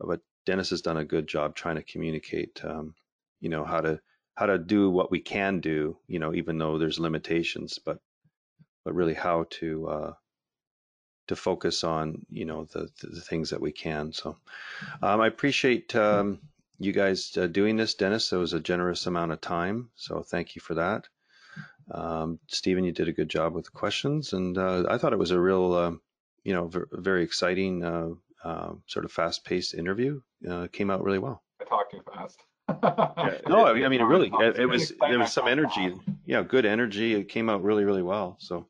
but 0.00 0.20
Dennis 0.46 0.70
has 0.70 0.82
done 0.82 0.96
a 0.96 1.04
good 1.04 1.26
job 1.26 1.54
trying 1.54 1.76
to 1.76 1.82
communicate, 1.82 2.64
um, 2.64 2.94
you 3.40 3.48
know, 3.48 3.64
how 3.64 3.80
to 3.80 4.00
how 4.34 4.46
to 4.46 4.58
do 4.58 4.88
what 4.88 5.10
we 5.10 5.20
can 5.20 5.60
do, 5.60 5.98
you 6.06 6.18
know, 6.18 6.32
even 6.32 6.58
though 6.58 6.78
there's 6.78 7.00
limitations, 7.00 7.78
but 7.84 7.98
but 8.84 8.94
really 8.94 9.14
how 9.14 9.46
to 9.50 9.88
uh, 9.88 10.12
to 11.26 11.36
focus 11.36 11.84
on 11.84 12.24
you 12.30 12.44
know 12.44 12.64
the, 12.64 12.88
the 13.02 13.20
things 13.20 13.50
that 13.50 13.60
we 13.60 13.72
can. 13.72 14.12
So 14.12 14.36
um, 15.02 15.20
I 15.20 15.26
appreciate 15.26 15.94
um, 15.94 16.40
you 16.78 16.92
guys 16.92 17.36
uh, 17.36 17.46
doing 17.46 17.76
this, 17.76 17.94
Dennis. 17.94 18.32
It 18.32 18.36
was 18.36 18.52
a 18.52 18.60
generous 18.60 19.06
amount 19.06 19.32
of 19.32 19.40
time, 19.40 19.90
so 19.94 20.22
thank 20.22 20.56
you 20.56 20.60
for 20.60 20.74
that. 20.74 21.08
Um, 21.90 22.38
Stephen, 22.48 22.84
you 22.84 22.92
did 22.92 23.08
a 23.08 23.12
good 23.12 23.28
job 23.28 23.54
with 23.54 23.64
the 23.64 23.70
questions, 23.70 24.32
and 24.32 24.58
uh, 24.58 24.84
I 24.88 24.98
thought 24.98 25.12
it 25.12 25.18
was 25.18 25.30
a 25.30 25.40
real, 25.40 25.72
uh, 25.72 25.92
you 26.44 26.52
know, 26.52 26.70
very 26.92 27.22
exciting, 27.22 27.84
uh, 27.84 28.10
um, 28.44 28.82
sort 28.86 29.04
of 29.04 29.12
fast-paced 29.12 29.74
interview. 29.74 30.20
Uh, 30.48 30.68
came 30.72 30.90
out 30.90 31.02
really 31.02 31.18
well. 31.18 31.42
I 31.60 31.64
talked 31.64 31.92
too 31.92 32.02
fast. 32.14 32.40
yeah, 32.68 33.38
no, 33.48 33.66
I 33.66 33.88
mean, 33.88 34.00
it 34.00 34.04
really, 34.04 34.30
it, 34.40 34.58
it 34.58 34.66
was, 34.66 34.92
there 35.00 35.18
was 35.18 35.32
some 35.32 35.48
energy. 35.48 35.94
Yeah, 36.26 36.42
good 36.42 36.66
energy. 36.66 37.14
It 37.14 37.28
came 37.28 37.48
out 37.48 37.62
really, 37.62 37.84
really 37.84 38.02
well. 38.02 38.36
So 38.38 38.68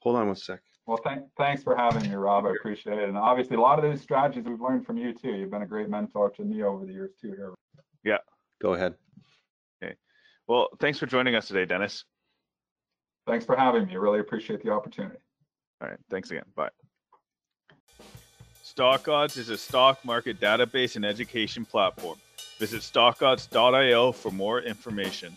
hold 0.00 0.16
on 0.16 0.26
one 0.26 0.36
sec. 0.36 0.60
Well, 0.86 0.98
th- 0.98 1.20
thanks 1.36 1.62
for 1.62 1.76
having 1.76 2.08
me, 2.10 2.14
Rob. 2.16 2.44
I 2.46 2.50
appreciate 2.50 2.98
it. 2.98 3.08
And 3.08 3.16
obviously, 3.16 3.56
a 3.56 3.60
lot 3.60 3.82
of 3.82 3.88
these 3.88 4.02
strategies 4.02 4.44
we've 4.44 4.60
learned 4.60 4.84
from 4.84 4.96
you 4.96 5.12
too. 5.14 5.32
You've 5.32 5.50
been 5.50 5.62
a 5.62 5.66
great 5.66 5.88
mentor 5.88 6.30
to 6.30 6.42
me 6.42 6.62
over 6.62 6.84
the 6.84 6.92
years 6.92 7.12
too. 7.20 7.28
Here. 7.28 7.54
Yeah. 8.04 8.18
Go 8.60 8.74
ahead. 8.74 8.94
Okay. 9.82 9.94
Well, 10.48 10.68
thanks 10.80 10.98
for 10.98 11.06
joining 11.06 11.34
us 11.36 11.46
today, 11.46 11.66
Dennis. 11.66 12.04
Thanks 13.26 13.44
for 13.44 13.56
having 13.56 13.86
me. 13.86 13.92
I 13.92 13.96
really 13.96 14.20
appreciate 14.20 14.62
the 14.62 14.70
opportunity. 14.70 15.16
All 15.80 15.88
right. 15.88 15.98
Thanks 16.10 16.30
again. 16.30 16.44
Bye. 16.54 16.70
Stock 18.62 19.06
Odds 19.08 19.36
is 19.36 19.48
a 19.48 19.58
stock 19.58 20.04
market 20.04 20.40
database 20.40 20.96
and 20.96 21.04
education 21.04 21.64
platform. 21.64 22.18
Visit 22.58 22.80
stockodds.io 22.82 24.12
for 24.12 24.30
more 24.30 24.60
information. 24.60 25.36